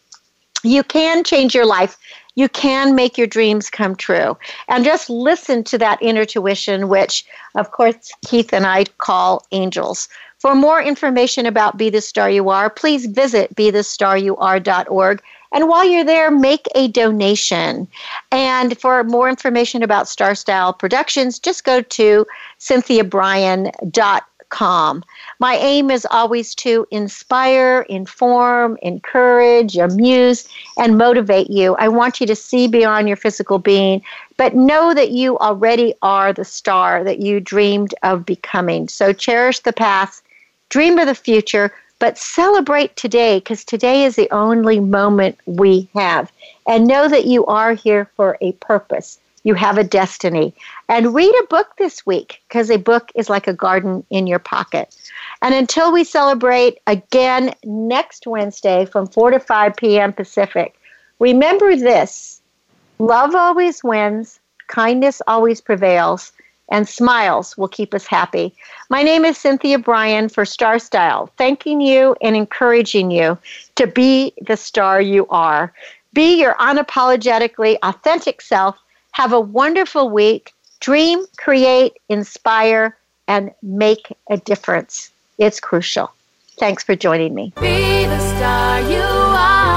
You 0.63 0.83
can 0.83 1.23
change 1.23 1.53
your 1.53 1.65
life. 1.65 1.97
You 2.35 2.49
can 2.49 2.95
make 2.95 3.17
your 3.17 3.27
dreams 3.27 3.69
come 3.69 3.95
true. 3.95 4.37
And 4.67 4.83
just 4.83 5.09
listen 5.09 5.63
to 5.65 5.77
that 5.77 6.01
inner 6.01 6.25
tuition, 6.25 6.89
which, 6.89 7.25
of 7.55 7.71
course, 7.71 8.11
Keith 8.25 8.53
and 8.53 8.65
I 8.65 8.85
call 8.97 9.45
angels. 9.51 10.09
For 10.39 10.55
more 10.55 10.81
information 10.81 11.45
about 11.45 11.77
Be 11.77 11.89
the 11.89 12.01
Star 12.01 12.29
You 12.29 12.49
Are, 12.49 12.69
please 12.69 13.05
visit 13.05 13.53
BeTheStarYouAre.org. 13.55 15.21
And 15.51 15.67
while 15.67 15.83
you're 15.83 16.05
there, 16.05 16.31
make 16.31 16.67
a 16.75 16.87
donation. 16.87 17.87
And 18.31 18.79
for 18.79 19.03
more 19.03 19.27
information 19.27 19.83
about 19.83 20.07
Star 20.07 20.35
Style 20.35 20.73
Productions, 20.73 21.39
just 21.39 21.65
go 21.65 21.81
to 21.81 22.25
cynthiabrian.com 22.59 24.21
calm. 24.49 25.03
My 25.39 25.55
aim 25.55 25.89
is 25.89 26.07
always 26.09 26.53
to 26.55 26.87
inspire, 26.91 27.81
inform, 27.89 28.77
encourage, 28.81 29.77
amuse, 29.77 30.47
and 30.77 30.97
motivate 30.97 31.49
you. 31.49 31.75
I 31.75 31.87
want 31.87 32.19
you 32.19 32.27
to 32.27 32.35
see 32.35 32.67
beyond 32.67 33.07
your 33.07 33.17
physical 33.17 33.59
being, 33.59 34.01
but 34.37 34.55
know 34.55 34.93
that 34.93 35.11
you 35.11 35.37
already 35.39 35.93
are 36.01 36.33
the 36.33 36.45
star 36.45 37.03
that 37.03 37.19
you 37.19 37.39
dreamed 37.39 37.95
of 38.03 38.25
becoming. 38.25 38.87
So 38.89 39.13
cherish 39.13 39.59
the 39.59 39.73
past, 39.73 40.23
dream 40.69 40.99
of 40.99 41.07
the 41.07 41.15
future, 41.15 41.73
but 41.99 42.17
celebrate 42.17 42.95
today 42.95 43.39
because 43.39 43.63
today 43.65 44.05
is 44.05 44.15
the 44.15 44.31
only 44.31 44.79
moment 44.79 45.37
we 45.45 45.89
have. 45.93 46.31
And 46.67 46.87
know 46.87 47.07
that 47.07 47.25
you 47.25 47.45
are 47.45 47.73
here 47.73 48.09
for 48.15 48.37
a 48.41 48.53
purpose. 48.53 49.19
You 49.43 49.53
have 49.55 49.77
a 49.77 49.83
destiny. 49.83 50.53
And 50.87 51.13
read 51.13 51.33
a 51.41 51.47
book 51.47 51.77
this 51.77 52.05
week 52.05 52.41
because 52.47 52.69
a 52.69 52.77
book 52.77 53.11
is 53.15 53.29
like 53.29 53.47
a 53.47 53.53
garden 53.53 54.05
in 54.09 54.27
your 54.27 54.39
pocket. 54.39 54.95
And 55.41 55.53
until 55.53 55.91
we 55.91 56.03
celebrate 56.03 56.79
again 56.87 57.53
next 57.63 58.27
Wednesday 58.27 58.85
from 58.85 59.07
4 59.07 59.31
to 59.31 59.39
5 59.39 59.75
p.m. 59.75 60.13
Pacific, 60.13 60.75
remember 61.19 61.75
this 61.75 62.41
love 62.99 63.35
always 63.35 63.83
wins, 63.83 64.39
kindness 64.67 65.21
always 65.27 65.61
prevails, 65.61 66.33
and 66.71 66.87
smiles 66.87 67.57
will 67.57 67.67
keep 67.67 67.93
us 67.93 68.05
happy. 68.05 68.53
My 68.89 69.03
name 69.03 69.25
is 69.25 69.37
Cynthia 69.37 69.79
Brian 69.79 70.29
for 70.29 70.45
Star 70.45 70.79
Style, 70.79 71.31
thanking 71.37 71.81
you 71.81 72.15
and 72.21 72.35
encouraging 72.35 73.11
you 73.11 73.37
to 73.75 73.87
be 73.87 74.33
the 74.45 74.57
star 74.57 75.01
you 75.01 75.27
are. 75.29 75.73
Be 76.13 76.39
your 76.39 76.55
unapologetically 76.55 77.77
authentic 77.83 78.41
self. 78.41 78.77
Have 79.19 79.33
a 79.33 79.39
wonderful 79.41 80.09
week. 80.09 80.53
Dream, 80.79 81.25
create, 81.35 81.97
inspire, 82.07 82.95
and 83.27 83.51
make 83.61 84.15
a 84.29 84.37
difference. 84.37 85.11
It's 85.37 85.59
crucial. 85.59 86.13
Thanks 86.57 86.85
for 86.85 86.95
joining 86.95 87.35
me. 87.35 87.51
Be 87.59 88.05
the 88.05 88.19
star 88.37 88.79
you 88.89 89.01
are. 89.01 89.75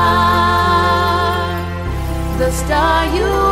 The 2.38 2.52
star 2.52 3.16
you 3.16 3.24
are. 3.24 3.51